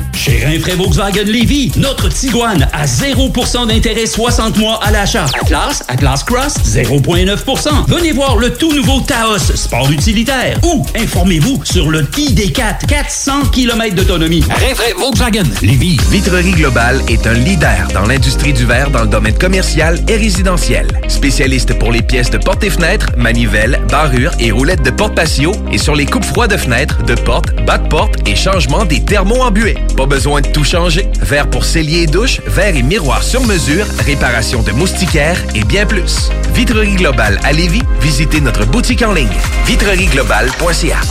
Chez 0.15 0.43
Rinfraie 0.45 0.75
Volkswagen 0.75 1.23
Lévy, 1.25 1.71
notre 1.77 2.09
Tiguan 2.09 2.67
à 2.73 2.85
0% 2.85 3.67
d'intérêt 3.67 4.05
60 4.05 4.57
mois 4.57 4.79
à 4.83 4.91
l'achat. 4.91 5.25
Atlas, 5.41 5.83
Atlas 5.87 6.23
Cross, 6.23 6.55
0,9%. 6.65 7.69
Venez 7.87 8.11
voir 8.11 8.37
le 8.37 8.53
tout 8.53 8.71
nouveau 8.73 9.01
Taos, 9.01 9.39
sport 9.55 9.89
utilitaire. 9.91 10.59
Ou 10.63 10.85
informez-vous 10.95 11.61
sur 11.63 11.89
le 11.89 12.03
ID4, 12.03 12.85
400 12.87 13.45
km 13.51 13.95
d'autonomie. 13.95 14.43
Rinfraie 14.49 14.93
Volkswagen 14.97 15.43
Lévy. 15.61 15.97
Vitrerie 16.09 16.51
Globale 16.51 17.01
est 17.07 17.25
un 17.25 17.33
leader 17.33 17.87
dans 17.93 18.05
l'industrie 18.05 18.53
du 18.53 18.65
verre 18.65 18.91
dans 18.91 19.01
le 19.01 19.07
domaine 19.07 19.37
commercial 19.37 19.99
et 20.07 20.17
résidentiel. 20.17 20.87
Spécialiste 21.07 21.77
pour 21.79 21.91
les 21.91 22.01
pièces 22.01 22.29
de 22.29 22.37
portes 22.37 22.63
et 22.63 22.69
fenêtres, 22.69 23.07
manivelles, 23.17 23.81
barrures 23.89 24.33
et 24.39 24.51
roulettes 24.51 24.83
de 24.83 24.91
porte 24.91 25.15
patio 25.15 25.51
et 25.71 25.77
sur 25.77 25.95
les 25.95 26.05
coupes 26.05 26.25
froides 26.25 26.51
de 26.51 26.57
fenêtres, 26.57 27.03
de 27.03 27.15
portes, 27.15 27.55
bas 27.65 27.77
de 27.77 27.87
porte 27.87 28.27
et 28.27 28.35
changement 28.35 28.85
des 28.85 29.03
thermos 29.03 29.41
embués. 29.41 29.77
Pas 30.01 30.07
besoin 30.07 30.41
de 30.41 30.47
tout 30.47 30.63
changer. 30.63 31.05
Verre 31.21 31.47
pour 31.47 31.63
cellier 31.63 31.99
et 31.99 32.07
douche, 32.07 32.41
verre 32.47 32.75
et 32.75 32.81
miroir 32.81 33.21
sur 33.21 33.45
mesure, 33.45 33.85
réparation 33.99 34.63
de 34.63 34.71
moustiquaires 34.71 35.39
et 35.53 35.63
bien 35.63 35.85
plus. 35.85 36.31
Vitrerie 36.55 36.95
Globale 36.95 37.39
à 37.43 37.53
Lévis, 37.53 37.83
visitez 38.01 38.41
notre 38.41 38.65
boutique 38.65 39.03
en 39.03 39.13
ligne 39.13 39.27
vitrerieglobale.ca. 39.67 41.01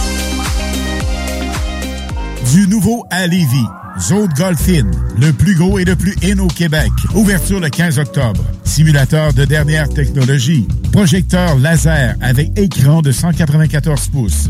Du 2.52 2.66
nouveau 2.66 3.04
à 3.12 3.28
Lévis. 3.28 3.68
Zone 4.00 4.28
Golf 4.36 4.68
In, 4.68 4.90
le 5.20 5.32
plus 5.32 5.54
gros 5.54 5.78
et 5.78 5.84
le 5.84 5.94
plus 5.94 6.16
in 6.24 6.40
au 6.40 6.48
Québec. 6.48 6.90
Ouverture 7.14 7.60
le 7.60 7.68
15 7.68 8.00
octobre. 8.00 8.42
Simulateur 8.64 9.32
de 9.32 9.44
dernière 9.44 9.88
technologie. 9.88 10.66
Projecteur 10.90 11.56
laser 11.58 12.16
avec 12.20 12.58
écran 12.58 13.02
de 13.02 13.12
194 13.12 14.08
pouces. 14.08 14.48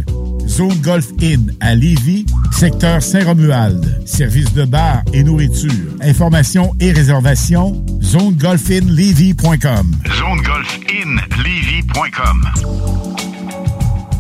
Zone 0.50 0.78
Golf 0.82 1.06
In 1.22 1.46
à 1.60 1.76
Lévis, 1.76 2.26
secteur 2.50 3.00
Saint-Romuald. 3.02 4.02
Service 4.04 4.52
de 4.52 4.64
bar 4.64 5.02
et 5.12 5.22
nourriture. 5.22 5.70
Informations 6.02 6.74
et 6.80 6.90
réservations, 6.90 7.84
zonegolfinlevy.com. 8.02 9.92
Zonegolfinlevy.com. 10.18 12.48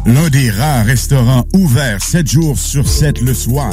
L'un 0.06 0.30
des 0.30 0.50
rares 0.50 0.86
restaurants 0.86 1.44
ouverts 1.52 2.02
7 2.02 2.30
jours 2.30 2.58
sur 2.58 2.86
7 2.86 3.22
le 3.22 3.34
soir 3.34 3.72